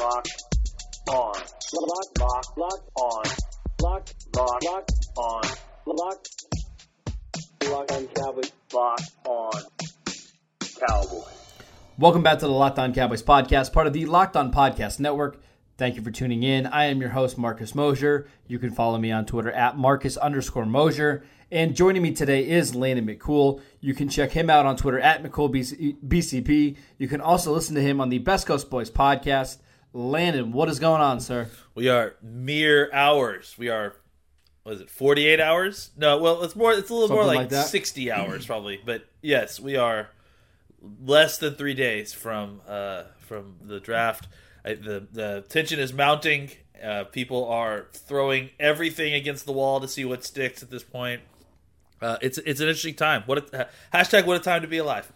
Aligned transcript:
Lock 0.00 0.26
on. 1.10 1.34
Lock, 1.74 2.18
lock, 2.18 2.56
lock 2.56 2.80
on. 2.94 3.24
Lock, 3.82 4.08
lock, 4.34 4.62
lock 4.64 4.88
on. 5.18 5.42
Lock. 5.84 6.26
Lock 7.70 7.92
on 7.92 8.06
Cowboys. 8.06 8.52
Lock 8.72 9.00
on 9.26 9.52
Cowboys. 10.88 11.24
Welcome 11.98 12.22
back 12.22 12.38
to 12.38 12.46
the 12.46 12.52
Locked 12.52 12.78
On 12.78 12.94
Cowboys 12.94 13.22
podcast, 13.22 13.74
part 13.74 13.86
of 13.86 13.92
the 13.92 14.06
Locked 14.06 14.36
On 14.38 14.50
Podcast 14.50 15.00
Network. 15.00 15.42
Thank 15.76 15.96
you 15.96 16.02
for 16.02 16.10
tuning 16.10 16.44
in. 16.44 16.66
I 16.66 16.86
am 16.86 17.02
your 17.02 17.10
host, 17.10 17.36
Marcus 17.36 17.74
Mosher. 17.74 18.26
You 18.46 18.58
can 18.58 18.70
follow 18.70 18.96
me 18.96 19.12
on 19.12 19.26
Twitter 19.26 19.52
at 19.52 19.76
Marcus 19.76 20.16
underscore 20.16 20.64
Mosher. 20.64 21.24
And 21.50 21.76
joining 21.76 22.00
me 22.00 22.12
today 22.12 22.48
is 22.48 22.74
Landon 22.74 23.06
McCool. 23.06 23.60
You 23.80 23.92
can 23.92 24.08
check 24.08 24.30
him 24.30 24.48
out 24.48 24.64
on 24.64 24.76
Twitter 24.76 25.00
at 25.00 25.22
McCoolBCP. 25.22 26.76
You 26.96 27.08
can 27.08 27.20
also 27.20 27.52
listen 27.52 27.74
to 27.74 27.82
him 27.82 28.00
on 28.00 28.08
the 28.08 28.18
Best 28.18 28.46
Coast 28.46 28.70
Boys 28.70 28.90
podcast. 28.90 29.58
Landon, 29.92 30.52
what 30.52 30.68
is 30.68 30.78
going 30.78 31.00
on, 31.00 31.20
sir? 31.20 31.48
We 31.74 31.88
are 31.88 32.14
mere 32.22 32.92
hours. 32.92 33.56
We 33.58 33.68
are, 33.68 33.96
what 34.62 34.76
is 34.76 34.80
it, 34.82 34.90
48 34.90 35.40
hours? 35.40 35.90
No, 35.96 36.18
well, 36.18 36.42
it's 36.42 36.54
more, 36.54 36.72
it's 36.72 36.90
a 36.90 36.92
little 36.92 37.08
Something 37.08 37.26
more 37.26 37.34
like 37.34 37.50
like, 37.50 37.66
60 37.66 38.12
hours 38.12 38.46
probably. 38.46 38.80
But 38.84 39.04
yes, 39.20 39.58
we 39.58 39.76
are 39.76 40.10
less 41.04 41.38
than 41.38 41.54
three 41.54 41.74
days 41.74 42.12
from 42.12 42.60
uh, 42.68 43.04
from 43.18 43.56
the 43.62 43.80
draft. 43.80 44.28
I, 44.64 44.74
the 44.74 45.06
the 45.10 45.44
tension 45.48 45.78
is 45.78 45.92
mounting. 45.92 46.50
Uh, 46.82 47.04
people 47.04 47.46
are 47.48 47.88
throwing 47.92 48.50
everything 48.58 49.12
against 49.12 49.44
the 49.44 49.52
wall 49.52 49.80
to 49.80 49.88
see 49.88 50.04
what 50.04 50.24
sticks 50.24 50.62
at 50.62 50.70
this 50.70 50.82
point. 50.82 51.20
Uh, 52.00 52.16
it's 52.22 52.38
it's 52.38 52.60
an 52.60 52.68
interesting 52.68 52.94
time. 52.94 53.22
What 53.26 53.52
a, 53.52 53.68
hashtag 53.92 54.24
what 54.24 54.36
a 54.36 54.40
time 54.40 54.62
to 54.62 54.68
be 54.68 54.78
alive. 54.78 55.10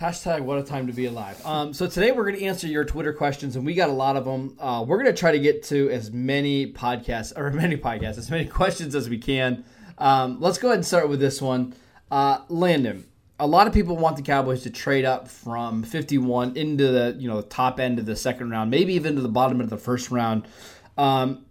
Hashtag 0.00 0.42
what 0.42 0.58
a 0.58 0.62
time 0.62 0.86
to 0.88 0.92
be 0.92 1.06
alive. 1.06 1.40
Um, 1.46 1.72
so 1.72 1.86
today 1.86 2.12
we're 2.12 2.24
going 2.24 2.36
to 2.36 2.44
answer 2.44 2.66
your 2.66 2.84
Twitter 2.84 3.14
questions, 3.14 3.56
and 3.56 3.64
we 3.64 3.72
got 3.72 3.88
a 3.88 3.94
lot 3.94 4.16
of 4.16 4.26
them. 4.26 4.54
Uh, 4.60 4.84
we're 4.86 5.02
going 5.02 5.06
to 5.06 5.18
try 5.18 5.32
to 5.32 5.38
get 5.38 5.62
to 5.64 5.88
as 5.88 6.12
many 6.12 6.70
podcasts 6.70 7.32
or 7.34 7.50
many 7.52 7.78
podcasts, 7.78 8.18
as 8.18 8.30
many 8.30 8.44
questions 8.44 8.94
as 8.94 9.08
we 9.08 9.16
can. 9.16 9.64
Um, 9.96 10.38
let's 10.38 10.58
go 10.58 10.68
ahead 10.68 10.76
and 10.76 10.86
start 10.86 11.08
with 11.08 11.18
this 11.18 11.40
one. 11.40 11.74
Uh, 12.10 12.40
Landon, 12.50 13.06
a 13.40 13.46
lot 13.46 13.66
of 13.66 13.72
people 13.72 13.96
want 13.96 14.16
the 14.16 14.22
Cowboys 14.22 14.64
to 14.64 14.70
trade 14.70 15.06
up 15.06 15.28
from 15.28 15.82
51 15.82 16.58
into 16.58 16.88
the 16.88 17.16
you 17.18 17.26
know 17.26 17.40
the 17.40 17.48
top 17.48 17.80
end 17.80 17.98
of 17.98 18.04
the 18.04 18.16
second 18.16 18.50
round, 18.50 18.70
maybe 18.70 18.92
even 18.92 19.16
to 19.16 19.22
the 19.22 19.30
bottom 19.30 19.62
of 19.62 19.70
the 19.70 19.78
first 19.78 20.10
round. 20.10 20.46
Um, 20.98 21.46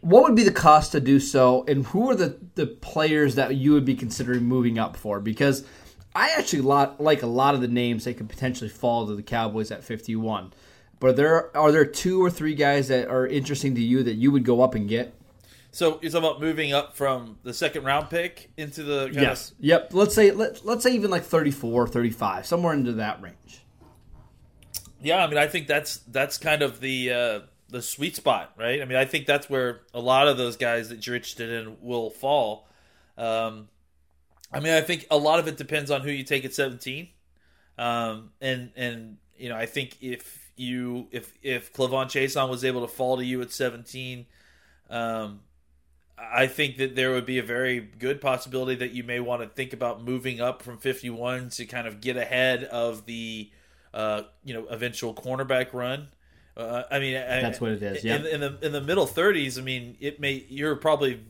what 0.00 0.24
would 0.24 0.34
be 0.34 0.42
the 0.42 0.52
cost 0.52 0.90
to 0.92 1.00
do 1.00 1.20
so, 1.20 1.64
and 1.68 1.86
who 1.86 2.10
are 2.10 2.16
the, 2.16 2.38
the 2.56 2.66
players 2.66 3.36
that 3.36 3.54
you 3.54 3.72
would 3.72 3.84
be 3.84 3.94
considering 3.94 4.42
moving 4.42 4.80
up 4.80 4.96
for? 4.96 5.20
Because 5.20 5.64
I 6.14 6.30
actually 6.30 6.62
lot, 6.62 7.00
like 7.00 7.22
a 7.22 7.26
lot 7.26 7.54
of 7.54 7.60
the 7.60 7.68
names 7.68 8.04
that 8.04 8.14
could 8.14 8.28
potentially 8.28 8.70
fall 8.70 9.06
to 9.06 9.16
the 9.16 9.22
Cowboys 9.22 9.70
at 9.70 9.82
51. 9.82 10.52
But 11.00 11.16
there 11.16 11.54
are 11.56 11.72
there 11.72 11.84
two 11.84 12.24
or 12.24 12.30
three 12.30 12.54
guys 12.54 12.88
that 12.88 13.08
are 13.08 13.26
interesting 13.26 13.74
to 13.74 13.80
you 13.80 14.02
that 14.04 14.14
you 14.14 14.30
would 14.30 14.44
go 14.44 14.62
up 14.62 14.74
and 14.74 14.88
get? 14.88 15.14
So 15.70 15.98
you're 16.00 16.12
talking 16.12 16.28
about 16.28 16.40
moving 16.40 16.72
up 16.72 16.96
from 16.96 17.38
the 17.42 17.52
second 17.52 17.84
round 17.84 18.08
pick 18.08 18.50
into 18.56 18.84
the 18.84 19.10
kind 19.12 19.26
of 19.26 19.50
Yep. 19.58 19.92
Let's 19.92 20.14
say 20.14 20.30
let, 20.30 20.64
let's 20.64 20.84
say 20.84 20.94
even 20.94 21.10
like 21.10 21.24
34, 21.24 21.88
35, 21.88 22.46
somewhere 22.46 22.74
into 22.74 22.92
that 22.92 23.20
range. 23.20 23.64
Yeah, 25.02 25.22
I 25.22 25.26
mean, 25.26 25.36
I 25.36 25.48
think 25.48 25.66
that's 25.66 25.96
that's 25.98 26.38
kind 26.38 26.62
of 26.62 26.80
the 26.80 27.12
uh, 27.12 27.40
the 27.68 27.82
sweet 27.82 28.16
spot, 28.16 28.52
right? 28.56 28.80
I 28.80 28.84
mean, 28.84 28.96
I 28.96 29.04
think 29.04 29.26
that's 29.26 29.50
where 29.50 29.80
a 29.92 30.00
lot 30.00 30.28
of 30.28 30.38
those 30.38 30.56
guys 30.56 30.88
that 30.90 31.06
you're 31.06 31.16
interested 31.16 31.50
in 31.50 31.76
will 31.82 32.08
fall. 32.08 32.68
Um, 33.18 33.68
I 34.56 34.60
mean, 34.60 34.72
I 34.74 34.80
think 34.80 35.06
a 35.10 35.16
lot 35.16 35.38
of 35.38 35.48
it 35.48 35.56
depends 35.56 35.90
on 35.90 36.00
who 36.02 36.10
you 36.10 36.24
take 36.24 36.44
at 36.44 36.54
17, 36.54 37.08
um, 37.78 38.30
and 38.40 38.70
and 38.76 39.16
you 39.36 39.48
know, 39.48 39.56
I 39.56 39.66
think 39.66 39.96
if 40.00 40.52
you 40.56 41.08
if 41.10 41.32
if 41.42 41.72
K'Lavon 41.72 42.06
Chaisson 42.06 42.48
was 42.48 42.64
able 42.64 42.82
to 42.82 42.88
fall 42.88 43.16
to 43.16 43.24
you 43.24 43.42
at 43.42 43.50
17, 43.50 44.26
um, 44.90 45.40
I 46.16 46.46
think 46.46 46.76
that 46.76 46.94
there 46.94 47.10
would 47.10 47.26
be 47.26 47.38
a 47.38 47.42
very 47.42 47.80
good 47.80 48.20
possibility 48.20 48.76
that 48.76 48.92
you 48.92 49.02
may 49.02 49.18
want 49.20 49.42
to 49.42 49.48
think 49.48 49.72
about 49.72 50.02
moving 50.04 50.40
up 50.40 50.62
from 50.62 50.78
51 50.78 51.48
to 51.50 51.66
kind 51.66 51.88
of 51.88 52.00
get 52.00 52.16
ahead 52.16 52.64
of 52.64 53.04
the 53.06 53.50
uh, 53.92 54.22
you 54.44 54.54
know 54.54 54.66
eventual 54.66 55.12
cornerback 55.14 55.72
run. 55.72 56.08
Uh, 56.56 56.84
I 56.88 57.00
mean, 57.00 57.16
I- 57.16 57.40
That's 57.42 57.60
what 57.60 57.72
it 57.72 57.82
is, 57.82 58.04
yeah. 58.04 58.16
In, 58.16 58.26
in 58.26 58.40
the 58.40 58.58
in 58.62 58.72
the 58.72 58.80
middle 58.80 59.06
30s, 59.08 59.58
I 59.58 59.62
mean, 59.62 59.96
it 59.98 60.20
may 60.20 60.44
you're 60.48 60.76
probably 60.76 61.20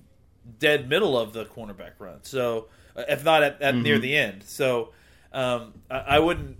dead 0.59 0.87
middle 0.91 1.19
of 1.19 1.33
the 1.33 1.47
cornerback 1.47 1.93
run. 1.99 2.19
So 2.23 2.69
if 2.97 3.25
not 3.25 3.43
at, 3.43 3.61
at 3.63 3.75
Mm-hmm. 3.75 3.83
near 3.83 3.99
the 3.99 4.17
end, 4.17 4.43
so 4.45 4.91
um, 5.33 5.75
I, 5.91 5.99
I 5.99 6.19
wouldn't 6.19 6.59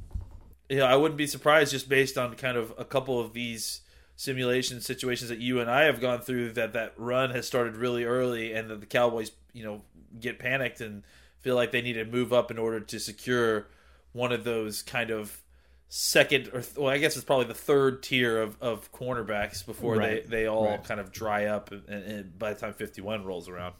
you 0.69 0.79
know 0.79 0.87
I 0.87 0.97
wouldn't 0.97 1.19
be 1.19 1.27
surprised 1.27 1.71
just 1.73 1.89
based 1.89 2.17
on 2.19 2.35
kind 2.37 2.57
of 2.57 2.73
a 2.79 2.85
couple 2.85 3.21
of 3.21 3.33
these 3.33 3.81
simulation 4.17 4.81
situations 4.81 5.29
that 5.29 5.39
you 5.41 5.61
and 5.61 5.71
I 5.71 5.83
have 5.85 6.01
gone 6.01 6.21
through 6.21 6.53
that 6.53 6.73
that 6.75 6.95
run 6.97 7.31
has 7.31 7.47
started 7.47 7.77
really 7.77 8.05
early 8.05 8.53
and 8.53 8.71
that 8.71 8.81
the 8.81 8.87
Cowboys 8.87 9.33
you 9.53 9.65
know 9.65 9.83
get 10.21 10.39
panicked 10.39 10.81
and 10.81 11.03
feel 11.41 11.55
like 11.57 11.73
they 11.73 11.83
need 11.83 11.95
to 11.95 12.05
move 12.05 12.33
up 12.33 12.51
in 12.51 12.59
order 12.59 12.81
to 12.81 12.99
secure 13.01 13.67
one 14.13 14.33
of 14.33 14.45
those 14.45 14.83
kind 14.83 15.11
of 15.11 15.43
second 15.89 16.49
or 16.55 16.63
well 16.77 16.89
I 16.89 16.99
guess 16.99 17.17
it's 17.17 17.25
probably 17.25 17.47
the 17.47 17.55
third 17.55 18.03
tier 18.03 18.41
of, 18.41 18.57
of 18.63 18.91
cornerbacks 18.93 19.65
before 19.67 19.97
Right. 19.97 20.23
they, 20.29 20.43
they 20.43 20.47
all 20.49 20.67
Right. 20.71 20.85
kind 20.85 20.99
of 21.01 21.13
dry 21.13 21.47
up 21.47 21.71
and, 21.73 21.89
and 21.89 22.39
by 22.39 22.55
the 22.55 22.59
time 22.61 22.73
51 22.75 23.25
rolls 23.25 23.49
around. 23.49 23.75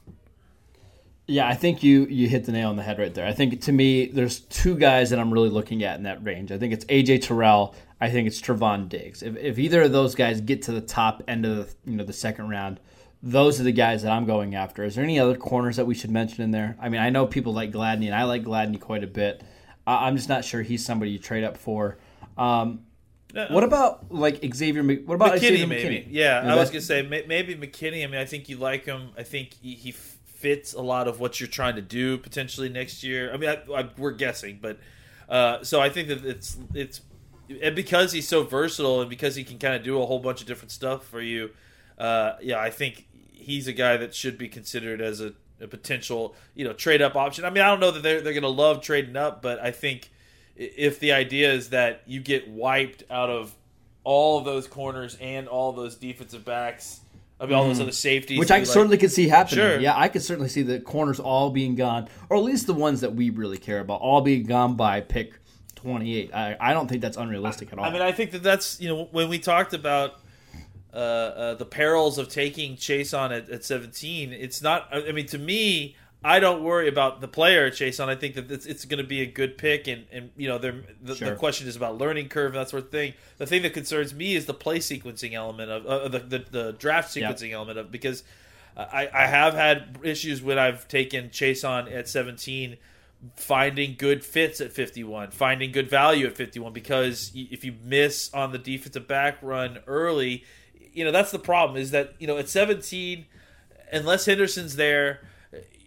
Yeah, 1.27 1.47
I 1.47 1.55
think 1.55 1.81
you 1.81 2.05
you 2.05 2.27
hit 2.27 2.45
the 2.45 2.51
nail 2.51 2.69
on 2.69 2.75
the 2.75 2.83
head 2.83 2.99
right 2.99 3.13
there. 3.13 3.25
I 3.25 3.33
think 3.33 3.61
to 3.61 3.71
me, 3.71 4.05
there's 4.07 4.41
two 4.41 4.75
guys 4.77 5.09
that 5.09 5.19
I'm 5.19 5.33
really 5.33 5.49
looking 5.49 5.83
at 5.83 5.97
in 5.97 6.03
that 6.03 6.23
range. 6.23 6.51
I 6.51 6.57
think 6.57 6.73
it's 6.73 6.85
AJ 6.85 7.23
Terrell. 7.23 7.73
I 7.99 8.09
think 8.09 8.27
it's 8.27 8.39
Trevon 8.39 8.89
Diggs. 8.89 9.23
If, 9.23 9.35
if 9.37 9.57
either 9.57 9.83
of 9.83 9.91
those 9.91 10.13
guys 10.13 10.41
get 10.41 10.61
to 10.63 10.71
the 10.71 10.81
top 10.81 11.23
end 11.27 11.45
of 11.45 11.55
the 11.57 11.91
you 11.91 11.97
know 11.97 12.03
the 12.03 12.13
second 12.13 12.49
round, 12.49 12.79
those 13.23 13.59
are 13.59 13.63
the 13.63 13.71
guys 13.71 14.03
that 14.03 14.11
I'm 14.11 14.25
going 14.25 14.53
after. 14.53 14.83
Is 14.83 14.95
there 14.95 15.03
any 15.03 15.19
other 15.19 15.35
corners 15.35 15.77
that 15.77 15.85
we 15.85 15.95
should 15.95 16.11
mention 16.11 16.43
in 16.43 16.51
there? 16.51 16.77
I 16.79 16.89
mean, 16.89 17.01
I 17.01 17.09
know 17.09 17.25
people 17.25 17.53
like 17.53 17.71
Gladney, 17.71 18.05
and 18.05 18.13
I 18.15 18.23
like 18.23 18.43
Gladney 18.43 18.79
quite 18.79 19.03
a 19.03 19.07
bit. 19.07 19.43
I, 19.87 20.07
I'm 20.07 20.15
just 20.17 20.29
not 20.29 20.45
sure 20.45 20.61
he's 20.61 20.85
somebody 20.85 21.11
you 21.11 21.19
trade 21.19 21.43
up 21.43 21.57
for. 21.57 21.97
Um, 22.37 22.81
what 23.49 23.63
about 23.63 24.13
like 24.13 24.45
Xavier? 24.53 24.83
What 24.83 25.15
about 25.15 25.33
McKinney, 25.33 25.39
Xavier 25.39 25.67
maybe. 25.67 25.83
McKinney? 25.83 26.07
Yeah, 26.09 26.41
You 26.41 26.47
know, 26.49 26.53
I 26.53 26.59
was 26.59 26.69
gonna 26.69 26.81
say 26.81 27.01
maybe 27.01 27.55
McKinney. 27.55 28.03
I 28.03 28.07
mean, 28.07 28.21
I 28.21 28.25
think 28.25 28.47
you 28.47 28.57
like 28.57 28.85
him. 28.85 29.09
I 29.17 29.23
think 29.23 29.55
he, 29.61 29.73
he 29.73 29.91
fits 30.45 30.75
a 30.75 30.81
lot 30.81 31.07
of 31.07 31.19
what 31.19 31.39
you're 31.39 31.49
trying 31.49 31.75
to 31.75 31.81
do 31.81 32.19
potentially 32.19 32.69
next 32.69 33.03
year. 33.03 33.33
I 33.33 33.37
mean, 33.37 33.49
I, 33.49 33.79
I, 33.79 33.89
we're 33.97 34.11
guessing, 34.11 34.59
but 34.61 34.77
uh, 35.27 35.63
so 35.63 35.81
I 35.81 35.89
think 35.89 36.07
that 36.09 36.23
it's 36.23 36.55
it's 36.75 37.01
and 37.63 37.75
because 37.75 38.11
he's 38.11 38.27
so 38.27 38.43
versatile 38.43 39.01
and 39.01 39.09
because 39.09 39.35
he 39.35 39.43
can 39.43 39.57
kind 39.57 39.73
of 39.73 39.81
do 39.81 39.99
a 39.99 40.05
whole 40.05 40.19
bunch 40.19 40.41
of 40.41 40.47
different 40.47 40.69
stuff 40.69 41.07
for 41.07 41.19
you. 41.19 41.49
Uh, 41.97 42.33
yeah, 42.43 42.59
I 42.59 42.69
think 42.69 43.07
he's 43.31 43.67
a 43.67 43.73
guy 43.73 43.97
that 43.97 44.13
should 44.13 44.37
be 44.37 44.47
considered 44.47 45.01
as 45.01 45.19
a, 45.19 45.33
a 45.59 45.65
potential 45.67 46.35
you 46.53 46.63
know 46.63 46.73
trade 46.73 47.01
up 47.01 47.15
option. 47.15 47.43
I 47.43 47.49
mean, 47.49 47.63
I 47.63 47.67
don't 47.71 47.79
know 47.79 47.89
that 47.89 48.03
they're 48.03 48.21
they're 48.21 48.35
gonna 48.35 48.47
love 48.47 48.83
trading 48.83 49.15
up, 49.15 49.41
but 49.41 49.59
I 49.59 49.71
think 49.71 50.11
if 50.55 50.99
the 50.99 51.13
idea 51.13 51.51
is 51.53 51.71
that 51.71 52.03
you 52.05 52.19
get 52.19 52.47
wiped 52.47 53.03
out 53.09 53.31
of 53.31 53.55
all 54.03 54.41
those 54.41 54.67
corners 54.67 55.17
and 55.19 55.47
all 55.47 55.71
those 55.71 55.95
defensive 55.95 56.45
backs. 56.45 56.99
Mean, 57.41 57.53
all 57.53 57.67
those 57.67 57.81
other 57.81 57.91
safeties. 57.91 58.39
Which 58.39 58.51
I 58.51 58.59
like- 58.59 58.65
certainly 58.65 58.97
could 58.97 59.11
see 59.11 59.27
happening. 59.27 59.57
Sure. 59.57 59.79
Yeah, 59.79 59.93
I 59.97 60.07
could 60.07 60.23
certainly 60.23 60.49
see 60.49 60.61
the 60.61 60.79
corners 60.79 61.19
all 61.19 61.49
being 61.49 61.75
gone, 61.75 62.07
or 62.29 62.37
at 62.37 62.43
least 62.43 62.65
the 62.65 62.73
ones 62.73 63.01
that 63.01 63.13
we 63.13 63.29
really 63.29 63.57
care 63.57 63.79
about, 63.79 63.99
all 64.01 64.21
being 64.21 64.45
gone 64.45 64.75
by 64.75 65.01
pick 65.01 65.33
28. 65.75 66.33
I, 66.33 66.57
I 66.59 66.73
don't 66.73 66.87
think 66.87 67.01
that's 67.01 67.17
unrealistic 67.17 67.71
at 67.73 67.79
all. 67.79 67.85
I 67.85 67.91
mean, 67.91 68.01
I 68.01 68.11
think 68.11 68.31
that 68.31 68.41
that's 68.43 68.79
you 68.79 68.87
know 68.87 69.09
when 69.11 69.29
we 69.29 69.37
talked 69.39 69.73
about 69.73 70.19
uh, 70.93 70.97
uh, 70.97 71.53
the 71.55 71.65
perils 71.65 72.17
of 72.17 72.29
taking 72.29 72.77
Chaisson 72.77 73.37
at, 73.37 73.49
at 73.49 73.65
17. 73.65 74.31
It's 74.31 74.61
not. 74.61 74.87
I 74.91 75.11
mean, 75.11 75.27
to 75.27 75.37
me, 75.37 75.97
I 76.27 76.39
don't 76.39 76.63
worry 76.63 76.87
about 76.87 77.21
the 77.21 77.27
player 77.27 77.69
Chaisson. 77.69 78.09
I 78.09 78.15
think 78.15 78.33
that 78.33 78.49
it's, 78.49 78.65
it's 78.65 78.83
going 78.85 78.97
to 78.97 79.07
be 79.07 79.21
a 79.21 79.25
good 79.27 79.57
pick, 79.57 79.87
and 79.87 80.05
and 80.11 80.31
you 80.35 80.47
know, 80.47 80.57
the, 80.57 80.83
Sure. 81.15 81.29
the 81.29 81.35
question 81.35 81.67
is 81.67 81.75
about 81.75 81.97
learning 81.99 82.29
curve 82.29 82.53
and 82.55 82.61
that 82.61 82.69
sort 82.69 82.83
of 82.83 82.89
thing. 82.89 83.13
The 83.37 83.45
thing 83.45 83.61
that 83.61 83.73
concerns 83.73 84.13
me 84.13 84.35
is 84.35 84.45
the 84.47 84.53
play 84.53 84.79
sequencing 84.79 85.33
element 85.33 85.69
of 85.69 85.85
uh, 85.85 86.07
the, 86.07 86.19
the 86.19 86.39
the 86.49 86.71
draft 86.73 87.15
Yeah. 87.15 87.31
sequencing 87.31 87.51
element 87.51 87.77
of 87.77 87.91
because 87.91 88.23
I, 88.75 89.07
I 89.13 89.27
have 89.27 89.53
had 89.53 89.99
issues 90.03 90.41
when 90.41 90.57
I've 90.57 90.87
taken 90.87 91.29
Chaisson 91.29 91.93
at 91.95 92.09
17 92.09 92.75
finding 93.37 93.95
good 93.97 94.23
fits 94.23 94.61
at 94.61 94.71
51, 94.71 95.31
finding 95.31 95.71
good 95.71 95.89
value 95.89 96.27
at 96.27 96.35
51 96.35 96.73
because 96.73 97.31
if 97.33 97.63
you 97.63 97.73
miss 97.83 98.31
on 98.33 98.51
the 98.51 98.57
defensive 98.57 99.07
back 99.07 99.37
run 99.41 99.79
early, 99.87 100.43
you 100.93 101.03
know, 101.05 101.11
that's 101.11 101.31
the 101.31 101.39
problem 101.39 101.77
is 101.81 101.91
that, 101.91 102.13
you 102.19 102.27
know, 102.27 102.37
at 102.37 102.49
17 102.49 103.25
unless 103.91 104.25
Henderson's 104.25 104.75
there, 104.75 105.21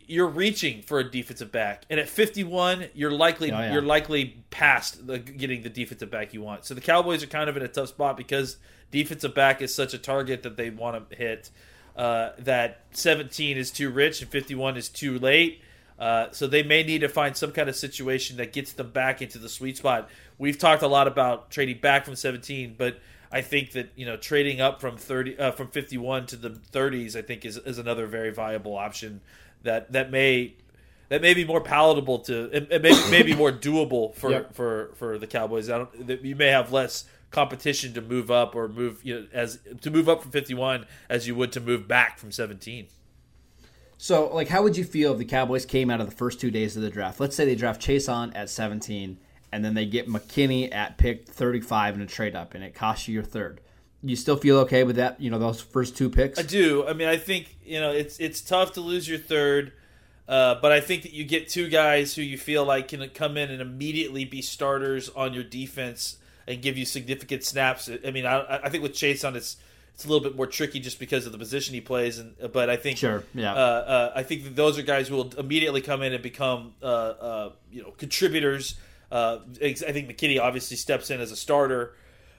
you're 0.08 0.26
reaching 0.26 0.82
for 0.82 0.98
a 0.98 1.08
defensive 1.08 1.52
back. 1.52 1.84
And 1.90 2.00
at 2.00 2.08
51, 2.08 2.86
you're 2.94 3.10
likely 3.12 3.52
Oh, 3.52 3.58
yeah. 3.60 3.72
you're 3.74 3.82
likely 3.82 4.42
past 4.50 5.06
the, 5.06 5.18
getting 5.18 5.62
the 5.62 5.68
defensive 5.68 6.10
back 6.10 6.32
you 6.34 6.40
want. 6.42 6.64
So 6.64 6.74
the 6.74 6.80
Cowboys 6.80 7.22
are 7.22 7.26
kind 7.26 7.48
of 7.48 7.56
in 7.56 7.62
a 7.62 7.68
tough 7.68 7.90
spot 7.90 8.16
because 8.16 8.56
defensive 8.90 9.34
back 9.34 9.60
is 9.62 9.72
such 9.74 9.92
a 9.94 9.98
target 9.98 10.42
that 10.42 10.56
they 10.56 10.70
want 10.70 11.10
to 11.10 11.16
hit. 11.16 11.50
Uh, 11.94 12.30
that 12.38 12.80
17 12.92 13.56
is 13.58 13.70
too 13.70 13.90
rich 13.90 14.22
and 14.22 14.30
51 14.30 14.76
is 14.76 14.88
too 14.88 15.18
late. 15.18 15.60
Uh, 15.98 16.30
so 16.30 16.46
they 16.46 16.62
may 16.62 16.82
need 16.82 17.00
to 17.00 17.08
find 17.08 17.36
some 17.36 17.52
kind 17.52 17.68
of 17.68 17.76
situation 17.76 18.36
that 18.38 18.52
gets 18.52 18.72
them 18.72 18.90
back 18.90 19.20
into 19.20 19.36
the 19.38 19.48
sweet 19.48 19.76
spot. 19.76 20.08
We've 20.38 20.56
talked 20.56 20.82
a 20.82 20.88
lot 20.88 21.06
about 21.08 21.50
trading 21.50 21.80
back 21.80 22.04
from 22.04 22.14
17, 22.16 22.76
but 22.78 22.98
I 23.30 23.42
think 23.42 23.72
that 23.72 23.90
you 23.96 24.06
know 24.06 24.16
trading 24.16 24.60
up 24.60 24.80
from 24.80 24.96
30 24.96 25.38
uh, 25.38 25.50
from 25.50 25.68
51 25.68 26.26
to 26.26 26.36
the 26.36 26.50
30s, 26.50 27.14
I 27.16 27.22
think 27.22 27.44
is 27.44 27.58
is 27.58 27.78
another 27.78 28.06
very 28.06 28.30
viable 28.32 28.76
option 28.76 29.20
that 29.62 29.92
that 29.92 30.10
may 30.10 30.54
that 31.08 31.22
may 31.22 31.34
be 31.34 31.44
more 31.44 31.60
palatable 31.60 32.18
to 32.20 32.50
it, 32.52 32.82
may 33.10 33.22
be 33.22 33.34
more 33.34 33.52
doable 33.52 34.14
for 34.14 34.30
Yep. 34.30 34.54
for 34.54 34.90
for 34.94 35.18
the 35.18 35.26
Cowboys. 35.26 35.70
I 35.70 35.78
don't 35.78 36.06
that 36.06 36.24
you 36.24 36.36
may 36.36 36.48
have 36.48 36.72
less 36.72 37.04
competition 37.30 37.92
to 37.94 38.00
move 38.00 38.30
up 38.30 38.54
or 38.54 38.68
move 38.68 39.04
you 39.04 39.14
know 39.14 39.26
as 39.32 39.58
to 39.82 39.90
move 39.90 40.08
up 40.08 40.22
from 40.22 40.30
51 40.30 40.86
as 41.08 41.26
you 41.26 41.34
would 41.34 41.52
to 41.52 41.60
move 41.60 41.86
back 41.88 42.18
from 42.18 42.32
17. 42.32 42.88
So, 44.00 44.32
like, 44.32 44.48
how 44.48 44.62
would 44.62 44.76
you 44.76 44.84
feel 44.84 45.12
if 45.12 45.18
the 45.18 45.24
Cowboys 45.24 45.66
came 45.66 45.90
out 45.90 46.00
of 46.00 46.08
the 46.08 46.14
first 46.14 46.40
two 46.40 46.52
days 46.52 46.76
of 46.76 46.82
the 46.82 46.90
draft? 46.90 47.18
Let's 47.18 47.34
say 47.34 47.44
they 47.44 47.56
draft 47.56 47.82
Chaisson 47.82 48.30
at 48.36 48.48
17, 48.48 49.18
and 49.50 49.64
then 49.64 49.74
they 49.74 49.86
get 49.86 50.08
McKinney 50.08 50.72
at 50.72 50.98
pick 50.98 51.26
35 51.26 51.96
in 51.96 52.02
a 52.02 52.06
trade 52.06 52.36
up, 52.36 52.54
and 52.54 52.62
it 52.62 52.74
costs 52.76 53.08
you 53.08 53.14
your 53.14 53.24
third. 53.24 53.60
You 54.02 54.14
still 54.14 54.36
feel 54.36 54.58
okay 54.60 54.84
with 54.84 54.96
that? 54.96 55.20
You 55.20 55.30
know, 55.30 55.38
those 55.38 55.60
first 55.60 55.96
two 55.96 56.08
picks. 56.08 56.38
I 56.38 56.42
do. 56.42 56.86
I 56.86 56.92
mean, 56.92 57.08
I 57.08 57.16
think 57.16 57.56
you 57.64 57.80
know 57.80 57.90
it's 57.90 58.18
it's 58.20 58.40
tough 58.40 58.72
to 58.74 58.80
lose 58.80 59.08
your 59.08 59.18
third, 59.18 59.72
uh, 60.28 60.56
but 60.62 60.70
I 60.70 60.80
think 60.80 61.02
that 61.02 61.12
you 61.12 61.24
get 61.24 61.48
two 61.48 61.68
guys 61.68 62.14
who 62.14 62.22
you 62.22 62.38
feel 62.38 62.64
like 62.64 62.88
can 62.88 63.08
come 63.10 63.36
in 63.36 63.50
and 63.50 63.60
immediately 63.60 64.24
be 64.24 64.40
starters 64.40 65.08
on 65.08 65.34
your 65.34 65.42
defense 65.42 66.18
and 66.46 66.62
give 66.62 66.78
you 66.78 66.84
significant 66.84 67.42
snaps. 67.44 67.90
I 68.06 68.10
mean, 68.10 68.24
I, 68.24 68.60
I 68.64 68.68
think 68.68 68.82
with 68.82 68.92
Chaisson 68.92 69.34
it's 69.34 69.56
it's 69.94 70.04
a 70.04 70.08
little 70.08 70.22
bit 70.22 70.36
more 70.36 70.46
tricky 70.46 70.78
just 70.78 71.00
because 71.00 71.26
of 71.26 71.32
the 71.32 71.38
position 71.38 71.74
he 71.74 71.80
plays, 71.80 72.20
and 72.20 72.36
but 72.52 72.70
I 72.70 72.76
think 72.76 72.98
Sure, 72.98 73.24
yeah. 73.34 73.52
uh, 73.52 73.56
uh, 73.56 74.12
I 74.14 74.22
think 74.22 74.44
that 74.44 74.54
those 74.54 74.78
are 74.78 74.82
guys 74.82 75.08
who 75.08 75.16
will 75.16 75.34
immediately 75.36 75.80
come 75.80 76.02
in 76.02 76.12
and 76.12 76.22
become 76.22 76.74
uh, 76.80 76.86
uh, 76.86 77.52
you 77.72 77.82
know 77.82 77.90
contributors. 77.90 78.76
Uh, 79.10 79.38
I 79.60 79.72
think 79.72 80.08
McKinney 80.08 80.40
obviously 80.40 80.76
steps 80.76 81.10
in 81.10 81.20
as 81.20 81.32
a 81.32 81.36
starter. 81.36 81.94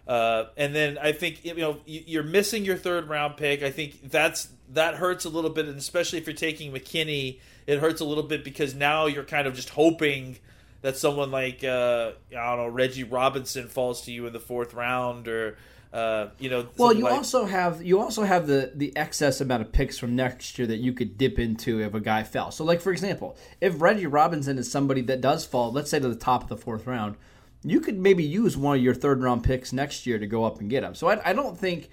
Uh, 0.10 0.46
and 0.58 0.74
then 0.76 0.98
I 0.98 1.12
think 1.12 1.46
you 1.46 1.54
know 1.56 1.78
you- 1.86 2.04
you're 2.08 2.24
missing 2.24 2.66
your 2.66 2.78
third 2.78 3.08
round 3.08 3.38
pick. 3.38 3.62
I 3.62 3.70
think 3.70 4.10
that's 4.10 4.48
that 4.74 4.96
hurts 4.96 5.24
a 5.26 5.30
little 5.30 5.52
bit, 5.52 5.68
and 5.68 5.78
especially 5.78 6.18
if 6.18 6.26
you're 6.26 6.36
taking 6.36 6.72
McKinney, 6.74 7.40
it 7.68 7.78
hurts 7.80 8.02
a 8.02 8.06
little 8.06 8.24
bit 8.24 8.44
because 8.44 8.74
now 8.74 9.06
you're 9.06 9.24
kind 9.24 9.48
of 9.48 9.54
just 9.54 9.70
hoping 9.70 10.38
that 10.82 10.98
someone 10.98 11.30
like 11.30 11.64
uh, 11.64 12.14
I 12.36 12.56
don't 12.56 12.58
know 12.58 12.68
Reggie 12.70 13.04
Robinson 13.04 13.68
falls 13.68 14.02
to 14.06 14.12
you 14.12 14.26
in 14.26 14.34
the 14.34 14.40
fourth 14.40 14.74
round, 14.74 15.28
or 15.28 15.58
uh, 15.94 16.30
you 16.40 16.50
know. 16.50 16.66
Well, 16.78 16.92
you 16.94 17.04
like- 17.04 17.14
also 17.14 17.46
have 17.46 17.84
you 17.84 18.00
also 18.00 18.24
have 18.24 18.48
the 18.48 18.72
the 18.74 18.92
excess 18.98 19.42
amount 19.42 19.62
of 19.62 19.72
picks 19.72 20.00
from 20.00 20.16
next 20.16 20.58
year 20.58 20.66
that 20.68 20.78
you 20.78 20.92
could 20.94 21.20
dip 21.20 21.38
into 21.38 21.82
if 21.82 21.94
a 21.94 22.00
guy 22.00 22.24
fell. 22.24 22.50
So, 22.50 22.64
like 22.64 22.82
for 22.82 22.92
example, 22.92 23.38
if 23.62 23.80
Reggie 23.80 24.08
Robinson 24.08 24.58
is 24.58 24.72
somebody 24.72 25.02
that 25.02 25.22
does 25.22 25.46
fall, 25.46 25.72
let's 25.72 25.92
say 25.92 26.00
to 26.00 26.10
the 26.10 26.16
top 26.16 26.42
of 26.42 26.50
the 26.50 26.58
fourth 26.58 26.88
round, 26.88 27.16
you 27.64 27.80
could 27.80 27.98
maybe 27.98 28.24
use 28.24 28.56
one 28.56 28.78
of 28.78 28.84
your 28.84 28.94
third 28.94 29.22
round 29.22 29.44
picks 29.44 29.74
next 29.74 30.06
year 30.06 30.18
to 30.20 30.28
go 30.28 30.46
up 30.46 30.60
and 30.60 30.70
get 30.70 30.84
him. 30.84 30.96
So, 30.96 31.10
I, 31.10 31.30
I 31.30 31.34
don't 31.34 31.58
think 31.58 31.90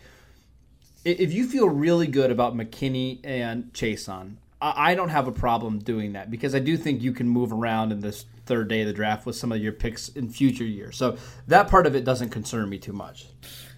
if 1.05 1.33
you 1.33 1.47
feel 1.47 1.69
really 1.69 2.07
good 2.09 2.31
about 2.31 2.57
McKinney 2.57 3.21
and 3.23 3.73
Chaisson, 3.73 4.37
I 4.61 4.93
I 4.93 4.95
don't 4.95 5.11
have 5.11 5.29
a 5.29 5.33
problem 5.33 5.79
doing 5.79 6.15
that 6.15 6.31
because 6.31 6.55
I 6.55 6.59
do 6.59 6.77
think 6.77 7.03
you 7.03 7.13
can 7.13 7.29
move 7.29 7.53
around 7.53 7.93
in 7.93 8.01
this 8.01 8.25
third 8.47 8.69
day 8.69 8.81
of 8.83 8.87
the 8.87 8.93
draft 8.93 9.27
with 9.27 9.37
some 9.37 9.53
of 9.53 9.59
your 9.59 9.73
picks 9.73 10.09
in 10.09 10.29
future 10.29 10.65
years. 10.65 10.97
So 10.97 11.17
that 11.49 11.69
part 11.69 11.87
of 11.87 11.95
it 11.95 12.05
doesn't 12.05 12.31
concern 12.31 12.69
me 12.69 12.79
too 12.79 12.93
much. 12.93 13.27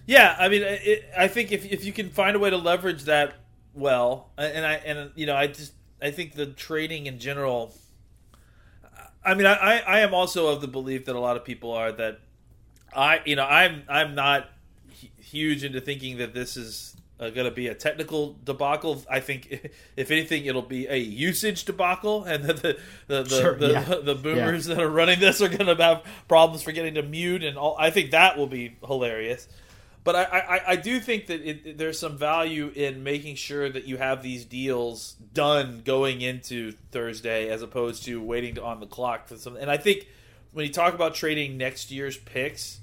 Yeah, 0.05 0.35
I 0.39 0.49
mean, 0.49 0.63
it, 0.63 1.09
I 1.17 1.27
think 1.27 1.51
if 1.51 1.71
if 1.71 1.85
you 1.85 1.93
can 1.93 2.09
find 2.09 2.35
a 2.35 2.39
way 2.39 2.49
to 2.49 2.57
leverage 2.57 3.03
that 3.03 3.35
well, 3.73 4.31
and 4.37 4.65
I 4.65 4.73
and 4.75 5.11
you 5.15 5.25
know, 5.25 5.35
I 5.35 5.47
just 5.47 5.73
I 6.01 6.11
think 6.11 6.33
the 6.33 6.47
trading 6.47 7.05
in 7.05 7.19
general. 7.19 7.73
I 9.23 9.33
mean, 9.33 9.45
I 9.45 9.79
I 9.79 9.99
am 9.99 10.13
also 10.13 10.47
of 10.47 10.61
the 10.61 10.67
belief 10.67 11.05
that 11.05 11.15
a 11.15 11.19
lot 11.19 11.35
of 11.35 11.43
people 11.43 11.71
are 11.71 11.91
that 11.93 12.19
I 12.95 13.21
you 13.25 13.35
know 13.35 13.45
I'm 13.45 13.83
I'm 13.87 14.15
not 14.15 14.49
huge 15.17 15.63
into 15.63 15.81
thinking 15.81 16.17
that 16.17 16.33
this 16.33 16.57
is 16.57 16.95
uh, 17.19 17.29
going 17.29 17.45
to 17.45 17.51
be 17.51 17.67
a 17.67 17.75
technical 17.75 18.37
debacle. 18.43 19.03
I 19.09 19.19
think 19.19 19.71
if 19.97 20.11
anything, 20.11 20.45
it'll 20.45 20.61
be 20.61 20.87
a 20.87 20.95
usage 20.97 21.65
debacle, 21.65 22.23
and 22.25 22.45
that 22.45 22.57
the 22.57 22.79
the 23.07 23.23
the, 23.23 23.41
Sure, 23.41 23.55
the, 23.55 23.71
yeah. 23.71 23.95
the 24.03 24.15
boomers 24.15 24.65
that 24.65 24.79
are 24.79 24.89
running 24.89 25.19
this 25.19 25.41
are 25.41 25.49
going 25.49 25.65
to 25.65 25.83
have 25.83 26.03
problems 26.27 26.63
for 26.63 26.71
getting 26.71 26.95
to 26.95 27.03
mute, 27.03 27.43
and 27.43 27.57
all. 27.57 27.75
I 27.77 27.89
think 27.89 28.11
that 28.11 28.37
will 28.37 28.47
be 28.47 28.77
hilarious. 28.85 29.47
But 30.03 30.15
I, 30.15 30.23
I, 30.23 30.61
I 30.71 30.75
do 30.77 30.99
think 30.99 31.27
that 31.27 31.41
it, 31.47 31.77
there's 31.77 31.99
some 31.99 32.17
value 32.17 32.71
in 32.73 33.03
making 33.03 33.35
sure 33.35 33.69
that 33.69 33.83
you 33.85 33.97
have 33.97 34.23
these 34.23 34.45
deals 34.45 35.15
done 35.33 35.81
going 35.83 36.21
into 36.21 36.71
Thursday, 36.91 37.49
as 37.49 37.61
opposed 37.61 38.03
to 38.05 38.21
waiting 38.21 38.55
to, 38.55 38.63
on 38.63 38.79
the 38.79 38.87
clock 38.87 39.27
for 39.27 39.35
something. 39.37 39.61
And 39.61 39.69
I 39.69 39.77
think 39.77 40.07
when 40.53 40.65
you 40.65 40.71
talk 40.71 40.93
about 40.93 41.15
trading 41.15 41.57
next 41.57 41.91
year's 41.91 42.17
picks, 42.17 42.79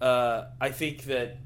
uh, 0.00 0.46
I 0.60 0.70
think 0.70 1.02
that 1.04 1.36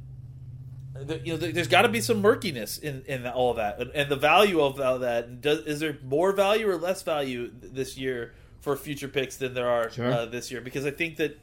you 1.24 1.32
know 1.32 1.36
there- 1.38 1.52
there's 1.52 1.68
got 1.68 1.82
to 1.82 1.88
be 1.88 2.00
some 2.00 2.20
murkiness 2.20 2.78
in 2.78 3.02
in 3.06 3.26
all 3.26 3.50
of 3.50 3.56
that, 3.56 3.80
and, 3.80 3.90
and 3.92 4.10
the 4.10 4.16
value 4.16 4.60
of 4.60 4.80
all 4.80 4.98
that. 5.00 5.40
Does, 5.40 5.60
is 5.66 5.80
there 5.80 5.98
more 6.04 6.32
value 6.32 6.68
or 6.70 6.76
less 6.76 7.02
value 7.02 7.48
th- 7.48 7.72
this 7.72 7.96
year 7.98 8.34
for 8.60 8.76
future 8.76 9.08
picks 9.08 9.36
than 9.36 9.54
there 9.54 9.68
are 9.68 9.90
Sure. 9.90 10.12
uh, 10.12 10.26
this 10.26 10.50
year? 10.50 10.60
Because 10.60 10.84
I 10.86 10.90
think 10.90 11.16
that 11.16 11.38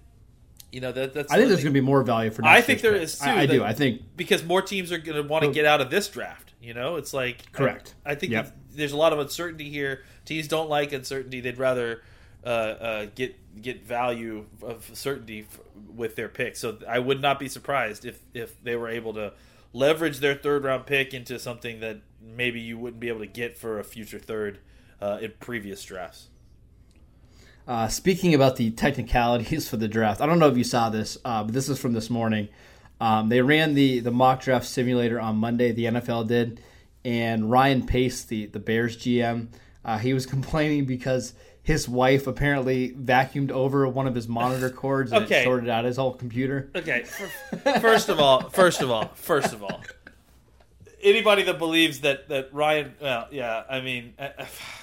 you 0.72 0.82
know 0.82 0.92
that 0.92 1.14
that's 1.14 1.32
I 1.32 1.36
think 1.36 1.46
the 1.50 1.56
there's 1.56 1.64
going 1.64 1.74
to 1.74 1.80
be 1.82 1.86
more 1.86 2.04
value 2.04 2.32
for. 2.32 2.42
Next 2.44 2.58
I 2.58 2.62
think 2.62 2.82
there 2.82 2.96
is 2.96 3.18
too. 3.20 3.26
I, 3.30 3.34
I 3.42 3.46
that- 3.46 3.54
do. 3.54 3.64
I 3.64 3.74
think 3.74 4.02
because 4.16 4.44
more 4.44 4.62
teams 4.62 4.92
are 4.92 4.98
going 4.98 5.22
to 5.22 5.28
want 5.28 5.44
to 5.46 5.52
get 5.52 5.66
out 5.66 5.82
of 5.82 5.90
this 5.90 6.08
draft. 6.10 6.54
You 6.62 6.74
know, 6.74 6.98
it's 6.98 7.14
like 7.14 7.52
Correct. 7.54 7.96
I, 8.06 8.12
I 8.12 8.16
think 8.16 8.34
Yep. 8.34 8.56
there's 8.72 8.92
a 8.92 8.98
lot 8.98 9.14
of 9.14 9.20
uncertainty 9.20 9.70
here. 9.70 10.04
Teams 10.26 10.48
don't 10.48 10.70
like 10.70 10.92
uncertainty; 10.92 11.40
they'd 11.40 11.58
rather 11.58 12.04
uh, 12.44 12.48
uh, 12.48 13.06
get 13.16 13.36
get 13.62 13.86
value 13.86 14.46
of 14.62 14.90
certainty 14.94 15.46
f- 15.50 15.60
with 15.96 16.16
their 16.16 16.28
pick. 16.30 16.56
So 16.58 16.78
I 16.88 17.00
would 17.00 17.22
not 17.22 17.40
be 17.40 17.48
surprised 17.48 18.06
if 18.06 18.20
if 18.34 18.62
they 18.64 18.76
were 18.76 18.90
able 18.90 19.14
to 19.14 19.34
leverage 19.74 20.20
their 20.20 20.36
third 20.36 20.64
round 20.66 20.86
pick 20.86 21.14
into 21.14 21.40
something 21.40 21.80
that 21.80 22.00
maybe 22.22 22.60
you 22.60 22.78
wouldn't 22.78 23.00
be 23.00 23.08
able 23.08 23.20
to 23.22 23.26
get 23.28 23.58
for 23.58 23.80
a 23.80 23.84
future 23.84 24.20
third 24.20 24.60
uh, 25.02 25.20
in 25.22 25.32
previous 25.40 25.84
drafts. 25.84 26.28
Uh, 27.70 27.88
speaking 27.88 28.34
about 28.34 28.56
the 28.56 28.72
technicalities 28.72 29.70
for 29.70 29.78
the 29.78 29.88
draft, 29.88 30.22
I 30.22 30.26
don't 30.26 30.40
know 30.40 30.48
if 30.48 30.58
you 30.58 30.64
saw 30.64 30.90
this, 30.90 31.20
uh, 31.24 31.44
but 31.44 31.54
this 31.54 31.70
is 31.70 31.78
from 31.80 31.94
this 31.94 32.10
morning. 32.10 32.50
Um, 33.00 33.30
they 33.30 33.42
ran 33.42 33.76
the, 33.76 34.00
the 34.00 34.10
mock 34.10 34.42
draft 34.42 34.66
simulator 34.66 35.20
on 35.20 35.36
Monday. 35.36 35.72
The 35.72 35.86
NFL 35.86 36.28
did, 36.28 36.62
and 37.06 37.52
Ryan 37.52 37.86
Pace, 37.86 38.24
the 38.24 38.48
the 38.48 38.58
Bears 38.60 38.98
GM, 38.98 39.50
uh, 39.86 40.00
he 40.00 40.16
was 40.16 40.26
complaining 40.36 40.86
because 40.86 41.34
his 41.62 41.88
wife 41.88 42.26
apparently 42.26 42.90
vacuumed 42.94 43.52
over 43.52 43.88
one 43.88 44.08
of 44.08 44.16
his 44.16 44.28
monitor 44.28 44.72
cords 44.72 45.12
and 45.12 45.26
Okay. 45.26 45.42
it 45.42 45.44
shorted 45.44 45.70
out 45.70 45.86
his 45.86 45.98
whole 45.98 46.14
computer. 46.16 46.72
Okay, 46.76 47.04
first 47.80 48.10
of 48.10 48.20
all, 48.20 48.50
first 48.50 48.82
of 48.82 48.90
all, 48.90 49.10
first 49.14 49.54
of 49.54 49.62
all, 49.62 49.80
anybody 51.04 51.44
that 51.44 51.58
believes 51.58 52.02
that 52.02 52.30
that 52.30 52.54
Ryan, 52.54 52.94
well, 53.02 53.28
yeah, 53.32 53.64
I 53.70 53.82
mean, 53.82 54.14
uh, 54.20 54.30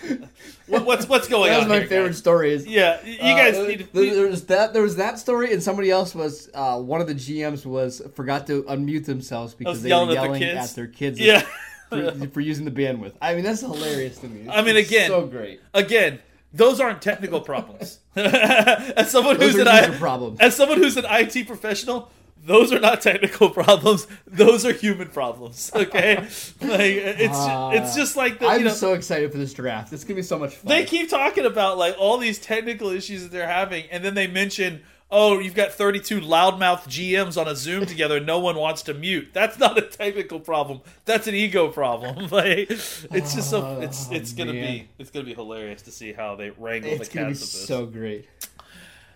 what, 0.66 0.85
what's 0.85 1.08
what's 1.08 1.28
going 1.28 1.50
That 1.50 1.56
was 1.58 1.64
on? 1.64 1.68
my 1.70 1.78
here, 1.80 1.87
favorite 1.88 2.08
guys? 2.11 2.18
story. 2.18 2.52
Is 2.52 2.66
Yeah, 2.66 3.04
you 3.04 3.18
guys 3.18 3.56
Uh, 3.56 3.66
need 3.66 3.78
to. 3.80 3.87
there, 3.92 4.14
there 4.14 4.26
was 4.28 4.46
that. 4.46 4.73
There 4.73 4.82
was 4.82 4.96
that 4.96 5.18
story, 5.18 5.52
and 5.52 5.62
somebody 5.62 5.90
else 5.90 6.14
was. 6.14 6.49
Uh, 6.54 6.80
one 6.80 7.00
of 7.00 7.06
the 7.06 7.14
GMs 7.14 7.64
was 7.66 8.02
forgot 8.14 8.46
to 8.49 8.62
unmute 8.64 9.04
themselves 9.06 9.54
because 9.54 9.75
was 9.76 9.82
they 9.82 9.88
yelling 9.90 10.08
were 10.08 10.14
at 10.14 10.20
the 10.20 10.26
yelling 10.26 10.40
kids? 10.40 10.70
at 10.70 10.76
their 10.76 10.87
kids. 10.87 11.18
Yeah. 11.20 11.42
for, 11.88 12.12
for 12.28 12.40
using 12.40 12.64
the 12.64 12.70
bandwidth. 12.73 13.12
I 13.23 13.35
mean, 13.35 13.44
that's 13.44 13.61
hilarious 13.61 14.18
to 14.18 14.28
me. 14.28 14.40
It's- 14.42 14.56
I 14.56 14.62
mean, 14.62 14.76
again- 14.76 15.08
so 15.08 15.26
great. 15.26 15.61
Again, 15.73 16.18
those 16.52 16.80
aren't 16.80 17.00
technical 17.02 17.40
problems. 17.40 17.99
as 18.16 19.11
someone 19.11 19.38
Those 19.38 19.52
who's 19.52 19.61
an 19.61 19.68
I, 19.68 19.90
problems. 19.96 20.40
as 20.40 20.56
someone 20.56 20.78
who's 20.78 20.96
an 20.96 21.04
IT 21.08 21.46
professional, 21.46 22.11
those 22.47 22.73
are 22.73 22.81
not 22.81 23.00
technical 23.03 23.50
problems. 23.62 24.07
Those 24.26 24.65
are 24.65 24.73
human 24.73 25.09
problems. 25.09 25.71
Okay, 25.76 26.17
like 26.17 26.81
it's 26.81 27.35
Ah. 27.37 27.71
it's 27.73 27.95
just 27.95 28.17
like 28.17 28.38
the, 28.38 28.47
I'm 28.47 28.61
you 28.61 28.65
know, 28.67 28.73
so 28.73 28.95
excited 28.95 29.31
for 29.33 29.38
this 29.38 29.53
draft. 29.53 29.93
It's 29.93 30.05
gonna 30.05 30.17
be 30.17 30.23
so 30.23 30.38
much 30.38 30.55
fun. 30.55 30.69
They 30.69 30.85
keep 30.85 31.11
talking 31.11 31.45
about 31.45 31.76
like 31.79 31.95
all 31.99 32.19
these 32.19 32.38
technical 32.38 32.88
issues 32.91 33.23
that 33.25 33.33
they're 33.33 33.47
having, 33.49 33.85
and 33.91 34.05
then 34.05 34.15
they 34.15 34.26
mention, 34.26 34.83
oh, 35.11 35.38
you've 35.38 35.55
got 35.55 35.73
32 35.73 36.21
loudmouth 36.21 36.83
GMs 36.88 37.41
on 37.41 37.47
a 37.47 37.55
Zoom 37.55 37.87
together, 37.95 38.19
no 38.21 38.38
one 38.41 38.57
wants 38.57 38.83
to 38.83 38.95
mute. 38.95 39.29
That's 39.33 39.59
not 39.59 39.76
a 39.79 39.83
technical 39.83 40.41
problem. 40.41 40.81
That's 41.05 41.26
an 41.26 41.35
ego 41.35 41.69
problem. 41.69 42.29
like 42.31 42.71
it's 42.71 43.35
just 43.35 43.50
so 43.50 43.81
it's 43.81 44.11
it's 44.11 44.33
gonna 44.33 44.53
man. 44.55 44.62
be 44.65 44.88
it's 44.99 45.11
gonna 45.11 45.26
be 45.26 45.35
hilarious 45.35 45.83
to 45.83 45.91
see 45.93 46.12
how 46.12 46.37
they 46.37 46.50
wrangle 46.50 46.91
It's 46.93 47.09
the 47.09 47.15
gonna 47.15 47.26
be 47.29 47.33
cats 47.35 47.43
of 47.45 47.53
this. 47.61 47.67
so 47.69 47.87
great. 47.87 48.26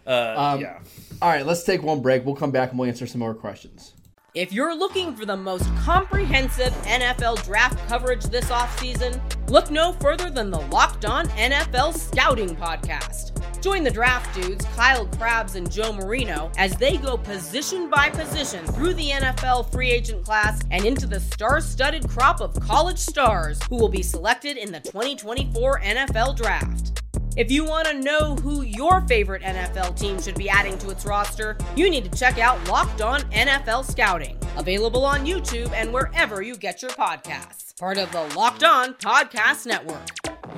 Uh, 0.07 0.35
Um, 0.37 0.61
yeah. 0.61 0.79
All 1.23 1.29
right, 1.29 1.45
let's 1.45 1.65
take 1.65 1.83
one 1.83 2.01
break. 2.01 2.25
We'll 2.25 2.35
come 2.37 2.51
back 2.51 2.71
and 2.71 2.79
we'll 2.79 2.89
answer 2.89 3.07
some 3.07 3.19
more 3.21 3.35
questions. 3.35 3.95
If 4.33 4.53
you're 4.53 4.77
looking 4.77 5.17
for 5.17 5.27
the 5.27 5.37
most 5.37 5.65
comprehensive 5.79 6.73
NFL 6.85 7.45
draft 7.45 7.77
coverage 7.89 8.23
this 8.27 8.45
offseason, 8.47 9.21
look 9.51 9.73
no 9.73 9.93
further 9.95 10.31
than 10.31 10.53
the 10.53 10.61
Locked 10.69 11.05
On 11.05 11.27
NFL 11.31 11.95
Scouting 11.99 12.55
Podcast. 12.55 13.37
Join 13.61 13.83
the 13.83 13.91
draft 13.91 14.33
dudes, 14.41 14.65
Kyle 14.77 15.05
Crabbs 15.07 15.57
and 15.57 15.71
Joe 15.71 15.93
Marino, 15.93 16.53
as 16.57 16.77
they 16.77 16.97
go 16.97 17.17
position 17.17 17.91
by 17.91 18.09
position 18.09 18.65
through 18.69 18.95
the 18.95 19.11
NFL 19.11 19.71
free 19.73 19.91
agent 19.91 20.25
class 20.25 20.61
and 20.71 20.85
into 20.85 21.09
the 21.09 21.19
star 21.21 21.61
studded 21.61 22.09
crop 22.09 22.41
of 22.41 22.59
college 22.61 22.99
stars 22.99 23.61
who 23.69 23.77
will 23.77 23.89
be 23.89 24.03
selected 24.03 24.57
in 24.57 24.71
the 24.71 24.81
2024 24.81 25.81
NFL 25.81 26.37
Draft. 26.37 27.00
If 27.37 27.49
you 27.53 27.65
want 27.65 27.87
to 27.87 27.95
know 27.95 28.35
who 28.35 28.63
your 28.63 29.03
favorite 29.03 29.43
NFL 29.43 29.97
team 29.97 30.21
should 30.21 30.35
be 30.35 30.49
adding 30.49 30.77
to 30.79 30.91
its 30.91 31.07
roster, 31.07 31.57
you 31.77 31.89
need 31.89 32.11
to 32.11 32.19
check 32.19 32.41
out 32.41 32.69
Locked 32.69 33.03
On 33.03 33.21
NFL 33.31 33.89
Scouting, 33.89 34.37
available 34.57 35.05
on 35.05 35.25
YouTube 35.25 35.73
and 35.73 35.93
wherever 35.93 36.43
you 36.43 36.57
get 36.57 36.83
your 36.83 36.91
podcasts. 36.91 37.79
Part 37.79 37.99
of 37.99 38.11
the 38.11 38.23
Locked 38.37 38.65
On 38.65 38.95
Podcast 38.95 39.65
Network. 39.65 40.09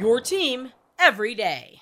Your 0.00 0.18
team 0.22 0.72
every 0.98 1.34
day. 1.34 1.78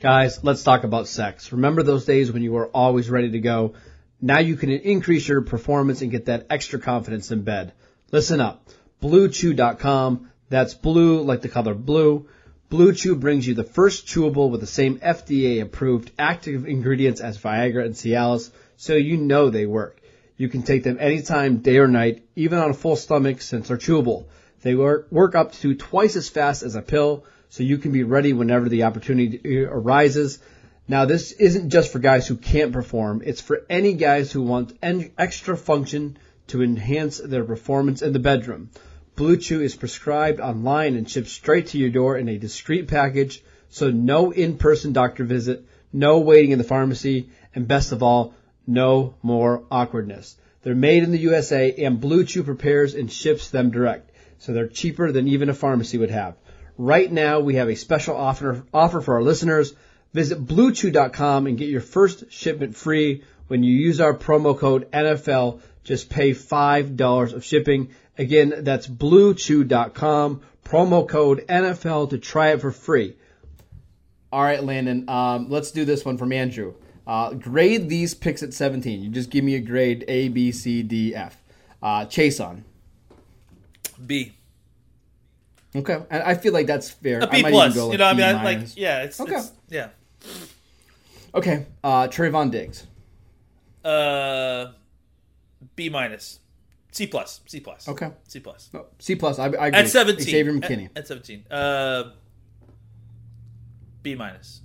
Guys, 0.00 0.42
let's 0.42 0.62
talk 0.62 0.84
about 0.84 1.06
sex. 1.06 1.52
Remember 1.52 1.82
those 1.82 2.06
days 2.06 2.32
when 2.32 2.42
you 2.42 2.52
were 2.52 2.68
always 2.68 3.10
ready 3.10 3.32
to 3.32 3.40
go? 3.40 3.74
Now 4.22 4.38
you 4.38 4.56
can 4.56 4.70
increase 4.70 5.28
your 5.28 5.42
performance 5.42 6.00
and 6.00 6.10
get 6.10 6.26
that 6.26 6.46
extra 6.48 6.78
confidence 6.78 7.30
in 7.30 7.42
bed. 7.42 7.74
Listen 8.10 8.40
up. 8.40 8.66
BlueChew.com. 9.02 10.30
That's 10.48 10.72
blue 10.72 11.20
like 11.20 11.42
the 11.42 11.48
color 11.50 11.74
blue. 11.74 12.26
Blue 12.72 12.94
Chew 12.94 13.16
brings 13.16 13.46
you 13.46 13.52
the 13.52 13.64
first 13.64 14.06
chewable 14.06 14.50
with 14.50 14.62
the 14.62 14.66
same 14.66 14.98
FDA 14.98 15.60
approved 15.60 16.10
active 16.18 16.66
ingredients 16.66 17.20
as 17.20 17.36
Viagra 17.36 17.84
and 17.84 17.94
Cialis, 17.94 18.50
so 18.78 18.94
you 18.94 19.18
know 19.18 19.50
they 19.50 19.66
work. 19.66 20.00
You 20.38 20.48
can 20.48 20.62
take 20.62 20.82
them 20.82 20.96
anytime, 20.98 21.58
day 21.58 21.76
or 21.76 21.86
night, 21.86 22.24
even 22.34 22.58
on 22.58 22.70
a 22.70 22.72
full 22.72 22.96
stomach 22.96 23.42
since 23.42 23.68
they're 23.68 23.76
chewable. 23.76 24.24
They 24.62 24.74
work, 24.74 25.08
work 25.10 25.34
up 25.34 25.52
to 25.56 25.74
twice 25.74 26.16
as 26.16 26.30
fast 26.30 26.62
as 26.62 26.74
a 26.74 26.80
pill, 26.80 27.26
so 27.50 27.62
you 27.62 27.76
can 27.76 27.92
be 27.92 28.04
ready 28.04 28.32
whenever 28.32 28.70
the 28.70 28.84
opportunity 28.84 29.66
arises. 29.66 30.38
Now, 30.88 31.04
this 31.04 31.32
isn't 31.32 31.68
just 31.68 31.92
for 31.92 31.98
guys 31.98 32.26
who 32.26 32.36
can't 32.36 32.72
perform. 32.72 33.20
It's 33.22 33.42
for 33.42 33.66
any 33.68 33.92
guys 33.92 34.32
who 34.32 34.40
want 34.40 34.78
extra 34.82 35.58
function 35.58 36.16
to 36.46 36.62
enhance 36.62 37.18
their 37.18 37.44
performance 37.44 38.00
in 38.00 38.14
the 38.14 38.18
bedroom. 38.18 38.70
Blue 39.14 39.36
Chew 39.36 39.60
is 39.60 39.76
prescribed 39.76 40.40
online 40.40 40.96
and 40.96 41.08
shipped 41.08 41.28
straight 41.28 41.68
to 41.68 41.78
your 41.78 41.90
door 41.90 42.16
in 42.16 42.28
a 42.28 42.38
discreet 42.38 42.88
package, 42.88 43.42
so 43.68 43.90
no 43.90 44.30
in-person 44.30 44.92
doctor 44.92 45.24
visit, 45.24 45.66
no 45.92 46.20
waiting 46.20 46.52
in 46.52 46.58
the 46.58 46.64
pharmacy, 46.64 47.28
and 47.54 47.68
best 47.68 47.92
of 47.92 48.02
all, 48.02 48.34
no 48.66 49.14
more 49.22 49.64
awkwardness. 49.70 50.36
They're 50.62 50.74
made 50.74 51.02
in 51.02 51.10
the 51.10 51.18
USA 51.18 51.74
and 51.74 52.00
Blue 52.00 52.24
Chew 52.24 52.42
prepares 52.42 52.94
and 52.94 53.12
ships 53.12 53.50
them 53.50 53.70
direct, 53.70 54.10
so 54.38 54.52
they're 54.52 54.68
cheaper 54.68 55.12
than 55.12 55.28
even 55.28 55.50
a 55.50 55.54
pharmacy 55.54 55.98
would 55.98 56.10
have. 56.10 56.36
Right 56.78 57.12
now, 57.12 57.40
we 57.40 57.56
have 57.56 57.68
a 57.68 57.74
special 57.74 58.16
offer, 58.16 58.64
offer 58.72 59.00
for 59.00 59.16
our 59.16 59.22
listeners. 59.22 59.74
Visit 60.14 60.44
bluechew.com 60.44 61.46
and 61.46 61.58
get 61.58 61.68
your 61.68 61.80
first 61.80 62.32
shipment 62.32 62.76
free 62.76 63.24
when 63.48 63.62
you 63.62 63.74
use 63.74 64.00
our 64.00 64.14
promo 64.14 64.58
code 64.58 64.90
NFL. 64.90 65.60
Just 65.84 66.08
pay 66.08 66.30
$5 66.30 67.32
of 67.32 67.44
shipping. 67.44 67.90
Again, 68.18 68.54
that's 68.58 68.86
bluechew.com, 68.86 70.42
promo 70.64 71.08
code 71.08 71.44
NFL 71.48 72.10
to 72.10 72.18
try 72.18 72.50
it 72.52 72.60
for 72.60 72.70
free. 72.70 73.16
All 74.30 74.42
right, 74.42 74.62
Landon, 74.62 75.08
um, 75.08 75.48
let's 75.50 75.70
do 75.70 75.84
this 75.84 76.04
one 76.04 76.18
from 76.18 76.32
Andrew. 76.32 76.74
Uh, 77.06 77.32
grade 77.34 77.88
these 77.88 78.14
picks 78.14 78.42
at 78.42 78.54
17. 78.54 79.02
You 79.02 79.10
just 79.10 79.30
give 79.30 79.44
me 79.44 79.54
a 79.56 79.60
grade 79.60 80.04
A, 80.08 80.28
B, 80.28 80.52
C, 80.52 80.82
D, 80.82 81.14
F. 81.14 81.36
Uh, 81.82 82.04
Chaisson. 82.06 82.62
B. 84.06 84.32
Okay, 85.74 85.98
and 86.10 86.22
I 86.22 86.34
feel 86.34 86.52
like 86.52 86.66
that's 86.66 86.90
fair. 86.90 87.20
A 87.20 87.24
I 87.24 87.26
B 87.30 87.42
might 87.42 87.50
plus. 87.50 87.70
even 87.72 87.76
go, 87.76 87.86
like, 87.88 87.92
you 87.92 87.98
know, 87.98 88.04
I 88.06 88.12
B 88.12 88.16
mean, 88.18 88.26
I, 88.36 88.44
like, 88.44 88.76
yeah, 88.76 89.02
it's, 89.02 89.20
Okay. 89.20 89.34
it's 89.36 89.52
yeah. 89.68 89.88
Okay, 91.34 91.66
uh, 91.82 92.08
Trevon 92.08 92.50
Diggs. 92.50 92.86
Uh, 93.84 94.72
B 95.74 95.88
minus, 95.88 96.38
C 96.92 97.06
plus, 97.06 97.40
C 97.46 97.58
plus. 97.60 97.88
Okay. 97.88 98.10
C 98.28 98.38
plus. 98.40 98.70
No, 98.72 98.86
C 98.98 99.16
plus. 99.16 99.38
I, 99.38 99.44
I 99.46 99.66
agree. 99.68 99.80
At 99.80 99.88
seventeen, 99.88 100.24
Xavier 100.26 100.52
McKinney. 100.52 100.84
At, 100.90 100.98
at 100.98 101.08
seventeen. 101.08 101.44
Uh, 101.50 102.12
B 104.02 104.14
minus. 104.14 104.60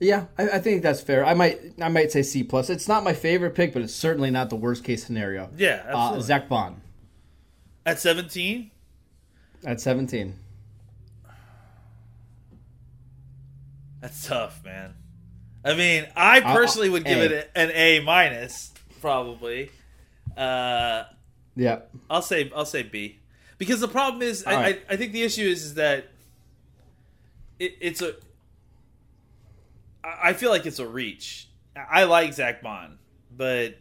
yeah, 0.00 0.26
I, 0.36 0.50
I 0.50 0.58
think 0.58 0.82
that's 0.82 1.00
fair. 1.00 1.24
I 1.24 1.32
might 1.34 1.58
I 1.80 1.88
might 1.88 2.12
say 2.12 2.22
C 2.22 2.42
plus. 2.44 2.68
It's 2.70 2.86
not 2.88 3.02
my 3.02 3.14
favorite 3.14 3.54
pick, 3.54 3.72
but 3.72 3.80
it's 3.82 3.94
certainly 3.94 4.30
not 4.30 4.50
the 4.50 4.56
worst 4.56 4.84
case 4.84 5.04
scenario. 5.04 5.48
Yeah, 5.56 5.82
Uh. 5.92 6.20
Zack 6.20 6.48
Baun 6.48 6.80
At 7.86 7.98
seventeen, 7.98 8.70
at 9.64 9.80
17. 9.80 10.34
that's 14.00 14.26
tough, 14.26 14.62
man. 14.64 14.94
I 15.64 15.74
mean, 15.74 16.06
I 16.14 16.40
Uh, 16.40 16.52
personally 16.54 16.90
would 16.90 17.04
give 17.04 17.18
A. 17.18 17.38
it 17.38 17.50
an 17.54 17.70
A 17.72 18.00
minus, 18.00 18.72
probably. 19.00 19.70
Uh, 20.36 21.04
Yeah. 21.56 21.80
I'll 22.10 22.22
say 22.22 22.50
I'll 22.54 22.64
say 22.66 22.82
B 22.82 23.20
because 23.58 23.80
the 23.80 23.88
problem 23.88 24.22
is 24.22 24.44
I, 24.44 24.54
right. 24.54 24.82
I, 24.88 24.94
I 24.94 24.96
think 24.96 25.12
the 25.12 25.22
issue 25.22 25.42
is 25.46 25.64
is 25.64 25.74
that 25.74 26.06
it, 27.58 27.76
it's 27.80 28.02
a 28.02 28.14
I 30.02 30.32
feel 30.34 30.50
like 30.50 30.66
it's 30.66 30.78
a 30.78 30.86
reach. 30.86 31.48
I 31.76 32.02
I 32.02 32.04
like 32.04 32.34
Zack 32.34 32.62
Baun, 32.62 32.98
but 33.34 33.78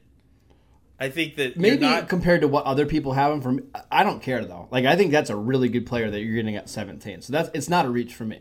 I 1.00 1.10
think 1.10 1.36
that 1.36 1.58
Maybe 1.58 1.82
not, 1.82 2.08
compared 2.08 2.42
to 2.42 2.48
what 2.48 2.66
other 2.66 2.86
people 2.86 3.12
have 3.14 3.34
him 3.34 3.42
from, 3.42 3.68
I 3.92 4.04
don't 4.04 4.22
care 4.22 4.46
though. 4.46 4.68
Like 4.72 4.86
I 4.86 4.96
think 4.96 5.12
that's 5.12 5.30
a 5.30 5.36
really 5.36 5.68
good 5.68 5.86
player 5.86 6.10
that 6.10 6.22
you're 6.22 6.36
getting 6.36 6.56
at 6.56 6.70
17. 6.70 7.22
So 7.24 7.34
that's 7.34 7.50
it's 7.54 7.68
not 7.70 7.86
a 7.86 7.90
reach 7.90 8.14
for 8.14 8.26
me. 8.26 8.40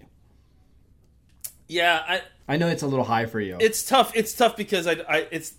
yeah. 1.69 2.03
I, 2.07 2.23
I 2.47 2.57
know 2.57 2.69
it's 2.69 2.83
a 2.83 2.87
little 2.87 3.05
high 3.05 3.27
for 3.27 3.41
you. 3.41 3.57
it's 3.61 3.83
tough. 3.85 4.13
It's 4.15 4.35
tough 4.35 4.57
because 4.57 4.87
I, 4.87 4.93
I 5.09 5.27
it's 5.31 5.55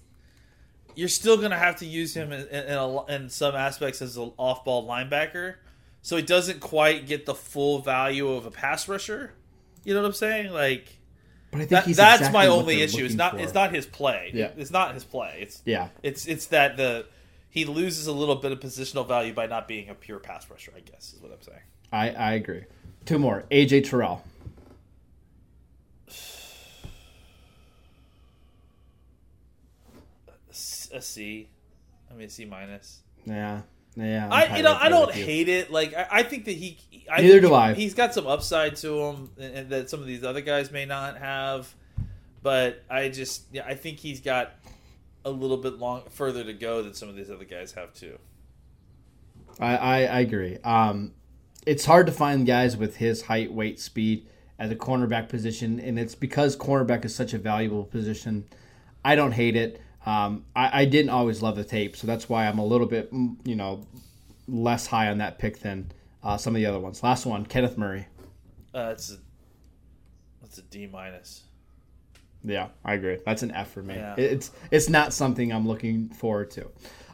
you're 0.95 1.07
still 1.09 1.38
gonna 1.38 1.57
have 1.57 1.77
to 1.77 1.85
use 1.85 2.13
him 2.15 2.31
in 2.31 2.47
in, 2.47 2.65
in, 2.65 2.73
a, 2.73 3.05
in 3.05 3.29
some 3.29 3.55
aspects 3.55 4.01
as 4.01 4.17
an 4.17 4.31
off-ball 4.38 4.88
linebacker, 4.88 5.55
so 6.01 6.15
he 6.15 6.21
doesn't 6.21 6.59
quite 6.59 7.07
get 7.07 7.25
the 7.25 7.35
full 7.35 7.79
value 7.79 8.29
of 8.29 8.45
a 8.45 8.51
pass 8.51 8.88
rusher. 8.88 9.33
You 9.83 9.93
know 9.93 10.01
what 10.01 10.07
I'm 10.07 10.13
saying? 10.13 10.51
Like. 10.51 10.88
but 11.51 11.57
I 11.57 11.59
think 11.62 11.69
That, 11.71 11.85
he's 11.85 11.97
that's 11.97 12.21
exactly 12.21 12.39
my 12.39 12.47
only 12.47 12.81
issue. 12.81 13.05
It's 13.05 13.15
not. 13.15 13.31
for. 13.31 13.39
It's 13.39 13.53
not 13.53 13.73
his 13.73 13.85
play. 13.85 14.31
Yeah. 14.33 14.51
It's 14.57 14.71
not 14.71 14.93
his 14.93 15.03
play. 15.03 15.39
It's 15.41 15.62
Yeah. 15.65 15.89
It's 16.01 16.25
it's 16.25 16.47
that 16.47 16.77
the 16.77 17.05
he 17.50 17.65
loses 17.65 18.07
a 18.07 18.12
little 18.12 18.35
bit 18.35 18.51
of 18.51 18.59
positional 18.59 19.07
value 19.07 19.33
by 19.33 19.45
not 19.45 19.67
being 19.67 19.89
a 19.89 19.93
pure 19.93 20.19
pass 20.19 20.50
rusher. 20.50 20.71
I 20.75 20.79
guess 20.79 21.13
is 21.13 21.21
what 21.21 21.31
I'm 21.31 21.41
saying. 21.41 21.59
I, 21.91 22.09
I 22.09 22.31
agree. 22.33 22.63
Two 23.05 23.19
more. 23.19 23.43
AJ 23.51 23.89
Terrell. 23.89 24.23
A 30.93 31.01
C. 31.01 31.50
I 32.09 32.13
mean, 32.13 32.27
a 32.27 32.29
C 32.29 32.45
minus. 32.45 33.01
Yeah. 33.25 33.62
Yeah. 33.95 34.27
I'm 34.31 34.51
I 34.51 34.57
you 34.57 34.63
know 34.63 34.77
I 34.79 34.89
don't 34.89 35.15
you. 35.15 35.23
hate 35.23 35.50
it. 35.50 35.71
Like 35.71 35.93
I, 35.93 36.07
I 36.12 36.23
think 36.23 36.45
that 36.45 36.53
he. 36.55 36.77
I 37.12 37.21
Neither 37.21 37.41
do 37.41 37.50
he- 37.50 37.53
I. 37.53 37.73
He's 37.73 37.93
got 37.93 38.13
some 38.13 38.27
upside 38.27 38.75
to 38.77 39.00
him, 39.01 39.29
and, 39.38 39.55
and 39.55 39.69
that 39.69 39.89
some 39.89 40.00
of 40.00 40.07
these 40.07 40.23
other 40.23 40.41
guys 40.41 40.71
may 40.71 40.85
not 40.85 41.17
have. 41.17 41.73
But 42.41 42.83
I 42.89 43.09
just 43.09 43.43
yeah, 43.51 43.65
I 43.65 43.75
think 43.75 44.00
he's 44.00 44.19
got 44.21 44.53
a 45.25 45.29
little 45.29 45.57
bit 45.57 45.79
long 45.79 46.03
further 46.09 46.43
to 46.43 46.53
go 46.53 46.81
than 46.81 46.93
some 46.93 47.07
of 47.09 47.15
these 47.15 47.29
other 47.31 47.45
guys 47.45 47.71
have 47.73 47.93
too. 47.93 48.17
I, 49.59 49.75
I, 49.77 49.95
I 50.05 50.19
agree. 50.21 50.57
Um, 50.63 51.13
it's 51.65 51.85
hard 51.85 52.07
to 52.07 52.12
find 52.12 52.45
guys 52.45 52.75
with 52.75 52.97
his 52.97 53.21
height, 53.23 53.53
weight, 53.53 53.79
speed 53.79 54.27
at 54.59 54.69
the 54.69 54.75
cornerback 54.75 55.29
position, 55.29 55.79
and 55.79 55.97
it's 55.97 56.15
because 56.15 56.57
cornerback 56.57 57.05
is 57.05 57.15
such 57.15 57.33
a 57.33 57.38
valuable 57.38 57.83
position. 57.85 58.45
I 59.05 59.15
don't 59.15 59.31
hate 59.31 59.55
it. 59.55 59.79
Um, 60.05 60.45
I, 60.55 60.81
I 60.81 60.86
didn't 60.86 61.12
always 61.12 61.41
love 61.41 61.55
the 61.55 61.63
tape, 61.63 61.95
so 61.95 62.07
that's 62.07 62.27
why 62.27 62.48
I'm 62.48 62.60
a 62.60 62.65
little 62.65 62.88
bit, 62.88 63.13
mm, 63.13 63.36
you 63.45 63.55
know, 63.55 63.86
less 64.48 64.88
high 64.88 65.10
on 65.10 65.19
that 65.19 65.39
pick 65.39 65.60
than 65.60 65.91
uh, 66.24 66.38
some 66.38 66.55
of 66.55 66.60
the 66.60 66.65
other 66.65 66.79
ones. 66.79 67.01
Last 67.03 67.25
one, 67.25 67.45
Kenneth 67.45 67.77
Murray. 67.77 68.07
Uh, 68.74 68.89
it's 68.91 69.12
a 69.12 69.17
that's 70.41 70.57
a 70.57 70.62
D 70.63 70.88
minus. 70.88 71.43
Yeah, 72.43 72.69
I 72.83 72.95
agree. 72.95 73.19
That's 73.25 73.43
an 73.43 73.51
F 73.51 73.72
for 73.72 73.81
me. 73.81 73.95
Yeah. 73.95 74.15
It's 74.17 74.51
it's 74.72 74.89
not 74.89 75.13
something 75.13 75.53
I'm 75.53 75.67
looking 75.67 76.10
forward 76.10 76.51
to. 76.51 76.69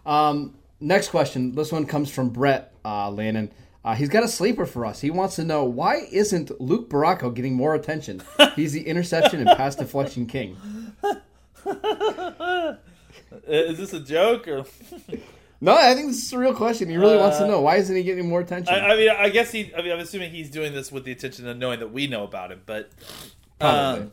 Um, 0.06 0.56
next 0.80 1.10
question. 1.10 1.54
This 1.54 1.72
one 1.72 1.86
comes 1.86 2.10
from 2.10 2.30
Brett 2.30 2.74
uh, 2.84 3.12
Lannon. 3.12 3.52
Uh, 3.84 3.96
he's 3.96 4.10
got 4.10 4.24
a 4.24 4.28
sleeper 4.28 4.66
for 4.66 4.86
us. 4.86 5.00
He 5.00 5.10
wants 5.10 5.36
to 5.38 5.44
know 5.44 5.64
why 5.64 6.08
isn't 6.12 6.50
Luq 6.60 6.90
Barcoo 6.90 7.34
getting 7.34 7.54
more 7.54 7.76
attention? 7.76 8.22
He's 8.56 8.74
the 8.74 8.86
interception 8.86 9.40
and 9.40 9.58
pass 9.58 9.76
deflection 9.76 10.26
king. 10.26 10.58
Is 13.48 13.78
this 13.78 13.94
a 13.94 14.00
joke 14.00 14.48
or? 14.48 14.66
No, 15.62 15.76
I 15.76 15.94
think 15.94 16.08
this 16.08 16.24
is 16.24 16.32
a 16.32 16.38
real 16.38 16.54
question. 16.54 16.90
He 16.90 16.96
really 16.98 17.18
wants 17.18 17.38
to 17.40 17.48
know 17.48 17.60
why 17.62 17.76
isn't 17.78 17.94
he 17.96 18.04
getting 18.04 18.30
more 18.30 18.40
attention? 18.40 18.74
I, 18.74 18.94
I 18.94 18.96
mean, 18.96 19.10
I 19.10 19.30
guess 19.30 19.52
he. 19.52 19.74
I 19.76 19.82
mean, 19.82 19.92
I'm 19.92 20.00
assuming 20.00 20.32
he's 20.32 20.50
doing 20.50 20.74
this 20.74 20.92
with 20.92 21.04
the 21.04 21.12
intention 21.12 21.48
of 21.48 21.58
knowing 21.58 21.80
that 21.80 21.92
we 21.92 22.08
know 22.08 22.24
about 22.24 22.52
him. 22.52 22.62
But 22.66 22.90
Probably. 23.60 24.04
um, 24.04 24.12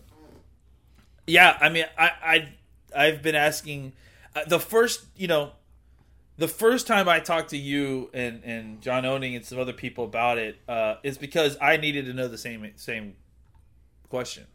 yeah, 1.27 1.57
I 1.61 1.69
mean, 1.69 1.85
I, 1.97 2.11
I 2.23 2.49
I've 2.97 3.23
been 3.23 3.37
asking 3.37 3.93
uh, 4.35 4.45
the 4.47 4.59
first, 4.59 5.05
you 5.17 5.29
know, 5.29 5.53
the 6.37 6.49
first 6.49 6.87
time 6.87 7.09
I 7.09 7.21
talked 7.21 7.51
to 7.51 7.57
you 7.57 8.11
and 8.13 8.43
and 8.45 8.81
John 8.81 9.05
Owning 9.05 9.37
and 9.37 9.45
some 9.45 9.61
other 9.61 9.73
people 9.73 10.05
about 10.05 10.39
it 10.39 10.59
uh, 10.69 10.97
is 11.05 11.17
because 11.17 11.57
I 11.61 11.77
needed 11.77 12.07
to 12.07 12.13
know 12.13 12.27
the 12.27 12.39
same 12.39 12.69
same 12.75 13.15
question, 14.09 14.47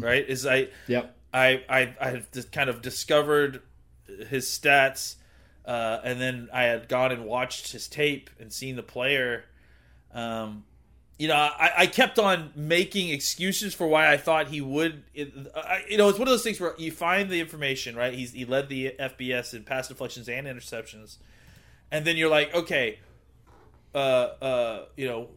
right? 0.00 0.24
Is 0.28 0.46
I 0.46 0.68
yep. 0.86 1.16
I 1.32 1.62
I 1.68 1.94
I 2.00 2.22
just 2.32 2.52
kind 2.52 2.70
of 2.70 2.82
discovered 2.82 3.62
his 4.28 4.46
stats, 4.46 5.16
uh, 5.64 6.00
and 6.02 6.20
then 6.20 6.48
I 6.52 6.64
had 6.64 6.88
gone 6.88 7.12
and 7.12 7.24
watched 7.24 7.72
his 7.72 7.88
tape 7.88 8.30
and 8.40 8.52
seen 8.52 8.76
the 8.76 8.82
player. 8.82 9.44
Um, 10.12 10.64
you 11.18 11.26
know, 11.26 11.34
I, 11.34 11.72
I 11.78 11.86
kept 11.86 12.18
on 12.18 12.52
making 12.54 13.08
excuses 13.10 13.74
for 13.74 13.88
why 13.88 14.10
I 14.10 14.16
thought 14.16 14.48
he 14.48 14.60
would. 14.60 15.02
It, 15.14 15.32
I, 15.54 15.84
you 15.88 15.98
know, 15.98 16.08
it's 16.08 16.18
one 16.18 16.28
of 16.28 16.32
those 16.32 16.44
things 16.44 16.60
where 16.60 16.74
you 16.78 16.92
find 16.92 17.28
the 17.28 17.40
information, 17.40 17.96
right? 17.96 18.14
He's 18.14 18.32
he 18.32 18.44
led 18.44 18.68
the 18.68 18.94
FBS 18.98 19.52
in 19.52 19.64
pass 19.64 19.88
deflections 19.88 20.28
and 20.28 20.46
interceptions, 20.46 21.16
and 21.90 22.04
then 22.04 22.16
you're 22.16 22.30
like, 22.30 22.54
okay, 22.54 23.00
uh, 23.94 23.98
uh, 23.98 24.84
you 24.96 25.08
know, 25.08 25.28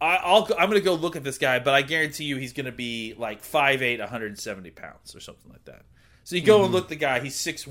I, 0.00 0.16
I'll 0.16 0.44
go, 0.44 0.54
I'm 0.54 0.70
going 0.70 0.80
to 0.80 0.84
go 0.84 0.94
look 0.94 1.16
at 1.16 1.24
this 1.24 1.38
guy, 1.38 1.58
but 1.58 1.74
I 1.74 1.82
guarantee 1.82 2.24
you 2.24 2.36
he's 2.36 2.52
going 2.52 2.66
to 2.66 2.72
be 2.72 3.14
like 3.18 3.42
5'8", 3.42 3.98
170 3.98 4.70
pounds 4.70 5.14
or 5.14 5.20
something 5.20 5.50
like 5.50 5.64
that. 5.64 5.82
So 6.24 6.36
you 6.36 6.42
go 6.42 6.64
and 6.64 6.72
look 6.72 6.84
at 6.84 6.88
the 6.90 6.96
guy, 6.96 7.20
he's 7.20 7.36
6'1", 7.36 7.66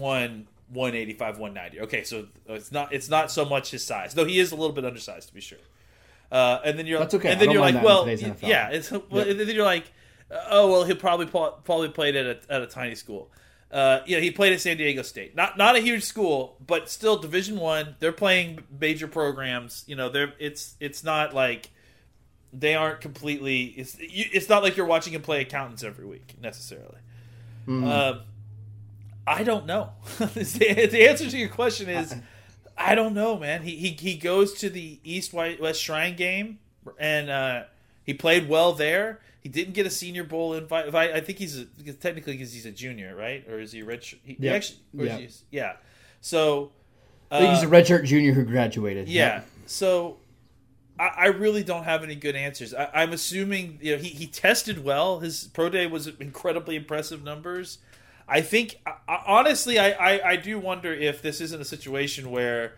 185, 0.70 1.40
190. 1.40 1.82
Okay, 1.82 2.04
so 2.04 2.28
it's 2.48 2.72
not 2.72 2.92
it's 2.92 3.10
not 3.10 3.32
so 3.32 3.46
much 3.46 3.72
his 3.72 3.86
size, 3.86 4.14
though 4.14 4.26
he 4.26 4.40
is 4.40 4.52
a 4.52 4.56
little 4.56 4.74
bit 4.74 4.84
undersized 4.84 5.30
to 5.30 5.34
be 5.34 5.42
sure. 5.42 5.60
Uh, 6.32 6.60
and 6.66 6.78
then 6.78 6.86
you're 6.86 7.00
That's 7.00 7.14
okay. 7.14 7.32
And 7.32 7.40
then 7.40 7.52
you're 7.52 7.62
like, 7.62 7.82
well, 7.82 8.08
yeah, 8.42 8.70
it's 8.70 8.92
well, 8.92 9.28
and 9.28 9.40
then 9.40 9.48
you're 9.48 9.64
like, 9.64 9.86
oh 10.50 10.70
well, 10.70 10.84
he'll 10.84 10.98
probably 10.98 11.28
probably 11.28 11.90
played 11.90 12.16
at 12.16 12.26
a, 12.26 12.54
at 12.54 12.62
a 12.62 12.68
tiny 12.68 12.96
school. 12.96 13.32
Uh, 13.72 14.00
yeah, 14.06 14.20
he 14.20 14.32
played 14.32 14.54
at 14.54 14.62
San 14.62 14.78
Diego 14.78 15.02
State. 15.02 15.36
Not 15.36 15.58
not 15.58 15.76
a 15.76 15.80
huge 15.80 16.04
school, 16.04 16.58
but 16.66 16.90
still 16.90 17.18
Division 17.18 17.58
One. 17.58 17.96
They're 18.00 18.12
playing 18.12 18.60
major 18.80 19.08
programs. 19.08 19.84
You 19.88 19.96
know, 19.96 20.10
they're 20.10 20.34
it's 20.40 20.76
it's 20.80 21.04
not 21.04 21.34
like 21.34 21.70
they 22.58 22.76
aren't 22.76 23.02
completely. 23.02 23.66
It's 23.66 23.96
it's 24.00 24.50
not 24.50 24.64
like 24.64 24.78
you're 24.78 24.86
watching 24.86 25.14
him 25.14 25.22
play 25.22 25.42
accountants 25.42 25.84
every 25.84 26.06
week 26.06 26.36
necessarily. 26.42 26.98
Um, 27.68 28.22
I 29.28 29.44
don't 29.44 29.66
know. 29.66 29.90
the, 30.20 30.88
the 30.90 31.08
answer 31.10 31.30
to 31.30 31.38
your 31.38 31.50
question 31.50 31.90
is 31.90 32.16
I 32.78 32.96
don't 32.96 33.14
know, 33.14 33.38
man. 33.38 33.64
He 33.64 33.76
he, 33.76 33.90
he 33.90 34.16
goes 34.16 34.54
to 34.60 34.70
the 34.70 35.00
East 35.04 35.34
White 35.34 35.60
West 35.62 35.82
Shrine 35.82 36.16
game 36.16 36.60
and 36.98 37.30
uh, 37.30 37.64
he 38.04 38.14
played 38.14 38.48
well 38.48 38.74
there. 38.74 39.20
He 39.42 39.50
didn't 39.50 39.74
get 39.74 39.86
a 39.86 39.90
Senior 39.90 40.24
Bowl 40.24 40.54
invite. 40.54 40.94
I, 40.94 41.14
I 41.16 41.22
think 41.22 41.38
he's 41.40 41.60
a, 41.60 41.66
because 41.66 41.96
technically 41.96 42.34
because 42.34 42.54
he's 42.54 42.66
a 42.66 42.72
junior, 42.72 43.16
right? 43.16 43.46
Or 43.50 43.60
is 43.60 43.72
he 43.72 43.82
rich? 43.82 44.18
He. 44.24 44.50
Actually, 44.50 44.80
he- 45.10 45.30
yeah. 45.52 45.74
So 46.22 46.72
I 47.32 47.40
think 47.40 47.54
he's 47.56 47.64
uh, 47.64 47.68
a 47.68 47.70
redshirt 47.70 48.06
junior 48.06 48.34
who 48.34 48.44
graduated. 48.46 49.08
yeah. 49.10 49.42
So 49.66 50.18
I, 51.00 51.08
I 51.18 51.26
really 51.28 51.64
don't 51.64 51.84
have 51.84 52.04
any 52.04 52.16
good 52.16 52.36
answers. 52.36 52.74
I, 52.74 52.90
I'm 52.94 53.14
assuming 53.14 53.80
you 53.82 53.96
know 53.96 54.02
he, 54.02 54.10
he 54.10 54.28
tested 54.28 54.84
well. 54.84 55.20
His 55.20 55.46
pro 55.54 55.70
day 55.70 55.88
was 55.88 56.08
incredibly 56.08 56.76
impressive 56.76 57.24
numbers. 57.24 57.80
I 58.28 58.42
think 58.42 58.80
I, 58.86 58.94
I- 59.08 59.24
honestly, 59.28 59.80
I, 59.80 59.92
I 59.92 60.30
I 60.32 60.36
do 60.36 60.60
wonder 60.60 60.94
if 60.94 61.22
this 61.22 61.40
isn't 61.42 61.62
a 61.62 61.66
situation 61.66 62.32
where 62.32 62.76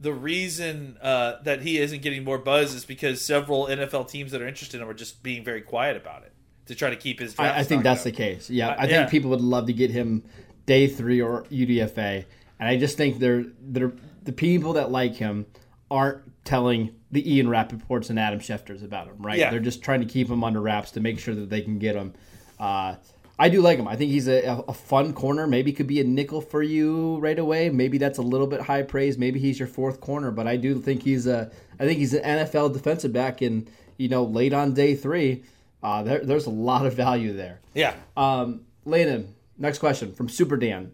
the 0.00 0.12
reason 0.12 0.98
uh, 1.00 1.34
that 1.44 1.62
he 1.62 1.78
isn't 1.78 2.02
getting 2.02 2.24
more 2.24 2.38
buzz 2.38 2.74
is 2.74 2.84
because 2.84 3.24
several 3.24 3.66
NFL 3.66 4.08
teams 4.10 4.32
that 4.32 4.42
are 4.42 4.48
interested 4.48 4.76
in 4.78 4.82
him 4.82 4.88
are 4.90 4.94
just 4.94 5.22
being 5.22 5.44
very 5.44 5.60
quiet 5.60 5.96
about 5.96 6.24
it 6.24 6.32
to 6.66 6.74
try 6.74 6.90
to 6.90 6.96
keep 6.96 7.20
his. 7.20 7.38
I, 7.38 7.60
I 7.60 7.62
think 7.62 7.82
that's 7.84 8.00
up. 8.00 8.04
the 8.04 8.12
case. 8.12 8.50
Yeah, 8.50 8.68
Uh, 8.70 8.74
I 8.78 8.80
think 8.82 8.90
yeah. 8.92 9.06
people 9.08 9.30
would 9.30 9.40
love 9.40 9.66
to 9.66 9.72
get 9.72 9.90
him 9.90 10.24
day 10.66 10.88
three 10.88 11.20
or 11.22 11.44
UDFA, 11.44 12.24
and 12.58 12.68
I 12.68 12.76
just 12.76 12.96
think 12.96 13.18
they're 13.20 13.44
they're 13.60 13.92
the 14.24 14.32
people 14.32 14.72
that 14.74 14.90
like 14.90 15.14
him 15.14 15.46
aren't 15.92 16.44
telling 16.44 16.94
the 17.10 17.34
Ian 17.34 17.46
Rapoports 17.46 18.08
and 18.08 18.18
Adam 18.18 18.40
Schefters 18.40 18.82
about 18.82 19.06
him, 19.06 19.16
right? 19.18 19.38
Yeah. 19.38 19.50
They're 19.50 19.60
just 19.60 19.82
trying 19.82 20.00
to 20.00 20.06
keep 20.06 20.28
him 20.28 20.42
under 20.42 20.60
wraps 20.60 20.92
to 20.92 21.00
make 21.00 21.18
sure 21.18 21.34
that 21.34 21.50
they 21.50 21.60
can 21.60 21.78
get 21.78 21.94
him. 21.94 22.14
Uh, 22.58 22.96
I 23.38 23.48
do 23.48 23.60
like 23.60 23.78
him. 23.78 23.86
I 23.86 23.96
think 23.96 24.10
he's 24.10 24.28
a, 24.28 24.64
a 24.66 24.72
fun 24.72 25.12
corner. 25.12 25.46
Maybe 25.46 25.72
could 25.72 25.86
be 25.86 26.00
a 26.00 26.04
nickel 26.04 26.40
for 26.40 26.62
you 26.62 27.18
right 27.18 27.38
away. 27.38 27.70
Maybe 27.70 27.98
that's 27.98 28.18
a 28.18 28.22
little 28.22 28.46
bit 28.46 28.62
high 28.62 28.82
praise. 28.82 29.18
Maybe 29.18 29.38
he's 29.38 29.58
your 29.58 29.68
fourth 29.68 30.00
corner, 30.00 30.30
but 30.30 30.46
I 30.46 30.56
do 30.56 30.80
think 30.80 31.02
he's 31.02 31.26
a. 31.26 31.50
I 31.78 31.84
think 31.84 31.98
he's 31.98 32.14
an 32.14 32.22
NFL 32.22 32.72
defensive 32.72 33.12
back, 33.12 33.42
and 33.42 33.68
you 33.96 34.08
know, 34.08 34.24
late 34.24 34.52
on 34.52 34.74
day 34.74 34.94
three, 34.94 35.44
uh, 35.82 36.02
there, 36.02 36.24
there's 36.24 36.46
a 36.46 36.50
lot 36.50 36.86
of 36.86 36.94
value 36.94 37.32
there. 37.32 37.60
Yeah. 37.74 37.94
Um, 38.16 38.62
Landon, 38.84 39.34
next 39.58 39.78
question 39.78 40.12
from 40.14 40.28
Super 40.28 40.56
Dan. 40.56 40.92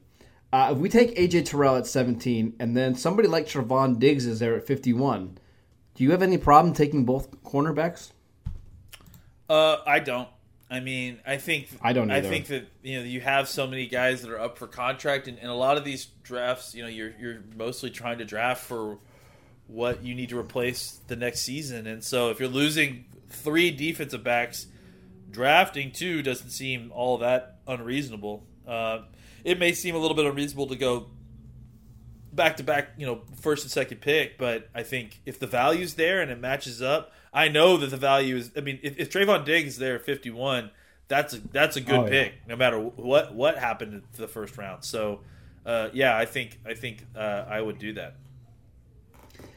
Uh, 0.53 0.71
if 0.73 0.79
we 0.79 0.89
take 0.89 1.15
AJ 1.17 1.47
Terrell 1.47 1.77
at 1.77 1.87
17 1.87 2.55
and 2.59 2.77
then 2.77 2.95
somebody 2.95 3.29
like 3.29 3.47
Trevon 3.47 3.99
Diggs 3.99 4.25
is 4.25 4.39
there 4.39 4.57
at 4.57 4.67
51, 4.67 5.39
do 5.95 6.05
you 6.05 6.11
have 6.13 6.23
any 6.23 6.39
problem 6.39 6.73
taking 6.73 7.05
both 7.05 7.31
cornerbacks? 7.43 8.13
Uh, 9.49 9.79
I 9.87 9.99
don't. 9.99 10.29
I 10.71 10.81
mean, 10.81 11.19
I 11.27 11.39
think 11.39 11.69
I 11.81 11.95
don't 11.95 12.11
I 12.11 12.21
think 12.21 12.49
that 12.49 12.67
you 12.83 12.99
know 12.99 13.05
you 13.05 13.21
have 13.23 13.49
so 13.49 13.67
many 13.67 13.87
guys 13.87 14.21
that 14.21 14.31
are 14.31 14.39
up 14.39 14.59
for 14.59 14.67
contract, 14.67 15.27
and, 15.27 15.39
and 15.39 15.51
a 15.51 15.55
lot 15.55 15.79
of 15.79 15.85
these 15.85 16.07
drafts, 16.23 16.75
you 16.75 16.83
know, 16.83 16.89
you're 16.89 17.15
you're 17.19 17.39
mostly 17.57 17.89
trying 17.89 18.19
to 18.19 18.27
draft 18.27 18.65
for 18.65 18.99
what 19.67 20.05
you 20.05 20.15
need 20.15 20.29
to 20.29 20.39
replace 20.39 21.01
the 21.09 21.17
next 21.17 21.41
season, 21.41 21.87
and 21.87 22.05
so 22.05 22.31
if 22.31 22.39
you're 22.39 22.51
losing 22.51 23.07
three 23.31 23.71
defensive 23.71 24.23
backs, 24.23 24.67
drafting 25.31 25.91
two 25.91 26.23
doesn't 26.23 26.51
seem 26.51 26.93
all 26.95 27.19
that 27.19 27.57
unreasonable. 27.67 28.45
Uh, 28.67 29.01
it 29.49 29.59
may 29.59 29.73
seem 29.73 29.95
a 29.95 29.99
little 29.99 30.17
bit 30.17 30.27
unreasonable 30.27 30.67
to 30.69 30.77
go 30.77 31.07
back 32.33 32.57
to 32.59 32.63
back, 32.63 32.91
you 32.97 33.07
know, 33.07 33.23
first 33.41 33.65
and 33.65 33.71
second 33.71 34.01
pick, 34.01 34.39
but 34.39 34.69
I 34.75 34.83
think 34.83 35.21
if 35.27 35.39
the 35.41 35.47
value's 35.47 35.95
there 35.95 36.21
and 36.21 36.31
it 36.31 36.41
matches 36.41 36.81
up, 36.83 37.13
I 37.33 37.49
know 37.49 37.77
that 37.79 37.89
the 37.91 37.97
value 37.97 38.37
is. 38.37 38.51
I 38.57 38.61
mean, 38.61 38.79
if, 38.83 38.99
if 38.99 39.11
Trevon 39.11 39.45
Diggs 39.45 39.75
is 39.75 39.79
there 39.79 39.97
at 39.97 40.05
fifty 40.05 40.31
one, 40.31 40.71
that's 41.09 41.35
a 41.35 41.39
that's 41.53 41.77
a 41.77 41.81
good 41.81 41.95
Oh, 41.95 42.05
yeah. 42.05 42.11
pick, 42.11 42.35
no 42.47 42.57
matter 42.57 42.79
what 42.79 43.35
what 43.35 43.59
happened 43.59 44.03
to 44.15 44.21
the 44.21 44.29
first 44.29 44.57
round. 44.57 44.85
So, 44.85 45.21
uh, 45.67 45.89
yeah, 45.93 46.17
I 46.17 46.25
think 46.27 46.59
I 46.67 46.75
think 46.75 47.05
uh, 47.17 47.45
I 47.49 47.61
would 47.61 47.79
do 47.79 47.93
that. 47.95 48.15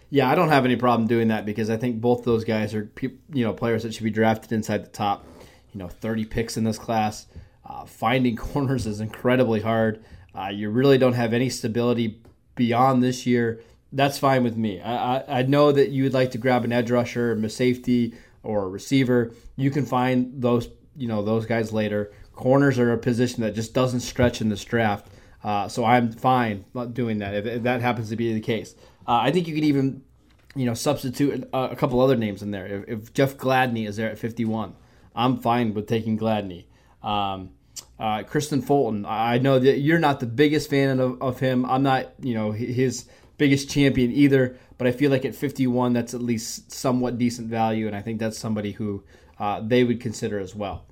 Yeah, 0.10 0.30
I 0.30 0.36
don't 0.36 0.49
have 0.49 0.65
any 0.65 0.75
problem 0.75 1.08
doing 1.08 1.30
that 1.30 1.45
because 1.45 1.69
I 1.69 1.77
think 1.77 2.01
both 2.01 2.23
those 2.25 2.43
guys 2.43 2.73
are 2.75 2.91
you 3.01 3.45
know 3.45 3.54
players 3.54 3.84
that 3.84 3.93
should 3.93 4.04
be 4.04 4.10
drafted 4.10 4.51
inside 4.51 4.84
the 4.84 4.89
top, 4.89 5.25
you 5.71 5.80
know, 5.80 5.88
30 5.88 6.25
picks 6.25 6.58
in 6.58 6.63
this 6.65 6.77
class. 6.77 7.27
Uh, 7.71 7.86
finding 7.86 8.36
corners 8.51 8.86
is 8.86 8.99
incredibly 8.99 9.62
hard. 9.62 10.03
Uh, 10.36 10.47
you 10.47 10.69
really 10.69 10.97
don't 10.97 11.13
have 11.13 11.34
any 11.34 11.49
stability 11.49 12.21
beyond 12.55 13.01
this 13.01 13.25
year. 13.25 13.62
That's 13.93 14.17
fine 14.17 14.43
with 14.43 14.57
me. 14.57 14.81
I, 14.81 15.17
I, 15.17 15.39
I 15.39 15.41
know 15.43 15.71
that 15.71 15.89
you 15.89 16.03
would 16.03 16.13
like 16.13 16.31
to 16.31 16.38
grab 16.38 16.65
an 16.65 16.71
edge 16.71 16.91
rusher, 16.91 17.34
a 17.34 17.49
safety, 17.49 18.13
or 18.43 18.63
a 18.63 18.69
receiver. 18.69 19.34
You 19.55 19.71
can 19.71 19.86
find 19.86 20.41
those 20.41 20.69
you 20.95 21.07
know 21.07 21.23
those 21.23 21.45
guys 21.45 21.71
later. 21.71 22.12
Corners 22.34 22.79
are 22.79 22.91
a 22.91 22.97
position 22.97 23.41
that 23.43 23.55
just 23.55 23.73
doesn't 23.73 23.99
stretch 24.01 24.41
in 24.41 24.49
this 24.49 24.63
draft. 24.63 25.07
Uh, 25.43 25.67
so 25.67 25.86
I'm 25.86 26.12
fine 26.12 26.65
doing 26.93 27.19
that 27.19 27.34
if, 27.34 27.45
if 27.45 27.63
that 27.63 27.81
happens 27.81 28.10
to 28.10 28.15
be 28.15 28.34
the 28.34 28.39
case. 28.39 28.75
Uh, 29.07 29.19
I 29.23 29.31
think 29.31 29.47
you 29.47 29.55
could 29.55 29.63
even, 29.63 30.03
you 30.55 30.65
know, 30.65 30.73
substitute 30.73 31.47
a, 31.51 31.71
a 31.71 31.75
couple 31.75 31.99
other 31.99 32.15
names 32.15 32.43
in 32.43 32.51
there. 32.51 32.67
If, 32.67 32.88
if 32.88 33.13
Jeff 33.13 33.38
Gladney 33.38 33.88
is 33.88 33.95
there 33.95 34.10
at 34.10 34.19
51, 34.19 34.75
I'm 35.15 35.38
fine 35.39 35.73
with 35.73 35.88
taking 35.88 36.17
Gladney. 36.17 36.65
Um, 37.01 37.51
uh, 38.02 38.24
Kristian 38.24 38.64
Fulton, 38.64 39.06
I 39.06 39.38
know 39.38 39.60
that 39.60 39.80
you're 39.80 40.00
not 40.00 40.20
the 40.20 40.26
biggest 40.26 40.72
fan 40.72 41.00
of, 41.00 41.22
of 41.22 41.40
him. 41.40 41.66
I'm 41.66 41.84
not, 41.84 42.12
you 42.20 42.34
know, 42.34 42.52
his 42.52 43.06
biggest 43.38 43.70
champion 43.70 44.12
either. 44.12 44.58
But 44.80 44.88
I 44.88 44.92
feel 44.92 45.12
like 45.12 45.24
at 45.26 45.36
51, 45.36 45.94
that's 45.94 46.16
at 46.16 46.24
least 46.24 46.72
somewhat 46.72 47.20
decent 47.20 47.48
value, 47.48 47.86
and 47.86 47.96
I 47.96 48.02
think 48.02 48.20
that's 48.20 48.40
somebody 48.40 48.72
who 48.72 49.04
uh, 49.40 49.62
they 49.64 49.84
would 49.84 50.02
consider 50.02 50.40
as 50.40 50.56
well. 50.56 50.86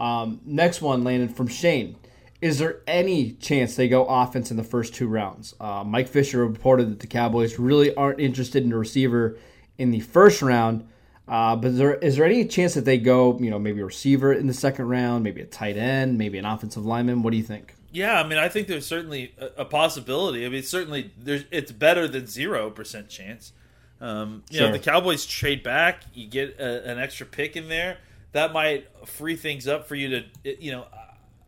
Um, 0.00 0.40
next 0.44 0.82
one, 0.82 1.04
Landon 1.04 1.28
from 1.28 1.46
Shane. 1.46 1.94
Is 2.40 2.58
there 2.58 2.80
any 2.88 3.32
chance 3.34 3.76
they 3.76 3.88
go 3.88 4.04
offense 4.06 4.50
in 4.50 4.56
the 4.56 4.64
first 4.64 4.92
two 4.94 5.06
rounds? 5.06 5.54
Uh, 5.60 5.84
Mike 5.84 6.08
Fisher 6.08 6.44
reported 6.44 6.90
that 6.90 6.98
the 6.98 7.06
Cowboys 7.06 7.60
really 7.60 7.94
aren't 7.94 8.18
interested 8.18 8.64
in 8.64 8.72
a 8.72 8.78
receiver 8.78 9.38
in 9.76 9.92
the 9.92 10.00
first 10.00 10.42
round. 10.42 10.88
Uh, 11.28 11.54
but 11.56 11.72
is 11.72 11.78
there 11.78 11.94
is 11.96 12.16
there 12.16 12.24
any 12.24 12.44
chance 12.46 12.74
that 12.74 12.84
they 12.84 12.98
go, 12.98 13.38
you 13.38 13.50
know, 13.50 13.58
maybe 13.58 13.80
a 13.80 13.84
receiver 13.84 14.32
in 14.32 14.46
the 14.46 14.54
second 14.54 14.88
round, 14.88 15.22
maybe 15.24 15.40
a 15.42 15.46
tight 15.46 15.76
end, 15.76 16.16
maybe 16.18 16.38
an 16.38 16.44
offensive 16.44 16.84
lineman? 16.86 17.22
What 17.22 17.30
do 17.32 17.36
you 17.36 17.42
think? 17.42 17.74
Yeah, 17.92 18.20
I 18.20 18.26
mean, 18.26 18.38
I 18.38 18.48
think 18.48 18.68
there's 18.68 18.86
certainly 18.86 19.34
a, 19.38 19.62
a 19.62 19.64
possibility. 19.64 20.44
I 20.44 20.48
mean, 20.48 20.62
certainly 20.62 21.10
there's 21.18 21.44
it's 21.50 21.72
better 21.72 22.08
than 22.08 22.26
zero 22.26 22.70
percent 22.70 23.08
chance. 23.08 23.52
Um, 24.00 24.44
you 24.50 24.58
Sure. 24.58 24.66
know, 24.68 24.72
the 24.72 24.78
Cowboys 24.78 25.26
trade 25.26 25.62
back, 25.62 26.02
you 26.14 26.28
get 26.28 26.58
a, 26.60 26.88
an 26.90 26.98
extra 26.98 27.26
pick 27.26 27.56
in 27.56 27.68
there. 27.68 27.98
That 28.32 28.52
might 28.52 28.86
free 29.08 29.36
things 29.36 29.66
up 29.66 29.88
for 29.88 29.96
you 29.96 30.08
to, 30.44 30.62
you 30.64 30.70
know, 30.72 30.86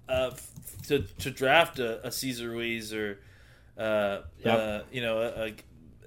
uh, 0.08 0.32
to 0.88 1.00
to 1.18 1.30
draft 1.30 1.78
a, 1.78 2.06
a 2.06 2.10
Cesar 2.10 2.50
Ruiz 2.50 2.92
or, 2.92 3.18
uh, 3.78 4.20
Yep. 4.44 4.58
uh, 4.58 4.80
you 4.90 5.00
know, 5.02 5.20
a, 5.20 5.52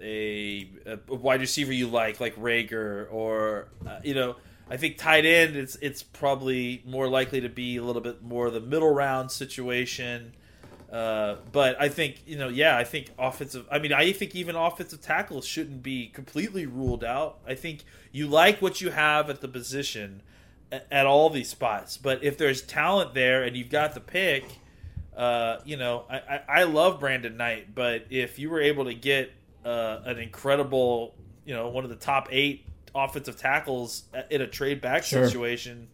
a, 0.01 0.69
a 0.85 1.15
wide 1.15 1.41
receiver 1.41 1.73
you 1.73 1.87
like, 1.87 2.19
like 2.19 2.35
Reagor, 2.35 3.11
or 3.11 3.69
uh, 3.87 3.99
you 4.03 4.13
know, 4.13 4.35
I 4.69 4.77
think 4.77 4.97
tight 4.97 5.25
end. 5.25 5.55
It's 5.55 5.75
it's 5.77 6.03
probably 6.03 6.81
more 6.85 7.07
likely 7.07 7.41
to 7.41 7.49
be 7.49 7.77
a 7.77 7.83
little 7.83 8.01
bit 8.01 8.23
more 8.23 8.49
the 8.49 8.59
middle 8.59 8.93
round 8.93 9.31
situation. 9.31 10.33
Uh, 10.91 11.37
but 11.51 11.79
I 11.81 11.89
think 11.89 12.21
you 12.25 12.37
know, 12.37 12.49
yeah, 12.49 12.77
I 12.77 12.83
think 12.83 13.09
offensive. 13.17 13.67
I 13.71 13.79
mean, 13.79 13.93
I 13.93 14.11
think 14.11 14.35
even 14.35 14.55
offensive 14.55 15.01
tackles 15.01 15.45
shouldn't 15.45 15.83
be 15.83 16.07
completely 16.07 16.65
ruled 16.65 17.03
out. 17.03 17.39
I 17.47 17.55
think 17.55 17.83
you 18.11 18.27
like 18.27 18.61
what 18.61 18.79
you 18.79 18.91
have 18.91 19.29
at 19.29 19.41
the 19.41 19.47
position 19.47 20.21
at 20.91 21.05
all 21.05 21.29
these 21.29 21.49
spots, 21.49 21.97
but 21.97 22.23
if 22.23 22.37
there's 22.37 22.61
talent 22.61 23.13
there 23.13 23.43
and 23.43 23.55
you've 23.55 23.69
got 23.69 23.93
the 23.93 23.99
pick, 23.99 24.43
uh, 25.15 25.57
you 25.65 25.77
know, 25.77 26.05
I, 26.09 26.17
I, 26.17 26.41
I 26.47 26.63
love 26.63 26.99
Brandon 26.99 27.37
Knight, 27.37 27.75
but 27.75 28.05
if 28.09 28.39
you 28.39 28.49
were 28.49 28.61
able 28.61 28.85
to 28.85 28.93
get 28.93 29.31
uh, 29.65 30.01
an 30.05 30.19
incredible, 30.19 31.15
you 31.45 31.53
know, 31.53 31.69
one 31.69 31.83
of 31.83 31.89
the 31.89 31.95
top 31.95 32.27
eight 32.31 32.65
offensive 32.95 33.37
tackles 33.37 34.03
in 34.29 34.41
a 34.41 34.47
trade 34.47 34.81
back 34.81 35.03
Sure. 35.03 35.25
situation. 35.25 35.87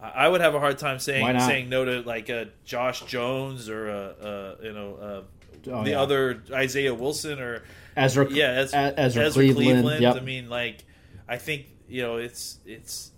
I 0.00 0.28
would 0.28 0.40
have 0.42 0.54
a 0.54 0.60
hard 0.60 0.78
time 0.78 0.98
saying 0.98 1.40
saying 1.40 1.68
no 1.70 1.84
to 1.84 2.00
like 2.02 2.28
a 2.28 2.50
Josh 2.64 3.00
Jones 3.06 3.68
or 3.70 3.88
a, 3.88 4.56
a 4.60 4.64
you 4.64 4.72
know 4.72 4.94
uh 4.96 5.22
Oh, 5.68 5.82
the 5.82 5.90
yeah. 5.90 6.00
other 6.00 6.44
Isaiah 6.52 6.94
Wilson 6.94 7.40
or 7.40 7.64
Ezra, 7.96 8.30
yeah 8.30 8.50
Ez- 8.60 8.72
E- 8.72 8.76
Ezra, 8.76 9.24
Ezra 9.24 9.42
Cleveland. 9.42 9.56
Cleveland. 9.82 10.00
Yep. 10.02 10.16
I 10.16 10.20
mean, 10.20 10.48
like 10.48 10.84
I 11.28 11.38
think 11.38 11.66
you 11.88 12.02
know 12.02 12.18
it's 12.18 12.58
it's 12.66 13.10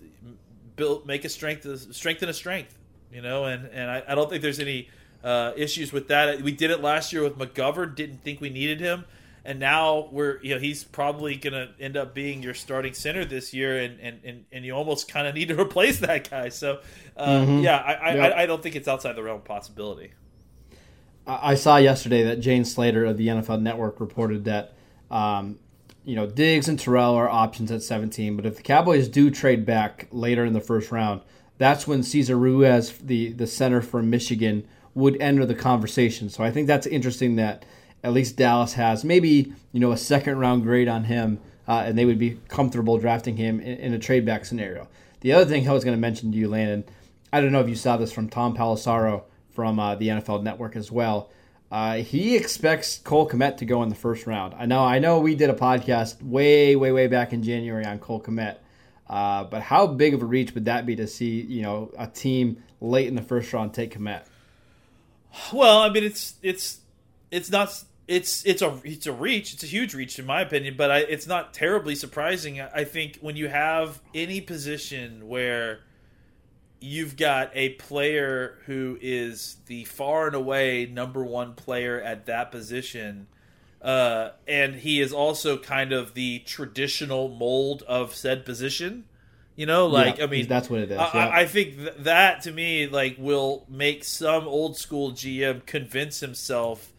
build 0.77 1.05
make 1.07 1.27
a 1.27 1.29
strength 1.29 1.66
strengthen 1.94 2.31
a 2.31 2.33
strength, 2.33 2.79
you 3.12 3.21
know, 3.21 3.44
and 3.44 3.66
and 3.66 3.90
I, 3.90 4.03
I 4.09 4.14
don't 4.14 4.31
think 4.31 4.40
there's 4.42 4.61
any 4.61 4.88
uh, 5.23 5.53
issues 5.57 5.92
with 5.92 6.09
that. 6.09 6.40
We 6.40 6.53
did 6.53 6.71
it 6.71 6.81
last 6.81 7.12
year 7.12 7.23
with 7.23 7.37
McGovern. 7.37 7.94
Didn't 7.94 8.23
think 8.25 8.40
we 8.40 8.49
needed 8.49 8.81
him. 8.81 9.05
And 9.49 9.59
now 9.59 10.11
we're, 10.13 10.43
you 10.43 10.53
know, 10.53 10.61
he's 10.61 10.85
probably 10.85 11.35
going 11.37 11.55
to 11.55 11.71
end 11.81 11.97
up 11.97 12.15
being 12.15 12.43
your 12.43 12.53
starting 12.53 12.93
center 12.93 13.25
this 13.25 13.55
year, 13.55 13.79
and 13.79 13.99
and, 13.99 14.21
and, 14.23 14.45
and 14.53 14.63
you 14.63 14.75
almost 14.75 15.11
kind 15.11 15.27
of 15.27 15.35
need 15.35 15.49
to 15.49 15.59
replace 15.61 16.01
that 16.01 16.29
guy. 16.29 16.51
So, 16.51 16.81
uh, 17.17 17.47
yeah, 17.49 17.79
I, 17.79 17.95
I, 17.95 18.15
Yep. 18.15 18.35
I, 18.35 18.43
I 18.43 18.47
don't 18.47 18.63
think 18.63 18.77
it's 18.77 18.87
outside 18.87 19.17
the 19.17 19.23
realm 19.23 19.39
of 19.39 19.45
possibility. 19.47 20.13
I 21.27 21.53
I 21.53 21.55
saw 21.55 21.79
yesterday 21.79 22.25
that 22.25 22.41
Jane 22.41 22.67
Slater 22.67 23.07
of 23.07 23.17
the 23.17 23.29
NFL 23.29 23.63
Network 23.63 24.01
reported 24.01 24.45
that, 24.45 24.75
um, 25.11 25.59
you 26.05 26.15
know, 26.15 26.27
Diggs 26.27 26.69
and 26.69 26.79
Terrell 26.79 27.15
are 27.15 27.31
options 27.31 27.73
at 27.73 27.83
17, 27.83 28.37
but 28.37 28.45
if 28.45 28.57
the 28.57 28.63
Cowboys 28.63 29.09
do 29.09 29.31
trade 29.31 29.65
back 29.65 30.09
later 30.13 30.45
in 30.45 30.53
the 30.53 30.61
first 30.61 30.93
round, 30.93 31.23
that's 31.57 31.87
when 31.87 32.03
Cesar 32.03 32.37
Ruiz, 32.37 32.99
the, 32.99 33.33
the 33.33 33.47
center 33.47 33.81
from 33.81 34.11
Michigan, 34.11 34.69
would 34.95 35.19
enter 35.23 35.47
the 35.47 35.55
conversation. 35.55 36.29
So 36.29 36.45
I 36.45 36.51
think 36.51 36.67
that's 36.67 36.87
interesting 36.87 37.37
that 37.37 37.65
at 38.03 38.13
least 38.13 38.37
Dallas 38.37 38.75
has 38.75 39.05
maybe, 39.05 39.53
you 39.73 39.81
know, 39.81 39.93
a 39.93 39.97
second 39.97 40.39
round 40.39 40.63
grade 40.63 40.89
on 40.89 41.05
him, 41.05 41.41
uh, 41.67 41.83
and 41.87 41.99
they 41.99 42.05
would 42.05 42.19
be 42.19 42.39
comfortable 42.49 42.99
drafting 42.99 43.37
him 43.37 43.61
in, 43.61 43.79
in 43.79 43.95
a 43.95 43.99
trade 43.99 44.25
back 44.25 44.45
scenario. 44.45 44.89
The 45.21 45.33
other 45.33 45.45
thing 45.45 45.69
I 45.69 45.73
was 45.73 45.85
going 45.85 45.97
to 45.97 46.01
mention 46.01 46.31
to 46.33 46.39
you, 46.39 46.49
Landon, 46.49 46.85
I 47.33 47.41
don't 47.41 47.53
know 47.53 47.61
if 47.61 47.69
you 47.69 47.75
saw 47.75 47.97
this 47.97 48.13
from 48.13 48.29
Tom 48.29 48.57
Pelissero 48.57 49.25
from 49.51 49.81
uh, 49.81 49.97
the 49.97 50.09
NFL 50.09 50.43
Network 50.43 50.77
as 50.77 50.91
well. 50.93 51.31
Uh, 51.71 51.97
he 51.97 52.37
expects 52.37 52.99
Cole 52.99 53.29
Kmet 53.29 53.59
to 53.59 53.67
go 53.67 53.83
in 53.83 53.91
the 53.91 53.95
first 53.95 54.27
round. 54.27 54.55
I 54.55 54.65
know, 54.65 54.83
I 54.83 55.01
know, 55.01 55.19
we 55.19 55.35
did 55.35 55.51
a 55.51 55.55
podcast 55.55 56.23
way, 56.23 56.77
way, 56.77 56.93
way 56.93 57.09
back 57.09 57.33
in 57.33 57.43
January 57.43 57.85
on 57.85 57.99
Cole 57.99 58.23
Kmet, 58.23 58.57
uh, 59.09 59.45
but 59.45 59.61
how 59.61 59.87
big 59.87 60.15
of 60.15 60.23
a 60.23 60.25
reach 60.25 60.55
would 60.55 60.65
that 60.65 60.87
be 60.87 60.97
to 60.97 61.07
see, 61.07 61.43
you 61.43 61.63
know, 61.63 61.91
a 61.99 62.07
team 62.07 62.63
late 62.81 63.09
in 63.09 63.17
the 63.17 63.23
first 63.23 63.53
round 63.53 63.75
take 63.75 63.99
Kmet? 63.99 64.23
Well, 65.53 65.81
I 65.81 65.91
mean, 65.91 66.05
it's 66.05 66.35
it's 66.43 66.79
it's 67.31 67.51
not 67.51 67.85
it's 68.07 68.45
it's 68.47 68.62
a 68.62 68.81
it's 68.85 69.07
a 69.07 69.12
reach. 69.12 69.53
It's 69.55 69.62
a 69.62 69.67
huge 69.67 69.95
reach 69.95 70.19
in 70.19 70.27
my 70.27 70.41
opinion, 70.41 70.75
but 70.77 70.91
I, 70.91 70.99
it's 71.01 71.27
not 71.27 71.53
terribly 71.53 71.95
surprising. 71.95 72.61
I 72.61 72.85
think 72.85 73.19
when 73.21 73.37
you 73.37 73.49
have 73.49 74.01
any 74.14 74.41
position 74.41 75.29
where 75.29 75.81
you've 76.81 77.17
got 77.17 77.51
a 77.55 77.71
player 77.71 78.59
who 78.67 78.99
is 79.01 79.57
the 79.67 79.85
far 79.85 80.29
and 80.29 80.37
away 80.37 80.87
number 80.87 81.25
one 81.25 81.55
player 81.55 82.01
at 82.01 82.27
that 82.27 82.51
position, 82.53 83.27
uh, 83.83 84.31
and 84.47 84.77
he 84.77 85.01
is 85.01 85.12
also 85.12 85.59
kind 85.59 85.93
of 85.93 86.14
the 86.14 86.38
traditional 86.41 87.29
mold 87.29 87.83
of 87.88 88.14
said 88.14 88.45
position. 88.45 89.05
You 89.57 89.67
know, 89.67 89.88
like 89.88 90.19
Yeah, 90.19 90.25
I 90.25 90.27
mean, 90.29 90.47
that's 90.47 90.71
what 90.71 90.81
it 90.81 90.93
is, 90.93 90.99
I, 90.99 91.03
yeah. 91.12 91.27
I- 91.27 91.41
I 91.41 91.47
think 91.47 91.77
th- 91.77 91.95
that 91.99 92.43
to 92.43 92.53
me, 92.53 92.87
like, 92.87 93.17
will 93.19 93.67
make 93.69 94.05
some 94.05 94.47
old 94.47 94.77
school 94.77 95.11
GM 95.11 95.67
convince 95.67 96.21
himself 96.21 96.93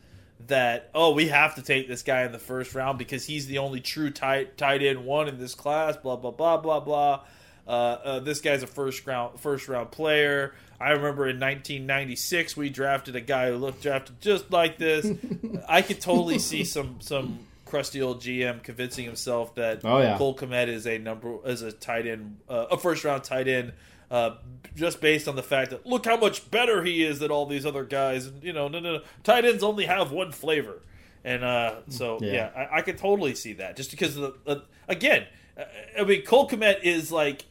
that 0.49 0.89
oh, 0.93 1.13
we 1.13 1.29
have 1.29 1.55
to 1.55 1.61
take 1.61 1.87
this 1.87 2.03
guy 2.03 2.23
in 2.23 2.31
the 2.31 2.39
first 2.39 2.75
round 2.75 2.97
because 2.99 3.25
he's 3.25 3.47
the 3.47 3.57
only 3.57 3.79
true 3.79 4.11
tight 4.11 4.57
tight 4.57 4.83
end 4.83 5.05
one 5.05 5.27
in 5.27 5.39
this 5.39 5.55
class. 5.55 5.97
Blah 5.97 6.17
blah 6.17 6.31
blah 6.31 6.57
blah 6.57 6.79
blah. 6.79 7.21
Uh, 7.67 7.71
uh, 7.71 8.19
this 8.19 8.41
guy's 8.41 8.63
a 8.63 8.67
first 8.67 9.05
round 9.07 9.39
first 9.39 9.67
round 9.67 9.91
player. 9.91 10.53
I 10.79 10.91
remember 10.91 11.27
in 11.27 11.39
1996 11.39 12.55
we 12.57 12.69
drafted 12.69 13.15
a 13.15 13.21
guy 13.21 13.49
who 13.49 13.57
looked 13.57 13.81
drafted 13.83 14.21
just 14.21 14.51
like 14.51 14.77
this. 14.77 15.07
I 15.67 15.81
could 15.81 16.01
totally 16.01 16.39
see 16.39 16.63
some 16.63 16.97
some 16.99 17.39
crusty 17.65 18.01
old 18.01 18.21
GM 18.21 18.63
convincing 18.63 19.05
himself 19.05 19.53
that 19.55 19.81
Oh, 19.83 19.99
yeah. 19.99 20.17
Cole 20.17 20.35
Kmet 20.35 20.67
is 20.67 20.87
a 20.87 20.97
number 20.97 21.37
as 21.45 21.61
a 21.61 21.71
tight 21.71 22.07
end, 22.07 22.37
uh, 22.49 22.65
a 22.71 22.77
first 22.77 23.03
round 23.03 23.23
tight 23.23 23.47
end, 23.47 23.73
uh, 24.11 24.35
just 24.75 25.01
based 25.01 25.27
on 25.27 25.35
the 25.35 25.43
fact 25.43 25.71
that 25.71 25.85
look 25.85 26.05
how 26.05 26.17
much 26.17 26.49
better 26.51 26.83
he 26.83 27.03
is 27.03 27.19
than 27.19 27.31
all 27.31 27.45
these 27.45 27.65
other 27.65 27.83
guys. 27.83 28.25
And 28.27 28.43
you 28.43 28.53
know, 28.53 28.67
no, 28.67 28.79
no, 28.79 28.97
no. 28.97 29.01
tight 29.23 29.45
ends 29.45 29.63
only 29.63 29.85
have 29.85 30.11
one 30.11 30.31
flavor, 30.31 30.81
and 31.23 31.43
uh, 31.43 31.75
so 31.89 32.17
Yeah. 32.21 32.31
yeah, 32.33 32.67
I, 32.71 32.77
I 32.77 32.81
could 32.81 32.97
totally 32.97 33.35
see 33.35 33.53
that 33.53 33.75
just 33.75 33.91
because 33.91 34.17
of 34.17 34.35
the 34.45 34.51
uh, 34.51 34.59
again, 34.87 35.25
uh, 35.57 35.63
I 35.99 36.03
mean, 36.03 36.23
Cole 36.23 36.49
Kmet 36.49 36.83
is 36.83 37.11
like. 37.11 37.45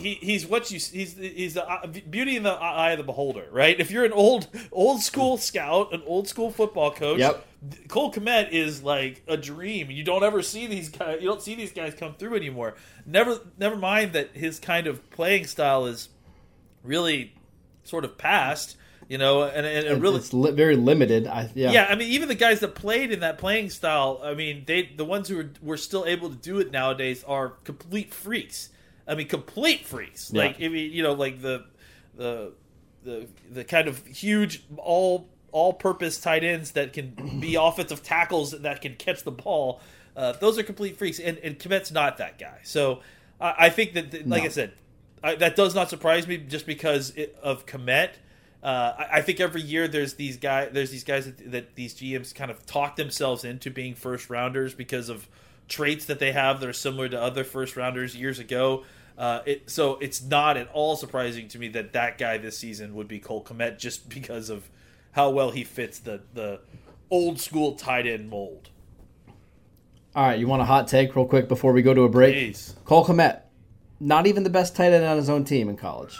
He, 0.00 0.14
he's 0.14 0.46
what 0.46 0.70
you 0.70 0.78
he's 0.78 1.16
he's 1.16 1.54
the 1.54 1.68
uh, 1.68 1.86
beauty 1.86 2.36
in 2.36 2.42
the 2.42 2.50
eye 2.50 2.92
of 2.92 2.98
the 2.98 3.04
beholder, 3.04 3.46
right? 3.50 3.78
If 3.78 3.90
you're 3.90 4.04
an 4.04 4.12
old 4.12 4.48
old 4.72 5.02
school 5.02 5.36
scout, 5.36 5.92
an 5.92 6.02
old 6.06 6.26
school 6.28 6.50
football 6.50 6.90
coach, 6.90 7.18
Yep. 7.18 7.46
Cole 7.88 8.10
Kmet 8.10 8.50
is 8.52 8.82
like 8.82 9.22
a 9.28 9.36
dream. 9.36 9.90
You 9.90 10.02
don't 10.02 10.22
ever 10.22 10.42
see 10.42 10.66
these 10.66 10.88
guys. 10.88 11.18
You 11.20 11.28
don't 11.28 11.42
see 11.42 11.54
these 11.54 11.72
guys 11.72 11.94
come 11.94 12.14
through 12.14 12.34
anymore. 12.36 12.74
Never, 13.04 13.38
never 13.58 13.76
mind 13.76 14.14
that 14.14 14.30
his 14.32 14.58
kind 14.58 14.86
of 14.86 15.10
playing 15.10 15.46
style 15.46 15.84
is 15.86 16.08
really 16.82 17.34
sort 17.84 18.04
of 18.04 18.16
past. 18.16 18.76
You 19.08 19.18
know, 19.18 19.42
and, 19.42 19.66
and, 19.66 19.86
and 19.88 20.02
really, 20.02 20.18
it's 20.18 20.32
li- 20.32 20.52
very 20.52 20.76
limited. 20.76 21.26
I, 21.26 21.50
yeah. 21.54 21.72
yeah. 21.72 21.86
I 21.90 21.96
mean, 21.96 22.08
even 22.12 22.28
the 22.28 22.36
guys 22.36 22.60
that 22.60 22.76
played 22.76 23.10
in 23.10 23.20
that 23.20 23.38
playing 23.38 23.70
style, 23.70 24.20
I 24.22 24.34
mean, 24.34 24.62
they 24.66 24.88
the 24.96 25.04
ones 25.04 25.28
who 25.28 25.40
are, 25.40 25.50
were 25.60 25.76
still 25.76 26.06
able 26.06 26.30
to 26.30 26.36
do 26.36 26.60
it 26.60 26.70
nowadays 26.70 27.24
are 27.24 27.50
complete 27.64 28.14
freaks. 28.14 28.68
I 29.10 29.14
mean, 29.16 29.28
complete 29.28 29.84
freaks. 29.84 30.30
Yeah. 30.32 30.44
Like, 30.44 30.56
I 30.62 30.68
mean, 30.68 30.92
you 30.92 31.02
know, 31.02 31.12
like 31.12 31.42
the 31.42 31.64
the 32.16 32.52
the 33.02 33.26
the 33.50 33.64
kind 33.64 33.88
of 33.88 34.06
huge 34.06 34.62
all 34.78 35.28
all 35.52 35.72
purpose 35.72 36.20
tight 36.20 36.44
ends 36.44 36.72
that 36.72 36.92
can 36.92 37.40
be 37.40 37.54
offensive 37.60 38.02
tackles 38.02 38.52
that 38.52 38.80
can 38.80 38.94
catch 38.94 39.24
the 39.24 39.32
ball. 39.32 39.80
Uh, 40.16 40.32
those 40.32 40.58
are 40.58 40.62
complete 40.62 40.96
freaks, 40.96 41.18
and, 41.18 41.38
and 41.38 41.58
Kmet's 41.58 41.90
not 41.90 42.18
that 42.18 42.38
guy. 42.38 42.58
So 42.62 43.00
I, 43.40 43.54
I 43.58 43.70
think 43.70 43.94
that, 43.94 44.10
that- 44.12 44.28
like 44.28 44.42
No. 44.42 44.46
I 44.46 44.50
said, 44.50 44.72
I, 45.22 45.34
that 45.36 45.56
does 45.56 45.74
not 45.74 45.90
surprise 45.90 46.26
me 46.26 46.36
just 46.36 46.66
because 46.66 47.10
it, 47.16 47.36
of 47.42 47.66
Kmet. 47.66 48.10
Uh, 48.62 48.92
I, 48.98 49.08
I 49.18 49.22
think 49.22 49.40
every 49.40 49.62
year 49.62 49.88
there's 49.88 50.14
these 50.14 50.36
guy 50.36 50.66
there's 50.66 50.90
these 50.90 51.04
guys 51.04 51.26
that, 51.26 51.50
that 51.52 51.74
these 51.74 51.94
GMs 51.94 52.34
kind 52.34 52.50
of 52.50 52.64
talk 52.66 52.96
themselves 52.96 53.44
into 53.44 53.70
being 53.70 53.94
first 53.94 54.30
rounders 54.30 54.74
because 54.74 55.08
of 55.08 55.26
traits 55.68 56.04
that 56.06 56.18
they 56.18 56.32
have 56.32 56.60
that 56.60 56.68
are 56.68 56.72
similar 56.74 57.08
to 57.08 57.20
other 57.20 57.42
first 57.44 57.76
rounders 57.76 58.14
years 58.14 58.38
ago. 58.38 58.84
Uh, 59.18 59.40
it, 59.46 59.68
so 59.70 59.96
it's 59.98 60.22
not 60.22 60.56
at 60.56 60.68
all 60.72 60.96
surprising 60.96 61.46
to 61.48 61.58
me 61.58 61.68
that 61.68 61.92
that 61.92 62.16
guy 62.18 62.38
this 62.38 62.56
season 62.56 62.94
would 62.94 63.08
be 63.08 63.18
Cole 63.18 63.44
Kmet 63.44 63.78
just 63.78 64.08
because 64.08 64.48
of 64.50 64.68
how 65.12 65.30
well 65.30 65.50
he 65.50 65.64
fits 65.64 65.98
the 65.98 66.22
the 66.34 66.60
old 67.10 67.40
school 67.40 67.72
tight 67.74 68.06
end 68.06 68.30
mold. 68.30 68.70
All 70.14 70.24
right, 70.26 70.38
you 70.38 70.46
want 70.48 70.62
a 70.62 70.64
hot 70.64 70.88
take 70.88 71.14
real 71.14 71.26
quick 71.26 71.48
before 71.48 71.72
we 71.72 71.82
go 71.82 71.94
to 71.94 72.02
a 72.02 72.08
break? 72.08 72.34
Please. 72.34 72.74
Cole 72.84 73.04
Kmet, 73.04 73.42
not 74.00 74.26
even 74.26 74.42
the 74.42 74.50
best 74.50 74.74
tight 74.74 74.92
end 74.92 75.04
on 75.04 75.16
his 75.16 75.28
own 75.30 75.44
team 75.44 75.68
in 75.68 75.76
college, 75.76 76.18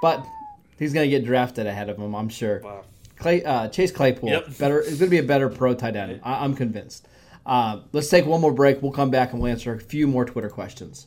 but 0.00 0.24
he's 0.78 0.92
going 0.92 1.08
to 1.08 1.10
get 1.10 1.24
drafted 1.24 1.66
ahead 1.66 1.88
of 1.90 1.98
him, 1.98 2.14
I'm 2.14 2.28
sure. 2.28 2.60
Wow. 2.62 2.84
Clay, 3.16 3.44
uh, 3.44 3.68
Chase 3.68 3.92
Claypool, 3.92 4.30
Yep. 4.30 4.58
better 4.58 4.80
is 4.80 4.98
going 4.98 5.06
to 5.08 5.10
be 5.10 5.18
a 5.18 5.22
better 5.22 5.48
pro 5.48 5.74
tight 5.74 5.96
end. 5.96 6.20
I, 6.24 6.44
I'm 6.44 6.54
convinced. 6.54 7.06
Uh, 7.44 7.80
let's 7.92 8.08
take 8.08 8.24
one 8.24 8.40
more 8.40 8.52
break. 8.52 8.82
We'll 8.82 8.92
come 8.92 9.10
back 9.10 9.32
and 9.32 9.40
we'll 9.42 9.50
answer 9.50 9.74
a 9.74 9.78
few 9.80 10.06
more 10.06 10.24
Twitter 10.24 10.48
questions. 10.48 11.06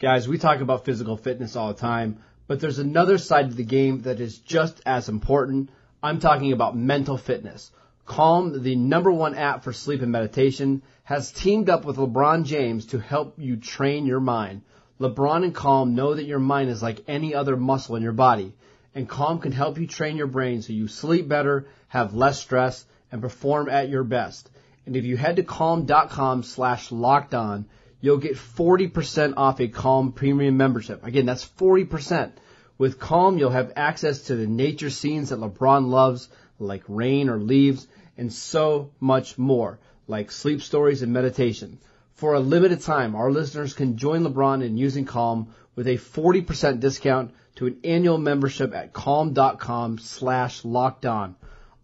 Guys, 0.00 0.26
we 0.26 0.38
talk 0.38 0.60
about 0.60 0.84
physical 0.84 1.16
fitness 1.16 1.54
all 1.54 1.68
the 1.68 1.80
time, 1.80 2.18
but 2.48 2.58
there's 2.58 2.80
another 2.80 3.16
side 3.16 3.50
to 3.50 3.54
the 3.54 3.62
game 3.62 4.02
that 4.02 4.18
is 4.18 4.38
just 4.38 4.80
as 4.84 5.08
important. 5.08 5.70
I'm 6.02 6.18
talking 6.18 6.52
about 6.52 6.76
mental 6.76 7.16
fitness. 7.16 7.70
Calm, 8.04 8.64
the 8.64 8.74
number 8.74 9.12
one 9.12 9.36
app 9.36 9.62
for 9.62 9.72
sleep 9.72 10.02
and 10.02 10.10
meditation, 10.10 10.82
has 11.04 11.30
teamed 11.30 11.70
up 11.70 11.84
with 11.84 11.96
LeBron 11.96 12.44
James 12.44 12.86
to 12.86 12.98
help 12.98 13.38
you 13.38 13.56
train 13.56 14.04
your 14.04 14.18
mind. 14.18 14.62
LeBron 14.98 15.44
and 15.44 15.54
Calm 15.54 15.94
know 15.94 16.12
that 16.12 16.26
your 16.26 16.40
mind 16.40 16.70
is 16.70 16.82
like 16.82 17.04
any 17.06 17.32
other 17.32 17.56
muscle 17.56 17.94
in 17.94 18.02
your 18.02 18.12
body, 18.12 18.52
and 18.96 19.08
Calm 19.08 19.38
can 19.38 19.52
help 19.52 19.78
you 19.78 19.86
train 19.86 20.16
your 20.16 20.26
brain 20.26 20.60
so 20.60 20.72
you 20.72 20.88
sleep 20.88 21.28
better, 21.28 21.68
have 21.86 22.14
less 22.14 22.40
stress, 22.40 22.84
and 23.12 23.22
perform 23.22 23.68
at 23.68 23.88
your 23.88 24.02
best. 24.02 24.50
And 24.86 24.96
if 24.96 25.04
you 25.04 25.16
head 25.16 25.36
to 25.36 25.44
calm.com 25.44 26.42
slash 26.42 26.90
locked 26.90 27.32
on, 27.32 27.66
you'll 28.04 28.18
get 28.18 28.36
40% 28.36 29.32
off 29.38 29.60
a 29.60 29.68
Calm 29.68 30.12
premium 30.12 30.58
membership. 30.58 31.02
Again, 31.06 31.24
that's 31.24 31.48
40%. 31.48 32.32
With 32.76 32.98
Calm, 32.98 33.38
you'll 33.38 33.48
have 33.48 33.72
access 33.76 34.24
to 34.24 34.36
the 34.36 34.46
nature 34.46 34.90
scenes 34.90 35.30
that 35.30 35.38
LeBron 35.38 35.88
loves, 35.88 36.28
like 36.58 36.82
rain 36.86 37.30
or 37.30 37.38
leaves, 37.38 37.86
and 38.18 38.30
so 38.30 38.90
much 39.00 39.38
more, 39.38 39.78
like 40.06 40.30
sleep 40.30 40.60
stories 40.60 41.00
and 41.00 41.14
meditation. 41.14 41.78
For 42.12 42.34
a 42.34 42.40
limited 42.40 42.82
time, 42.82 43.14
our 43.14 43.32
listeners 43.32 43.72
can 43.72 43.96
join 43.96 44.22
LeBron 44.22 44.62
in 44.62 44.76
using 44.76 45.06
Calm 45.06 45.54
with 45.74 45.86
a 45.86 45.96
40% 45.96 46.80
discount 46.80 47.30
to 47.54 47.68
an 47.68 47.78
annual 47.84 48.18
membership 48.18 48.74
at 48.74 48.92
calm.com 48.92 49.96
slash 49.96 50.62
locked 50.62 51.06
on. 51.06 51.36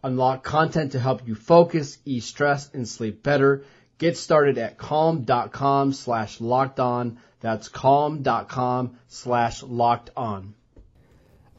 Unlock 0.05 0.45
content 0.45 0.93
to 0.93 1.01
help 1.01 1.27
you 1.27 1.35
focus, 1.35 1.97
ease 2.05 2.27
stress, 2.27 2.71
and 2.75 2.87
sleep 2.87 3.23
better. 3.23 3.65
Get 4.01 4.17
started 4.17 4.57
at 4.57 4.79
calm.com 4.79 5.93
slash 5.93 6.41
locked 6.41 6.81
on. 6.81 7.19
That's 7.41 7.69
calm.com 7.69 8.99
slash 9.09 9.63
locked 9.63 10.09
on. 10.17 10.55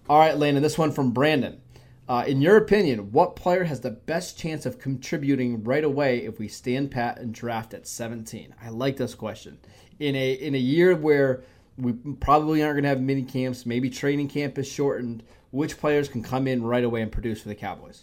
All 0.09 0.17
right, 0.17 0.35
Landon, 0.35 0.63
this 0.63 0.75
one 0.75 0.91
from 0.91 1.11
Brandon. 1.11 1.61
Uh, 2.09 2.23
in 2.25 2.41
your 2.41 2.57
opinion, 2.57 3.11
what 3.11 3.35
player 3.35 3.63
has 3.65 3.81
the 3.81 3.91
best 3.91 4.39
chance 4.39 4.65
of 4.65 4.79
contributing 4.79 5.63
right 5.63 5.83
away 5.83 6.25
if 6.25 6.39
we 6.39 6.47
stand 6.47 6.89
pat 6.89 7.19
and 7.19 7.31
draft 7.31 7.75
at 7.75 7.85
17? 7.85 8.55
I 8.59 8.69
like 8.69 8.97
this 8.97 9.13
question. 9.13 9.59
In 9.99 10.15
a 10.15 10.33
in 10.33 10.55
a 10.55 10.57
year 10.57 10.95
where 10.95 11.43
we 11.77 11.93
probably 11.93 12.63
aren't 12.63 12.73
going 12.73 12.83
to 12.83 12.89
have 12.89 13.01
mini 13.01 13.21
camps, 13.21 13.67
maybe 13.67 13.91
training 13.91 14.29
camp 14.29 14.57
is 14.57 14.67
shortened, 14.67 15.21
which 15.51 15.77
players 15.77 16.07
can 16.07 16.23
come 16.23 16.47
in 16.47 16.63
right 16.63 16.83
away 16.83 17.03
and 17.03 17.11
produce 17.11 17.43
for 17.43 17.49
the 17.49 17.55
Cowboys? 17.55 18.01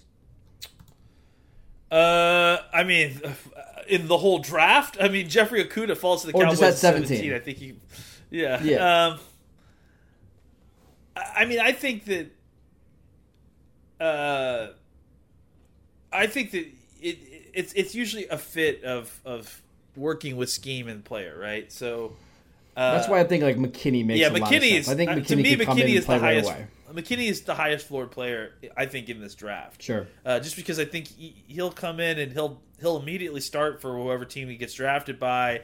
Uh, 1.90 2.58
I 2.72 2.84
mean, 2.84 3.20
in 3.88 4.08
the 4.08 4.18
whole 4.18 4.38
draft, 4.38 4.96
I 5.00 5.08
mean, 5.08 5.28
Jeffrey 5.28 5.64
Okudah 5.64 5.96
falls 5.96 6.22
to 6.22 6.28
the 6.28 6.32
Or 6.34 6.42
Cowboys 6.42 6.62
at 6.62 6.68
at 6.70 6.78
17. 6.78 7.08
17. 7.08 7.32
I 7.32 7.38
think 7.38 7.58
he, 7.58 7.74
yeah, 8.30 8.62
Yeah. 8.62 9.06
Um, 9.06 9.18
I 11.36 11.44
mean, 11.46 11.58
I 11.58 11.72
think 11.72 12.04
that, 12.04 12.30
uh, 14.00 14.68
I 16.12 16.26
think 16.26 16.52
that 16.52 16.66
it 17.00 17.18
it's 17.52 17.72
it's 17.72 17.94
usually 17.94 18.28
a 18.28 18.38
fit 18.38 18.84
of 18.84 19.20
of 19.24 19.62
working 19.96 20.36
with 20.36 20.48
scheme 20.50 20.88
and 20.88 21.04
player, 21.04 21.36
right? 21.38 21.70
So. 21.72 22.12
Uh, 22.76 22.94
That's 22.94 23.08
why 23.08 23.18
I 23.18 23.24
think 23.24 23.42
like 23.42 23.56
McKinney 23.56 24.06
makes 24.06 24.20
yeah, 24.20 24.28
a 24.28 24.30
lot 24.30 24.42
of 24.42 24.48
McKinney 24.48 24.78
is. 24.78 24.88
I 24.88 24.94
think 24.94 25.10
uh, 25.10 25.14
McKinney 25.14 25.26
to 25.26 25.36
me, 25.36 25.56
could 25.56 25.66
come 25.66 25.78
in 25.78 25.86
McKinney 25.88 25.94
is 25.96 26.06
the 26.06 26.12
right 26.12 26.20
highest. 26.20 26.48
away. 26.48 26.66
McKinney 26.94 27.28
is 27.28 27.42
the 27.42 27.54
highest 27.54 27.88
floored 27.88 28.12
player, 28.12 28.52
I 28.76 28.86
think, 28.86 29.08
in 29.08 29.20
this 29.20 29.34
draft. 29.34 29.82
Sure. 29.82 30.06
Uh, 30.24 30.38
just 30.38 30.54
because 30.56 30.78
I 30.78 30.84
think 30.84 31.08
he, 31.08 31.34
he'll 31.48 31.72
come 31.72 31.98
in 31.98 32.18
and 32.20 32.32
he'll 32.32 32.60
he'll 32.80 32.96
immediately 32.96 33.40
start 33.40 33.80
for 33.80 33.96
whoever 33.96 34.24
team 34.24 34.48
he 34.48 34.56
gets 34.56 34.74
drafted 34.74 35.18
by. 35.18 35.62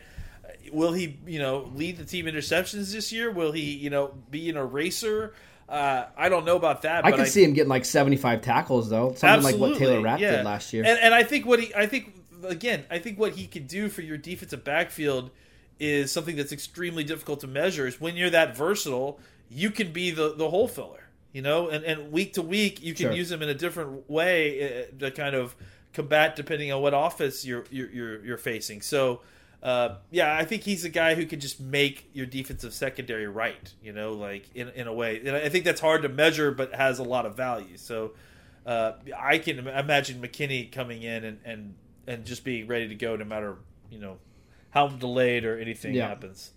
Will 0.73 0.93
he, 0.93 1.19
you 1.27 1.39
know, 1.39 1.71
lead 1.75 1.99
the 1.99 2.05
team 2.05 2.27
interceptions 2.27 2.93
this 2.93 3.13
year? 3.13 3.31
Will 3.31 3.53
he, 3.53 3.75
you 3.75 3.91
know, 3.91 4.15
be 4.31 4.49
an 4.51 4.57
eraser? 4.57 5.35
Uh, 5.69 6.07
I 6.17 6.29
don't 6.29 6.45
know 6.45 6.57
about 6.57 6.83
that. 6.83 7.05
I 7.05 7.11
but 7.11 7.19
could 7.19 7.29
see 7.29 7.43
him 7.43 7.55
getting 7.55 7.71
like 7.71 7.85
75 7.85 8.43
tackles 8.43 8.91
though, 8.91 9.15
something 9.15 9.43
like 9.43 9.57
what 9.57 9.79
Taylor 9.79 10.01
Rapp 10.01 10.21
yeah. 10.21 10.37
did 10.37 10.45
last 10.45 10.73
year. 10.73 10.85
And, 10.85 10.99
and 11.01 11.15
I 11.15 11.23
think 11.23 11.47
what 11.47 11.61
he, 11.61 11.75
I 11.75 11.87
think 11.87 12.15
again, 12.45 12.85
I 12.91 12.99
think 12.99 13.19
what 13.19 13.33
he 13.33 13.47
could 13.47 13.67
do 13.67 13.89
for 13.89 14.03
your 14.03 14.19
defensive 14.19 14.65
backfield 14.65 15.31
is 15.79 16.13
something 16.13 16.37
that's 16.37 16.53
extremely 16.53 17.05
difficult 17.05 17.41
to 17.41 17.47
measure. 17.47 17.87
Is 17.87 18.01
when 18.01 18.17
you're 18.17 18.31
that 18.31 18.57
versatile, 18.57 19.19
you 19.49 19.71
can 19.71 19.93
be 19.93 20.11
the 20.11 20.35
the 20.35 20.51
hole 20.51 20.69
filler, 20.69 21.09
you 21.33 21.43
know, 21.43 21.69
and 21.69 21.85
and 21.85 22.13
week 22.13 22.35
to 22.35 22.43
week 22.43 22.83
you 22.83 22.95
can 22.95 23.07
Sure. 23.07 23.13
use 23.13 23.31
him 23.33 23.43
in 23.43 23.49
a 23.49 23.55
different 23.55 24.09
way 24.09 24.85
uh, 24.85 24.99
to 24.99 25.11
kind 25.11 25.35
of 25.35 25.57
combat 25.95 26.37
depending 26.37 26.71
on 26.73 26.83
what 26.83 26.93
office 26.95 27.45
you're 27.45 27.65
you're 27.71 27.91
you're, 27.91 28.25
you're 28.25 28.39
facing. 28.39 28.83
So. 28.83 29.23
Uh, 29.63 29.97
yeah, 30.11 30.37
I 30.37 30.45
think 30.45 30.63
he's 30.65 30.85
a 30.85 30.91
guy 30.91 31.15
who 31.15 31.25
can 31.25 31.41
just 31.41 31.59
make 31.59 32.11
your 32.13 32.27
defensive 32.27 32.75
secondary 32.75 33.27
right, 33.27 33.73
you 33.83 33.95
know, 33.95 34.13
like 34.13 34.45
in, 34.55 34.69
in 34.69 34.87
a 34.87 34.93
way. 34.93 35.23
And 35.25 35.35
I 35.35 35.49
think 35.49 35.65
that's 35.65 35.81
hard 35.81 36.03
to 36.03 36.11
measure, 36.11 36.51
but 36.51 36.75
has 36.75 36.99
a 36.99 37.03
lot 37.03 37.25
of 37.25 37.35
value. 37.35 37.79
So 37.79 38.13
uh, 38.67 38.93
I 39.19 39.39
can 39.39 39.67
imagine 39.67 40.21
McKinney 40.21 40.71
coming 40.71 41.03
in 41.03 41.25
and, 41.25 41.39
and, 41.47 41.75
and 42.07 42.27
just 42.27 42.45
being 42.45 42.67
ready 42.67 42.89
to 42.89 42.95
go 42.95 43.17
no 43.17 43.25
matter, 43.25 43.57
you 43.91 43.99
know, 43.99 44.19
how 44.69 44.89
delayed 44.89 45.47
or 45.47 45.59
anything 45.59 45.95
Yeah. 45.95 46.09
happens. 46.09 46.51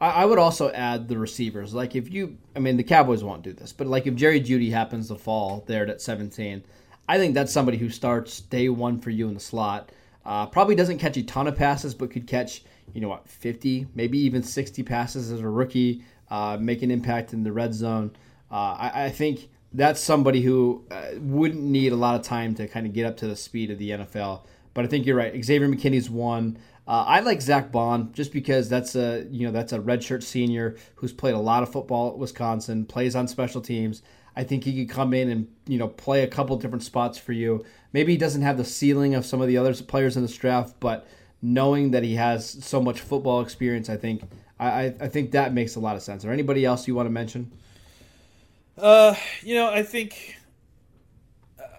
I, 0.00 0.10
I 0.10 0.24
would 0.26 0.38
also 0.38 0.70
add 0.70 1.08
the 1.08 1.18
receivers. 1.18 1.74
Like 1.74 1.96
if 1.96 2.08
you, 2.12 2.38
I 2.54 2.60
mean, 2.60 2.76
the 2.76 2.84
Cowboys 2.84 3.24
won't 3.24 3.42
do 3.42 3.52
this, 3.52 3.72
but 3.72 3.88
like 3.88 4.06
if 4.06 4.14
Jerry 4.14 4.40
Jeudy 4.40 4.70
happens 4.70 5.08
to 5.08 5.16
fall 5.16 5.64
there 5.66 5.84
at 5.88 6.00
17, 6.00 6.62
I 7.08 7.18
think 7.18 7.34
that's 7.34 7.52
somebody 7.52 7.76
who 7.76 7.90
starts 7.90 8.40
day 8.40 8.68
one 8.68 9.00
for 9.00 9.10
you 9.10 9.28
in 9.28 9.34
the 9.34 9.40
slot. 9.40 9.90
Uh, 10.24 10.46
probably 10.46 10.74
doesn't 10.74 10.98
catch 10.98 11.16
a 11.16 11.22
ton 11.22 11.46
of 11.46 11.56
passes, 11.56 11.94
but 11.94 12.10
could 12.10 12.26
catch, 12.26 12.64
you 12.94 13.00
know 13.00 13.08
what, 13.08 13.28
50, 13.28 13.88
maybe 13.94 14.18
even 14.18 14.42
60 14.42 14.82
passes 14.82 15.30
as 15.30 15.40
a 15.40 15.48
rookie, 15.48 16.02
uh, 16.30 16.56
make 16.58 16.82
an 16.82 16.90
impact 16.90 17.34
in 17.34 17.42
the 17.42 17.52
red 17.52 17.74
zone. 17.74 18.10
Uh, 18.50 18.54
I, 18.54 19.04
I 19.04 19.10
think 19.10 19.48
that's 19.72 20.00
somebody 20.00 20.40
who 20.40 20.84
uh, 20.90 21.08
wouldn't 21.18 21.62
need 21.62 21.92
a 21.92 21.96
lot 21.96 22.14
of 22.14 22.22
time 22.22 22.54
to 22.54 22.66
kind 22.68 22.86
of 22.86 22.92
get 22.92 23.04
up 23.04 23.18
to 23.18 23.26
the 23.26 23.36
speed 23.36 23.70
of 23.70 23.78
the 23.78 23.90
NFL. 23.90 24.42
But 24.72 24.84
I 24.84 24.88
think 24.88 25.04
you're 25.04 25.16
right. 25.16 25.44
Xavier 25.44 25.68
McKinney's 25.68 26.08
one. 26.08 26.58
Uh, 26.86 27.04
I 27.06 27.20
like 27.20 27.40
Zack 27.40 27.72
Baun 27.72 28.12
just 28.12 28.32
because 28.32 28.68
that's 28.68 28.94
a 28.94 29.26
you 29.30 29.46
know 29.46 29.52
that's 29.52 29.72
a 29.72 29.78
redshirt 29.78 30.22
senior 30.22 30.76
who's 30.96 31.12
played 31.12 31.34
a 31.34 31.38
lot 31.38 31.62
of 31.62 31.72
football 31.72 32.10
at 32.10 32.18
Wisconsin, 32.18 32.84
plays 32.84 33.16
on 33.16 33.26
special 33.26 33.60
teams. 33.60 34.02
I 34.36 34.44
think 34.44 34.64
he 34.64 34.84
could 34.84 34.94
come 34.94 35.14
in 35.14 35.28
and 35.30 35.48
you 35.66 35.78
know 35.78 35.88
play 35.88 36.22
a 36.22 36.26
couple 36.26 36.56
different 36.56 36.82
spots 36.82 37.18
for 37.18 37.32
you. 37.32 37.64
Maybe 37.92 38.12
he 38.12 38.18
doesn't 38.18 38.42
have 38.42 38.56
the 38.56 38.64
ceiling 38.64 39.14
of 39.14 39.24
some 39.24 39.40
of 39.40 39.48
the 39.48 39.56
other 39.56 39.74
players 39.74 40.16
in 40.16 40.22
this 40.22 40.36
draft, 40.36 40.74
but 40.80 41.06
knowing 41.40 41.90
that 41.92 42.02
he 42.02 42.14
has 42.14 42.48
so 42.64 42.80
much 42.80 43.00
football 43.00 43.40
experience, 43.40 43.88
I 43.88 43.96
think 43.96 44.22
I, 44.58 44.94
I 45.00 45.08
think 45.08 45.32
that 45.32 45.52
makes 45.52 45.76
a 45.76 45.80
lot 45.80 45.96
of 45.96 46.02
sense. 46.02 46.24
Or 46.24 46.32
anybody 46.32 46.64
else 46.64 46.86
you 46.86 46.94
want 46.94 47.06
to 47.06 47.10
mention? 47.10 47.52
Uh, 48.76 49.14
you 49.42 49.54
know, 49.54 49.68
I 49.70 49.82
think, 49.82 50.36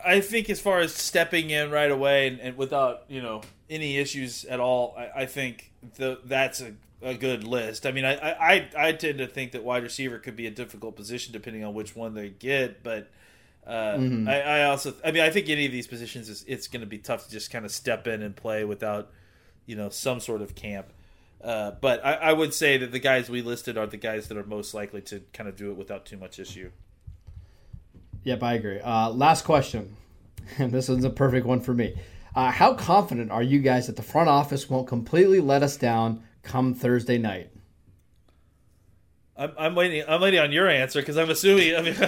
I 0.05 0.21
think 0.21 0.49
as 0.49 0.61
far 0.61 0.79
as 0.79 0.93
stepping 0.93 1.49
in 1.49 1.71
right 1.71 1.91
away 1.91 2.27
and, 2.27 2.39
and 2.39 2.57
without 2.57 3.03
you 3.09 3.21
know 3.21 3.41
any 3.69 3.97
issues 3.97 4.45
at 4.45 4.59
all, 4.59 4.95
I, 4.97 5.23
I 5.23 5.25
think 5.25 5.71
the, 5.97 6.19
that's 6.23 6.61
a, 6.61 6.73
a 7.01 7.13
good 7.13 7.43
list. 7.43 7.85
I 7.85 7.91
mean, 7.91 8.05
I, 8.05 8.15
I 8.15 8.69
I 8.77 8.91
tend 8.93 9.19
to 9.19 9.27
think 9.27 9.51
that 9.51 9.63
wide 9.63 9.83
receiver 9.83 10.19
could 10.19 10.35
be 10.35 10.47
a 10.47 10.51
difficult 10.51 10.95
position 10.95 11.33
depending 11.33 11.63
on 11.63 11.73
which 11.73 11.95
one 11.95 12.13
they 12.13 12.29
get, 12.29 12.83
but. 12.83 13.09
Uh, 13.67 13.97
I, 14.27 14.41
I 14.41 14.63
also, 14.65 14.93
I 15.03 15.09
mean, 15.09 15.23
I 15.23 15.31
think 15.31 15.49
any 15.49 15.65
of 15.65 15.71
these 15.71 15.87
positions 15.87 16.29
is 16.29 16.45
it's 16.47 16.67
going 16.67 16.81
to 16.81 16.85
be 16.85 16.99
tough 16.99 17.25
to 17.25 17.31
just 17.31 17.49
kind 17.49 17.65
of 17.65 17.71
step 17.71 18.05
in 18.05 18.21
and 18.21 18.35
play 18.35 18.63
without, 18.63 19.09
you 19.65 19.75
know, 19.75 19.89
some 19.89 20.19
sort 20.19 20.43
of 20.43 20.53
camp. 20.53 20.93
Uh, 21.43 21.71
but 21.81 22.05
I, 22.05 22.13
I 22.13 22.33
would 22.33 22.53
say 22.53 22.77
that 22.77 22.91
the 22.91 22.99
guys 22.99 23.27
we 23.27 23.41
listed 23.41 23.75
are 23.77 23.87
the 23.87 23.97
guys 23.97 24.27
that 24.27 24.37
are 24.37 24.43
most 24.43 24.75
likely 24.75 25.01
to 25.01 25.21
kind 25.33 25.49
of 25.49 25.55
do 25.55 25.71
it 25.71 25.77
without 25.77 26.05
too 26.05 26.17
much 26.17 26.37
issue. 26.37 26.69
Yep, 28.23 28.41
I 28.41 28.53
agree. 28.55 28.79
Uh, 28.79 29.11
last 29.11 29.45
question, 29.45 29.95
and 30.57 30.71
this 30.73 30.89
one's 30.89 31.05
a 31.05 31.09
perfect 31.09 31.45
one 31.45 31.61
for 31.61 31.73
me. 31.73 31.95
Uh, 32.35 32.51
how 32.51 32.73
confident 32.73 33.31
are 33.31 33.43
you 33.43 33.59
guys 33.59 33.87
that 33.87 33.95
the 33.95 34.03
front 34.03 34.27
office 34.27 34.69
won't 34.69 34.87
completely 34.87 35.39
let 35.39 35.63
us 35.63 35.77
down 35.77 36.23
come 36.45 36.73
Thursday 36.73 37.17
night? 37.17 37.49
I'm, 39.35 39.51
I'm 39.57 39.75
waiting. 39.75 40.03
I'm 40.07 40.21
waiting 40.21 40.39
on 40.39 40.51
your 40.51 40.69
answer 40.69 41.01
because 41.01 41.17
I'm 41.17 41.29
assuming. 41.29 41.75
I 41.75 41.81
mean, 41.81 41.95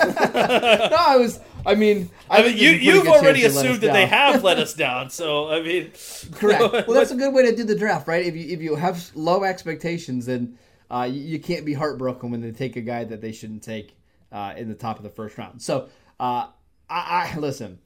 no, 0.00 0.96
I 0.98 1.16
was 1.18 1.40
I 1.64 1.74
mean, 1.74 2.10
I 2.28 2.42
mean, 2.42 2.56
you 2.56 2.92
there's 2.92 3.06
a 3.06 3.08
pretty 3.08 3.08
you've 3.08 3.08
already 3.08 3.42
they 3.42 3.48
let 3.48 3.56
us 3.56 3.64
assumed 3.64 3.80
that 3.82 3.92
they 3.92 4.06
have 4.06 4.42
let 4.42 4.58
us 4.58 4.74
down. 4.74 5.10
So 5.10 5.50
I 5.50 5.62
mean, 5.62 5.92
Correct. 6.32 6.62
Well, 6.88 6.92
that's 6.92 7.10
a 7.10 7.16
good 7.16 7.32
way 7.32 7.48
to 7.50 7.54
do 7.54 7.64
the 7.64 7.76
draft, 7.76 8.08
right? 8.08 8.24
If 8.24 8.34
you 8.34 8.48
if 8.48 8.62
you 8.62 8.74
have 8.76 9.10
low 9.14 9.44
expectations, 9.44 10.26
then 10.26 10.58
uh, 10.90 11.08
you, 11.10 11.20
you 11.20 11.38
can't 11.38 11.64
be 11.64 11.74
heartbroken 11.74 12.30
when 12.30 12.40
they 12.40 12.50
take 12.50 12.76
a 12.76 12.80
guy 12.80 13.04
that 13.04 13.20
they 13.20 13.32
shouldn't 13.32 13.62
take 13.62 13.96
uh, 14.30 14.54
in 14.56 14.68
the 14.68 14.74
top 14.74 14.98
of 14.98 15.02
the 15.02 15.10
first 15.10 15.38
round. 15.38 15.62
So, 15.62 15.88
uh, 16.18 16.48
I, 16.90 17.32
I 17.34 17.38
listen. 17.38 17.78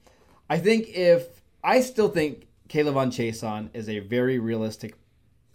I 0.49 0.59
think 0.59 0.89
if 0.89 1.43
I 1.63 1.81
still 1.81 2.09
think 2.09 2.47
K'Lavon 2.69 3.09
Chaisson 3.09 3.69
is 3.75 3.89
a 3.89 4.01
very 4.01 4.39
realistic 4.39 4.95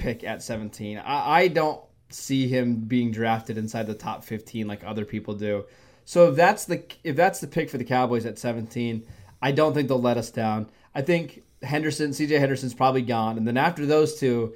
pick 0.01 0.23
at 0.23 0.41
17. 0.41 0.97
I, 0.97 1.41
I 1.41 1.47
don't 1.47 1.81
see 2.09 2.47
him 2.47 2.75
being 2.75 3.11
drafted 3.11 3.57
inside 3.57 3.87
the 3.87 3.93
top 3.93 4.23
15 4.23 4.67
like 4.67 4.83
other 4.83 5.05
people 5.05 5.33
do. 5.33 5.65
So 6.05 6.29
if 6.29 6.35
that's 6.35 6.65
the 6.65 6.83
if 7.03 7.15
that's 7.15 7.39
the 7.39 7.47
pick 7.47 7.69
for 7.69 7.77
the 7.77 7.85
Cowboys 7.85 8.25
at 8.25 8.39
17, 8.39 9.05
I 9.41 9.51
don't 9.51 9.73
think 9.73 9.87
they'll 9.87 10.01
let 10.01 10.17
us 10.17 10.31
down. 10.31 10.69
I 10.93 11.01
think 11.01 11.43
Henderson, 11.61 12.11
CJ 12.11 12.39
Henderson's 12.39 12.73
probably 12.73 13.03
gone, 13.03 13.37
and 13.37 13.47
then 13.47 13.55
after 13.55 13.85
those 13.85 14.19
two, 14.19 14.55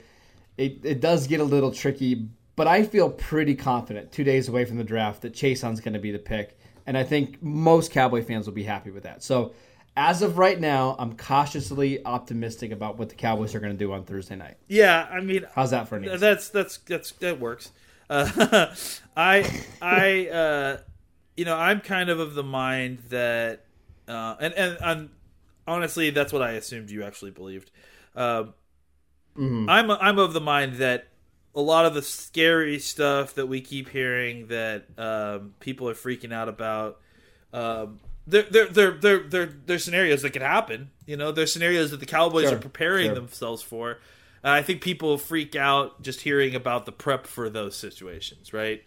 it, 0.57 0.79
it 0.83 0.99
does 0.99 1.27
get 1.27 1.39
a 1.39 1.43
little 1.43 1.71
tricky. 1.71 2.27
But 2.55 2.67
I 2.67 2.83
feel 2.83 3.09
pretty 3.09 3.53
confident 3.53 4.11
two 4.11 4.23
days 4.23 4.49
away 4.49 4.65
from 4.65 4.77
the 4.77 4.83
draft 4.83 5.21
that 5.21 5.33
Chaisson's 5.33 5.81
going 5.81 5.93
to 5.93 5.99
be 5.99 6.11
the 6.11 6.19
pick, 6.19 6.57
and 6.87 6.97
I 6.97 7.03
think 7.03 7.41
most 7.43 7.91
Cowboy 7.91 8.23
fans 8.23 8.47
will 8.47 8.53
be 8.53 8.63
happy 8.63 8.89
with 8.89 9.03
that. 9.03 9.23
So 9.23 9.53
as 9.95 10.21
of 10.21 10.37
right 10.37 10.59
now, 10.59 10.95
I'm 10.99 11.15
cautiously 11.15 12.05
optimistic 12.05 12.71
about 12.71 12.97
what 12.97 13.09
the 13.09 13.15
Cowboys 13.15 13.55
are 13.55 13.59
going 13.59 13.73
to 13.73 13.77
do 13.77 13.93
on 13.93 14.03
Thursday 14.03 14.35
night. 14.35 14.57
yeah, 14.67 15.07
I 15.09 15.21
mean, 15.21 15.45
How's 15.53 15.71
that 15.71 15.87
for 15.87 15.95
an 15.97 16.05
answer? 16.05 16.17
that's 16.17 16.49
that's 16.49 16.77
that's 16.79 17.11
that 17.13 17.39
works. 17.39 17.71
Uh, 18.09 18.73
I 19.17 19.63
I 19.81 20.27
uh, 20.27 20.77
you 21.37 21.45
know 21.45 21.55
I'm 21.55 21.81
kind 21.81 22.09
of 22.09 22.19
of 22.19 22.33
the 22.33 22.43
mind 22.43 22.99
that 23.09 23.65
uh, 24.07 24.35
and 24.39 24.53
and 24.53 24.77
and 24.81 25.09
honestly 25.67 26.09
that's 26.09 26.31
what 26.33 26.41
I 26.41 26.51
assumed 26.51 26.89
you 26.91 27.03
actually 27.03 27.31
believed. 27.31 27.71
Um 28.15 28.53
I'm 29.37 29.91
I'm 29.91 30.19
of 30.19 30.33
the 30.33 30.41
mind 30.41 30.75
that 30.75 31.07
a 31.53 31.61
lot 31.61 31.85
of 31.85 31.93
the 31.93 32.01
scary 32.01 32.79
stuff 32.79 33.33
that 33.35 33.47
we 33.47 33.61
keep 33.61 33.89
hearing 33.89 34.47
that 34.47 34.85
um, 34.97 35.53
people 35.59 35.89
are 35.89 35.93
freaking 35.93 36.33
out 36.33 36.47
about. 36.49 36.99
Um, 37.53 37.99
they're, 38.27 38.43
they're, 38.43 38.65
they're, 38.67 38.91
they're, 38.91 39.19
they're, 39.19 39.45
they're 39.65 39.79
scenarios 39.79 40.21
that 40.23 40.31
could 40.31 40.41
happen. 40.41 40.89
You 41.05 41.17
know, 41.17 41.31
they're 41.31 41.47
scenarios 41.47 41.91
that 41.91 41.99
the 41.99 42.05
Cowboys 42.05 42.49
Sure, 42.49 42.57
are 42.57 42.61
preparing 42.61 43.07
sure. 43.07 43.15
themselves 43.15 43.61
for. 43.61 43.99
And 44.43 44.51
I 44.53 44.61
think 44.61 44.81
people 44.81 45.17
freak 45.17 45.55
out 45.55 46.01
just 46.01 46.21
hearing 46.21 46.55
about 46.55 46.85
the 46.85 46.91
prep 46.91 47.25
for 47.27 47.49
those 47.49 47.75
situations, 47.75 48.53
right? 48.53 48.83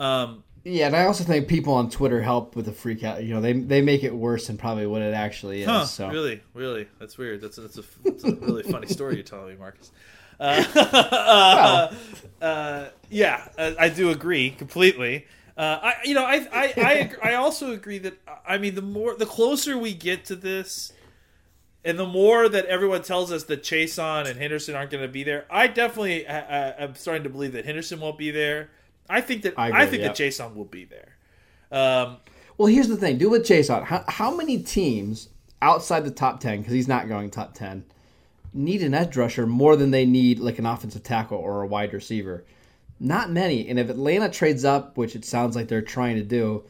Um, 0.00 0.44
Yeah, 0.64 0.86
and 0.86 0.96
I 0.96 1.04
also 1.04 1.24
think 1.24 1.46
people 1.46 1.74
on 1.74 1.90
Twitter 1.90 2.22
help 2.22 2.56
with 2.56 2.64
the 2.66 2.72
freak 2.72 3.04
out. 3.04 3.22
You 3.22 3.34
know, 3.34 3.40
they 3.42 3.52
they 3.52 3.82
make 3.82 4.02
it 4.02 4.14
worse 4.14 4.46
than 4.46 4.56
probably 4.56 4.86
what 4.86 5.02
it 5.02 5.12
actually 5.12 5.60
is. 5.60 5.66
huh, 5.68 5.84
so 5.84 6.08
really, 6.08 6.42
really, 6.54 6.88
that's 6.98 7.18
weird. 7.18 7.42
That's 7.42 7.56
that's 7.56 7.76
a, 7.78 7.84
that's 8.02 8.24
a 8.24 8.34
really 8.36 8.62
funny 8.72 8.86
story 8.86 9.14
you're 9.16 9.24
telling 9.24 9.48
me, 9.48 9.56
Marcus. 9.58 9.90
Uh, 10.40 10.64
uh, 12.40 12.44
uh, 12.44 12.88
yeah, 13.08 13.46
I, 13.56 13.76
I 13.78 13.88
do 13.88 14.10
agree 14.10 14.50
completely. 14.50 15.26
Uh, 15.56 15.78
I, 15.82 15.94
you 16.04 16.14
know, 16.14 16.24
I, 16.24 16.46
I, 16.52 16.72
I, 16.76 16.94
ag- 16.94 17.18
I 17.22 17.34
also 17.34 17.72
agree 17.72 17.98
that 17.98 18.14
I 18.46 18.58
mean, 18.58 18.74
the 18.74 18.82
more, 18.82 19.14
the 19.14 19.26
closer 19.26 19.78
we 19.78 19.94
get 19.94 20.24
to 20.26 20.36
this, 20.36 20.92
and 21.84 21.98
the 21.98 22.06
more 22.06 22.48
that 22.48 22.66
everyone 22.66 23.02
tells 23.02 23.30
us 23.30 23.44
that 23.44 23.62
Chaisson 23.62 24.28
and 24.28 24.38
Henderson 24.38 24.74
aren't 24.74 24.90
going 24.90 25.04
to 25.04 25.08
be 25.08 25.22
there, 25.22 25.44
I 25.50 25.66
definitely, 25.68 26.26
I, 26.26 26.70
I, 26.70 26.82
I'm 26.82 26.94
starting 26.94 27.22
to 27.24 27.30
believe 27.30 27.52
that 27.52 27.64
Henderson 27.64 28.00
won't 28.00 28.18
be 28.18 28.30
there. 28.30 28.70
I 29.08 29.20
think 29.20 29.42
that 29.42 29.54
I 29.58 29.82
I, 29.82 29.86
think 29.86 30.02
yeah. 30.02 30.08
that 30.08 30.16
Chaisson 30.16 30.54
will 30.54 30.64
be 30.64 30.86
there. 30.86 31.16
Um, 31.70 32.16
Well, 32.56 32.68
here's 32.68 32.88
the 32.88 32.96
thing. 32.96 33.18
Do 33.18 33.28
with 33.30 33.46
Chaisson. 33.46 33.84
How, 33.84 34.04
how 34.08 34.34
many 34.34 34.62
teams 34.62 35.28
outside 35.60 36.04
the 36.04 36.10
top 36.10 36.40
10, 36.40 36.58
because 36.58 36.72
he's 36.72 36.88
not 36.88 37.06
going 37.06 37.30
top 37.30 37.54
10, 37.54 37.84
need 38.52 38.82
an 38.82 38.94
edge 38.94 39.16
rusher 39.16 39.46
more 39.46 39.76
than 39.76 39.90
they 39.90 40.06
need 40.06 40.38
like 40.38 40.58
an 40.58 40.66
offensive 40.66 41.02
tackle 41.02 41.38
or 41.38 41.62
a 41.62 41.66
wide 41.66 41.92
receiver? 41.92 42.44
Not 43.04 43.30
many. 43.30 43.68
And 43.68 43.78
if 43.78 43.90
Atlanta 43.90 44.30
trades 44.30 44.64
up, 44.64 44.96
which 44.96 45.14
it 45.14 45.24
sounds 45.24 45.54
like 45.54 45.68
they're 45.68 45.82
trying 45.82 46.16
to 46.16 46.22
do, 46.22 46.64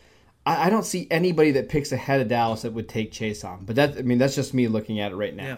I, 0.44 0.66
I 0.66 0.70
don't 0.70 0.84
see 0.84 1.06
anybody 1.10 1.52
that 1.52 1.68
picks 1.68 1.92
ahead 1.92 2.20
of 2.20 2.28
Dallas 2.28 2.62
that 2.62 2.72
would 2.72 2.88
take 2.88 3.12
Chaisson. 3.12 3.64
But 3.64 3.76
that, 3.76 3.96
I 3.96 4.02
mean, 4.02 4.18
that's 4.18 4.34
just 4.34 4.52
me 4.52 4.66
looking 4.68 4.98
at 5.00 5.12
it 5.12 5.16
right 5.16 5.34
now. 5.34 5.44
Yeah. 5.44 5.56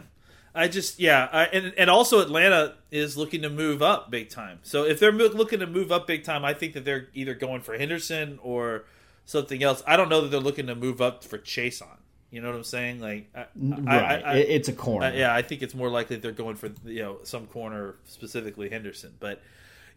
I 0.55 0.69
just 0.69 0.99
yeah, 0.99 1.29
I, 1.31 1.45
and 1.47 1.75
and 1.77 1.91
also 1.91 2.21
Atlanta 2.21 2.77
is 2.91 3.15
looking 3.15 3.43
to 3.43 3.51
move 3.51 3.83
up 3.83 4.11
big 4.11 4.31
time. 4.31 4.59
So 4.63 4.85
if 4.85 4.99
they're 4.99 5.13
mo- 5.13 5.27
looking 5.27 5.61
to 5.61 5.67
move 5.67 5.93
up 5.93 6.07
big 6.07 6.25
time, 6.25 6.47
I 6.47 6.55
think 6.55 6.73
that 6.73 6.85
they're 6.87 7.09
either 7.13 7.35
going 7.35 7.61
for 7.61 7.77
Henderson 7.77 8.39
or 8.43 8.85
something 9.27 9.63
else. 9.63 9.83
I 9.87 9.99
don't 9.99 10.09
know 10.09 10.23
that 10.23 10.31
they're 10.31 10.41
looking 10.41 10.67
to 10.69 10.75
move 10.75 11.03
up 11.03 11.25
for 11.25 11.37
Chaisson. 11.37 11.99
You 12.31 12.41
know 12.41 12.49
what 12.49 12.57
I'm 12.57 12.65
saying? 12.65 13.01
Like, 13.01 13.29
I, 13.35 13.47
Right. 13.57 14.23
I, 14.25 14.37
it's 14.39 14.69
a 14.69 14.73
corner. 14.73 15.13
yeah, 15.15 15.35
I 15.35 15.43
think 15.43 15.61
it's 15.61 15.75
more 15.75 15.91
likely 15.91 16.17
they're 16.17 16.33
going 16.33 16.57
for 16.57 16.71
you 16.87 17.03
know 17.03 17.19
some 17.25 17.47
corner 17.49 17.97
specifically 18.07 18.71
Henderson, 18.71 19.13
but 19.21 19.43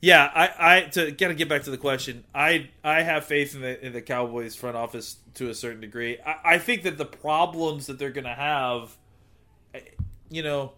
yeah, 0.01 0.31
I, 0.33 0.77
I 0.77 0.81
to 0.91 1.11
kind 1.11 1.31
of 1.31 1.37
get 1.37 1.49
back 1.49 1.63
to 1.63 1.71
the 1.71 1.77
question, 1.77 2.23
I 2.33 2.69
I 2.83 3.01
have 3.01 3.25
faith 3.25 3.55
in 3.55 3.61
the 3.61 3.85
in 3.85 3.93
the 3.93 4.01
Cowboys 4.01 4.55
front 4.55 4.75
office 4.77 5.17
to 5.35 5.49
a 5.49 5.55
certain 5.55 5.81
degree. 5.81 6.17
I, 6.25 6.55
I 6.55 6.57
think 6.57 6.83
that 6.83 6.97
the 6.97 7.05
problems 7.05 7.87
that 7.87 7.99
they're 7.99 8.11
going 8.11 8.25
to 8.25 8.33
have, 8.33 8.95
eh, 9.73 9.81
you 10.29 10.41
know, 10.43 10.73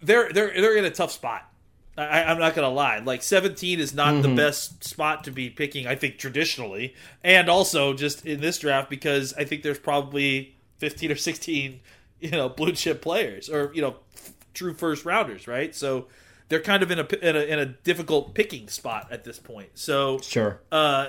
they're 0.00 0.32
they're 0.32 0.52
they're 0.60 0.76
in 0.76 0.84
a 0.84 0.90
tough 0.90 1.12
spot. 1.12 1.50
I, 1.98 2.24
I'm 2.24 2.38
not 2.38 2.54
gonna 2.54 2.70
lie. 2.70 2.98
Like 2.98 3.22
17 3.22 3.80
is 3.80 3.94
not 3.94 4.22
the 4.22 4.28
best 4.34 4.84
spot 4.84 5.24
to 5.24 5.30
be 5.30 5.48
picking. 5.48 5.86
I 5.86 5.94
think 5.94 6.18
traditionally, 6.18 6.94
and 7.24 7.48
also 7.48 7.94
just 7.94 8.26
in 8.26 8.40
this 8.40 8.58
draft 8.58 8.90
because 8.90 9.32
I 9.34 9.44
think 9.44 9.62
there's 9.62 9.78
probably 9.78 10.56
15 10.78 11.12
or 11.12 11.16
16, 11.16 11.80
you 12.20 12.30
know, 12.30 12.48
blue 12.50 12.72
chip 12.72 13.00
players 13.00 13.48
or 13.48 13.72
you 13.74 13.80
know, 13.80 13.96
f- 14.14 14.32
true 14.52 14.74
first 14.74 15.06
rounders, 15.06 15.48
right? 15.48 15.74
So 15.74 16.08
they're 16.48 16.60
kind 16.60 16.82
of 16.82 16.90
in 16.90 16.98
a 16.98 17.06
in 17.28 17.36
a, 17.36 17.40
in 17.40 17.58
a 17.58 17.66
difficult 17.66 18.34
picking 18.34 18.68
spot 18.68 19.08
at 19.10 19.24
this 19.24 19.38
point. 19.38 19.70
So 19.74 20.18
Sure. 20.20 20.60
uh, 20.70 21.08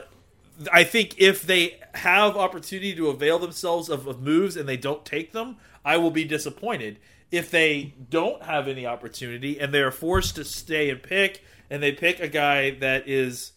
I 0.74 0.84
think 0.84 1.16
if 1.20 1.44
they 1.44 1.80
have 1.94 2.36
opportunity 2.36 2.96
to 2.96 3.08
avail 3.10 3.38
themselves 3.40 3.90
of, 3.90 4.08
of 4.08 4.22
moves 4.22 4.58
and 4.58 4.68
they 4.68 4.78
don't 4.78 5.06
take 5.06 5.32
them, 5.32 5.58
I 5.86 5.98
will 5.98 6.10
be 6.12 6.24
disappointed. 6.26 6.98
If 7.30 7.52
they 7.52 7.94
don't 8.10 8.42
have 8.44 8.68
any 8.68 8.86
opportunity 8.86 9.60
and 9.60 9.74
they 9.74 9.82
are 9.82 9.92
forced 9.92 10.36
to 10.38 10.44
stay 10.46 10.90
and 10.90 11.04
pick, 11.04 11.44
and 11.70 11.84
they 11.84 11.92
pick 11.92 12.20
a 12.22 12.28
guy 12.28 12.72
that 12.80 13.08
is, 13.08 13.52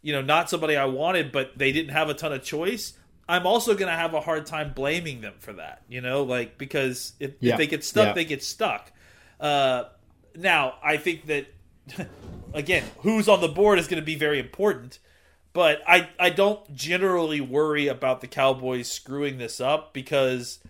you 0.00 0.12
know, 0.12 0.22
not 0.22 0.48
somebody 0.48 0.76
I 0.76 0.84
wanted, 0.86 1.32
but 1.32 1.58
they 1.58 1.72
didn't 1.72 1.90
have 1.92 2.08
a 2.08 2.14
ton 2.14 2.32
of 2.32 2.42
choice, 2.44 2.94
I'm 3.28 3.46
also 3.46 3.74
going 3.74 3.90
to 3.90 3.96
have 3.96 4.14
a 4.14 4.20
hard 4.20 4.46
time 4.46 4.72
blaming 4.72 5.20
them 5.20 5.34
for 5.40 5.52
that. 5.54 5.82
You 5.88 6.00
know, 6.00 6.22
like 6.22 6.56
because 6.56 7.12
if, 7.20 7.32
Yeah. 7.40 7.52
if 7.54 7.58
they 7.58 7.66
get 7.66 7.84
stuck, 7.84 8.06
Yeah. 8.06 8.12
they 8.14 8.24
get 8.24 8.42
stuck. 8.42 8.90
Uh, 9.38 9.84
now, 10.38 10.74
I 10.82 10.96
think 10.96 11.26
that 11.26 11.46
again, 12.54 12.84
who's 13.00 13.28
on 13.28 13.40
the 13.40 13.48
board 13.48 13.78
is 13.78 13.88
going 13.88 14.00
to 14.00 14.06
be 14.06 14.14
very 14.16 14.38
important. 14.38 14.98
But 15.54 15.82
I, 15.88 16.08
I 16.20 16.30
don't 16.30 16.74
generally 16.74 17.40
worry 17.40 17.88
about 17.88 18.20
the 18.20 18.26
Cowboys 18.28 18.90
screwing 18.90 19.38
this 19.38 19.60
up 19.60 19.92
because 19.92 20.60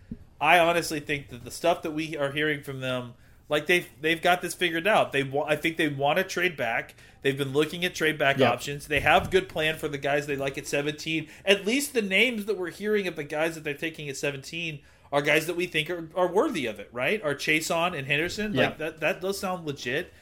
I 0.41 0.59
honestly 0.61 1.01
think 1.01 1.29
that 1.29 1.45
the 1.45 1.51
stuff 1.51 1.83
that 1.83 1.91
we 1.91 2.17
are 2.17 2.31
hearing 2.31 2.63
from 2.63 2.81
them, 2.81 3.15
like 3.51 3.67
they've 3.67 3.89
they've 4.01 4.23
got 4.23 4.41
this 4.41 4.55
figured 4.55 4.87
out. 4.87 5.13
They 5.13 5.31
I 5.47 5.57
think 5.57 5.77
they 5.77 5.89
want 5.89 6.19
to 6.19 6.25
trade 6.25 6.57
back. 6.57 6.95
They've 7.23 7.37
been 7.37 7.53
looking 7.53 7.85
at 7.85 7.95
trade 7.95 8.19
back 8.19 8.39
Yeah. 8.39 8.51
options. 8.51 8.87
They 8.87 9.01
have 9.01 9.31
good 9.31 9.49
plan 9.49 9.77
for 9.77 9.89
the 9.89 9.99
guys 9.99 10.27
they 10.27 10.37
like 10.37 10.57
at 10.57 10.67
17. 10.67 11.29
At 11.45 11.67
least 11.67 11.93
the 11.93 12.01
names 12.03 12.45
that 12.47 12.57
we're 12.57 12.71
hearing 12.71 13.07
of 13.09 13.17
the 13.17 13.25
guys 13.25 13.57
that 13.57 13.65
they're 13.65 13.75
taking 13.75 14.09
at 14.09 14.17
17 14.17 14.79
are 15.13 15.23
guys 15.23 15.47
that 15.47 15.57
we 15.57 15.67
think 15.67 15.91
are, 15.91 16.09
are 16.15 16.29
worthy 16.29 16.67
of 16.67 16.81
it, 16.81 16.89
right? 16.93 17.23
Are 17.23 17.35
Chaisson 17.35 17.97
and 17.97 18.07
Henderson? 18.07 18.55
Yeah. 18.55 18.67
Like 18.67 18.79
that 18.79 19.01
that 19.01 19.21
does 19.21 19.39
sound 19.39 19.67
legit. 19.67 20.13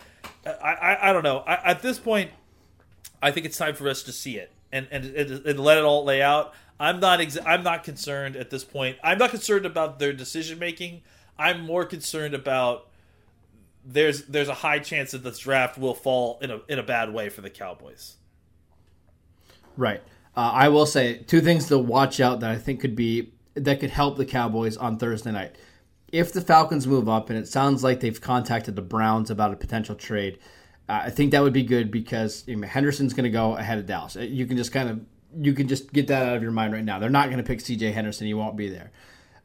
I 0.44 0.50
I, 0.50 1.10
I 1.10 1.12
don't 1.12 1.22
know. 1.22 1.38
I, 1.38 1.70
at 1.70 1.82
this 1.82 1.98
point, 1.98 2.30
I 3.22 3.30
think 3.30 3.46
it's 3.46 3.58
time 3.58 3.74
for 3.74 3.88
us 3.88 4.02
to 4.04 4.12
see 4.12 4.36
it 4.36 4.52
and 4.72 4.86
and, 4.90 5.04
and, 5.04 5.46
and 5.46 5.60
let 5.60 5.78
it 5.78 5.84
all 5.84 6.04
lay 6.04 6.22
out. 6.22 6.54
I'm 6.78 7.00
not 7.00 7.20
ex- 7.20 7.38
I'm 7.44 7.62
not 7.62 7.84
concerned 7.84 8.36
at 8.36 8.50
this 8.50 8.64
point. 8.64 8.98
I'm 9.02 9.18
not 9.18 9.30
concerned 9.30 9.66
about 9.66 9.98
their 9.98 10.12
decision 10.12 10.58
making. 10.58 11.02
I'm 11.38 11.60
more 11.60 11.84
concerned 11.84 12.34
about 12.34 12.88
there's 13.84 14.24
there's 14.24 14.48
a 14.48 14.54
high 14.54 14.78
chance 14.78 15.12
that 15.12 15.24
this 15.24 15.38
draft 15.38 15.78
will 15.78 15.94
fall 15.94 16.38
in 16.42 16.50
a 16.50 16.60
in 16.68 16.78
a 16.78 16.82
bad 16.82 17.12
way 17.12 17.28
for 17.28 17.40
the 17.40 17.50
Cowboys. 17.50 18.16
Right. 19.76 20.02
Uh, 20.36 20.50
I 20.52 20.68
will 20.68 20.86
say 20.86 21.18
two 21.18 21.40
things 21.40 21.68
to 21.68 21.78
watch 21.78 22.20
out 22.20 22.40
that 22.40 22.50
I 22.50 22.58
think 22.58 22.80
could 22.80 22.96
be 22.96 23.32
that 23.56 23.80
could 23.80 23.90
help 23.90 24.16
the 24.16 24.24
Cowboys 24.24 24.76
on 24.76 24.98
Thursday 24.98 25.32
night. 25.32 25.56
If 26.12 26.32
the 26.32 26.40
Falcons 26.40 26.86
move 26.86 27.08
up, 27.08 27.30
and 27.30 27.38
it 27.38 27.48
sounds 27.48 27.82
like 27.82 28.00
they've 28.00 28.20
contacted 28.20 28.76
the 28.76 28.82
Browns 28.82 29.30
about 29.30 29.52
a 29.52 29.56
potential 29.56 29.94
trade, 29.96 30.38
uh, 30.88 31.00
I 31.04 31.10
think 31.10 31.32
that 31.32 31.42
would 31.42 31.52
be 31.52 31.64
good 31.64 31.90
because 31.90 32.44
you 32.46 32.56
know, 32.56 32.66
Henderson's 32.66 33.12
going 33.12 33.24
to 33.24 33.30
go 33.30 33.56
ahead 33.56 33.78
of 33.78 33.86
Dallas. 33.86 34.16
Uh, 34.16 34.20
You 34.20 34.46
can 34.46 34.56
just 34.56 34.72
kind 34.72 34.88
of 34.88 35.00
you 35.38 35.52
can 35.52 35.68
just 35.68 35.92
get 35.92 36.06
that 36.06 36.26
out 36.26 36.36
of 36.36 36.42
your 36.42 36.52
mind 36.52 36.72
right 36.72 36.84
now. 36.84 36.98
They're 36.98 37.10
not 37.10 37.26
going 37.26 37.38
to 37.38 37.44
pick 37.44 37.60
C.J. 37.60 37.92
Henderson. 37.92 38.26
He 38.26 38.34
won't 38.34 38.56
be 38.56 38.68
there. 38.68 38.90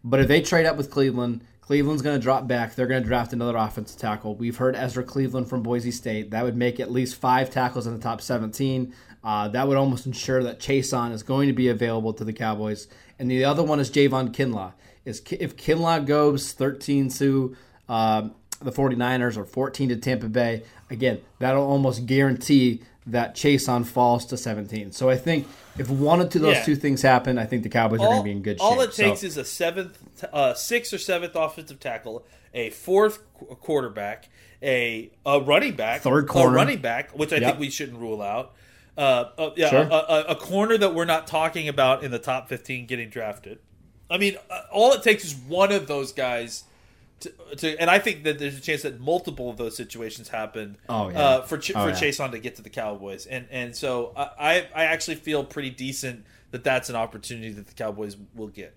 But 0.03 0.21
if 0.21 0.27
they 0.27 0.41
trade 0.41 0.65
up 0.65 0.77
with 0.77 0.89
Cleveland, 0.89 1.43
Cleveland's 1.59 2.01
going 2.01 2.17
to 2.17 2.21
drop 2.21 2.47
back. 2.47 2.75
They're 2.75 2.87
going 2.87 3.03
to 3.03 3.07
draft 3.07 3.33
another 3.33 3.55
offensive 3.57 3.99
tackle. 3.99 4.35
We've 4.35 4.57
heard 4.57 4.75
Ezra 4.75 5.03
Cleveland 5.03 5.49
from 5.49 5.63
Boise 5.63 5.91
State. 5.91 6.31
That 6.31 6.43
would 6.43 6.55
make 6.55 6.79
at 6.79 6.91
least 6.91 7.15
five 7.15 7.49
tackles 7.49 7.87
in 7.87 7.93
the 7.93 8.01
top 8.01 8.21
17. 8.21 8.93
Uh, 9.23 9.47
that 9.49 9.67
would 9.67 9.77
almost 9.77 10.05
ensure 10.05 10.43
that 10.43 10.59
Chaisson 10.59 11.11
is 11.11 11.23
going 11.23 11.47
to 11.47 11.53
be 11.53 11.69
available 11.69 12.13
to 12.13 12.23
the 12.23 12.33
Cowboys. 12.33 12.87
And 13.21 13.29
the 13.29 13.45
other 13.45 13.61
one 13.61 13.79
is 13.79 13.91
Javon 13.91 14.33
Kinlaw. 14.33 14.73
Is 15.05 15.21
if 15.29 15.55
Kinlaw 15.55 16.03
goes 16.07 16.53
13 16.53 17.09
to 17.11 17.55
uh, 17.87 18.29
the 18.61 18.71
49ers 18.71 19.37
or 19.37 19.45
14 19.45 19.89
to 19.89 19.95
Tampa 19.97 20.27
Bay, 20.27 20.63
again, 20.89 21.21
that'll 21.37 21.63
almost 21.63 22.07
guarantee 22.07 22.81
that 23.05 23.35
Chaisson 23.35 23.85
falls 23.85 24.25
to 24.27 24.37
17. 24.37 24.91
So 24.91 25.07
I 25.11 25.17
think 25.17 25.47
if 25.77 25.87
one 25.87 26.19
or 26.19 26.27
two 26.27 26.39
of 26.39 26.43
those 26.43 26.55
Yeah. 26.55 26.63
two 26.65 26.75
things 26.75 27.03
happen, 27.03 27.37
I 27.37 27.45
think 27.45 27.61
the 27.61 27.69
Cowboys 27.69 27.99
are 27.99 28.07
going 28.07 28.17
to 28.17 28.23
be 28.23 28.31
in 28.31 28.41
good 28.41 28.57
shape. 28.57 28.63
all 28.63 28.81
it 28.81 28.91
takes 28.93 29.21
So- 29.21 29.27
is 29.27 29.37
a 29.37 29.45
seventh, 29.45 29.99
uh, 30.33 30.55
sixth 30.55 30.91
or 30.91 30.97
seventh 30.97 31.35
offensive 31.35 31.79
tackle, 31.79 32.25
a 32.55 32.71
fourth 32.71 33.19
qu- 33.37 33.45
quarterback, 33.55 34.29
a, 34.63 35.11
a 35.27 35.39
running 35.39 35.75
back, 35.75 36.01
Third 36.01 36.23
a 36.23 36.27
corner. 36.27 36.55
running 36.55 36.79
back, 36.81 37.11
which 37.11 37.31
I 37.31 37.37
Yep. 37.37 37.43
think 37.49 37.59
we 37.59 37.69
shouldn't 37.69 37.99
rule 37.99 38.21
out. 38.23 38.53
Uh, 38.97 39.29
uh, 39.37 39.49
yeah, 39.55 39.69
Sure. 39.69 39.81
a, 39.83 39.85
a, 39.89 40.21
a 40.29 40.35
corner 40.35 40.77
that 40.77 40.93
we're 40.93 41.05
not 41.05 41.25
talking 41.27 41.67
about 41.67 42.03
in 42.03 42.11
the 42.11 42.19
top 42.19 42.49
fifteen 42.49 42.85
getting 42.85 43.09
drafted. 43.09 43.59
I 44.09 44.17
mean, 44.17 44.35
uh, 44.49 44.61
all 44.71 44.91
it 44.93 45.01
takes 45.03 45.23
is 45.25 45.33
one 45.33 45.71
of 45.71 45.87
those 45.87 46.11
guys. 46.11 46.65
To, 47.21 47.31
to, 47.57 47.79
and 47.79 47.89
I 47.89 47.99
think 47.99 48.23
that 48.23 48.39
there's 48.39 48.57
a 48.57 48.61
chance 48.61 48.81
that 48.81 48.99
multiple 48.99 49.49
of 49.49 49.55
those 49.57 49.77
situations 49.77 50.27
happen 50.29 50.75
Oh, 50.89 51.09
yeah. 51.09 51.19
uh, 51.19 51.41
for 51.43 51.57
Ch- 51.59 51.71
Oh, 51.75 51.83
for 51.83 51.89
yeah. 51.91 51.95
Chaisson 51.95 52.31
to 52.31 52.39
get 52.39 52.55
to 52.55 52.61
the 52.63 52.69
Cowboys, 52.69 53.25
and 53.27 53.45
and 53.51 53.75
so 53.75 54.11
I 54.17 54.67
I 54.75 54.83
actually 54.85 55.15
feel 55.15 55.43
pretty 55.43 55.69
decent 55.69 56.25
that 56.49 56.63
that's 56.63 56.89
an 56.89 56.95
opportunity 56.95 57.51
that 57.51 57.67
the 57.67 57.73
Cowboys 57.73 58.17
will 58.35 58.47
get. 58.47 58.75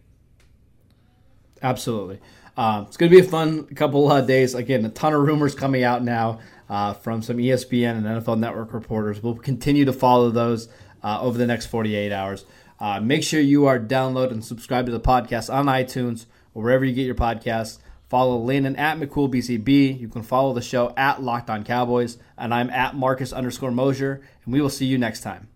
Absolutely. 1.62 2.20
Um, 2.56 2.84
it's 2.86 2.96
going 2.96 3.10
to 3.10 3.20
be 3.20 3.24
a 3.26 3.28
fun 3.28 3.64
couple 3.74 4.10
of 4.10 4.26
days. 4.26 4.54
Again, 4.54 4.84
a 4.84 4.88
ton 4.90 5.12
of 5.14 5.22
rumors 5.22 5.54
coming 5.54 5.82
out 5.82 6.04
now 6.04 6.38
uh, 6.68 6.94
from 6.94 7.22
some 7.22 7.38
ESPN 7.38 7.98
and 7.98 8.06
NFL 8.06 8.38
Network 8.38 8.72
reporters. 8.72 9.22
We'll 9.22 9.36
continue 9.36 9.84
to 9.84 9.92
follow 9.92 10.30
those 10.30 10.68
uh, 11.02 11.20
over 11.20 11.38
the 11.38 11.46
next 11.46 11.66
48 11.66 12.12
hours. 12.12 12.44
Uh, 12.80 13.00
make 13.00 13.22
sure 13.22 13.40
you 13.40 13.66
are 13.66 13.78
download 13.78 14.30
and 14.30 14.44
subscribe 14.44 14.86
to 14.86 14.92
the 14.92 15.00
podcast 15.00 15.52
on 15.52 15.66
iTunes 15.66 16.26
or 16.54 16.62
wherever 16.62 16.84
you 16.84 16.92
get 16.92 17.06
your 17.06 17.14
podcasts. 17.14 17.78
Follow 18.08 18.36
Landon 18.38 18.76
at 18.76 18.98
McCoolBCB. 18.98 19.98
You 19.98 20.08
can 20.08 20.22
follow 20.22 20.52
the 20.52 20.62
show 20.62 20.92
at 20.96 21.22
Locked 21.22 21.50
On 21.50 21.64
Cowboys, 21.64 22.18
and 22.36 22.52
I'm 22.52 22.70
at 22.70 22.94
Marcus 22.94 23.32
underscore 23.32 23.70
Mosher, 23.70 24.20
and 24.44 24.52
we 24.52 24.60
will 24.60 24.70
see 24.70 24.86
you 24.86 24.98
next 24.98 25.20
time. 25.22 25.48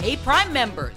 Hey, 0.00 0.16
Prime 0.16 0.52
members, 0.52 0.96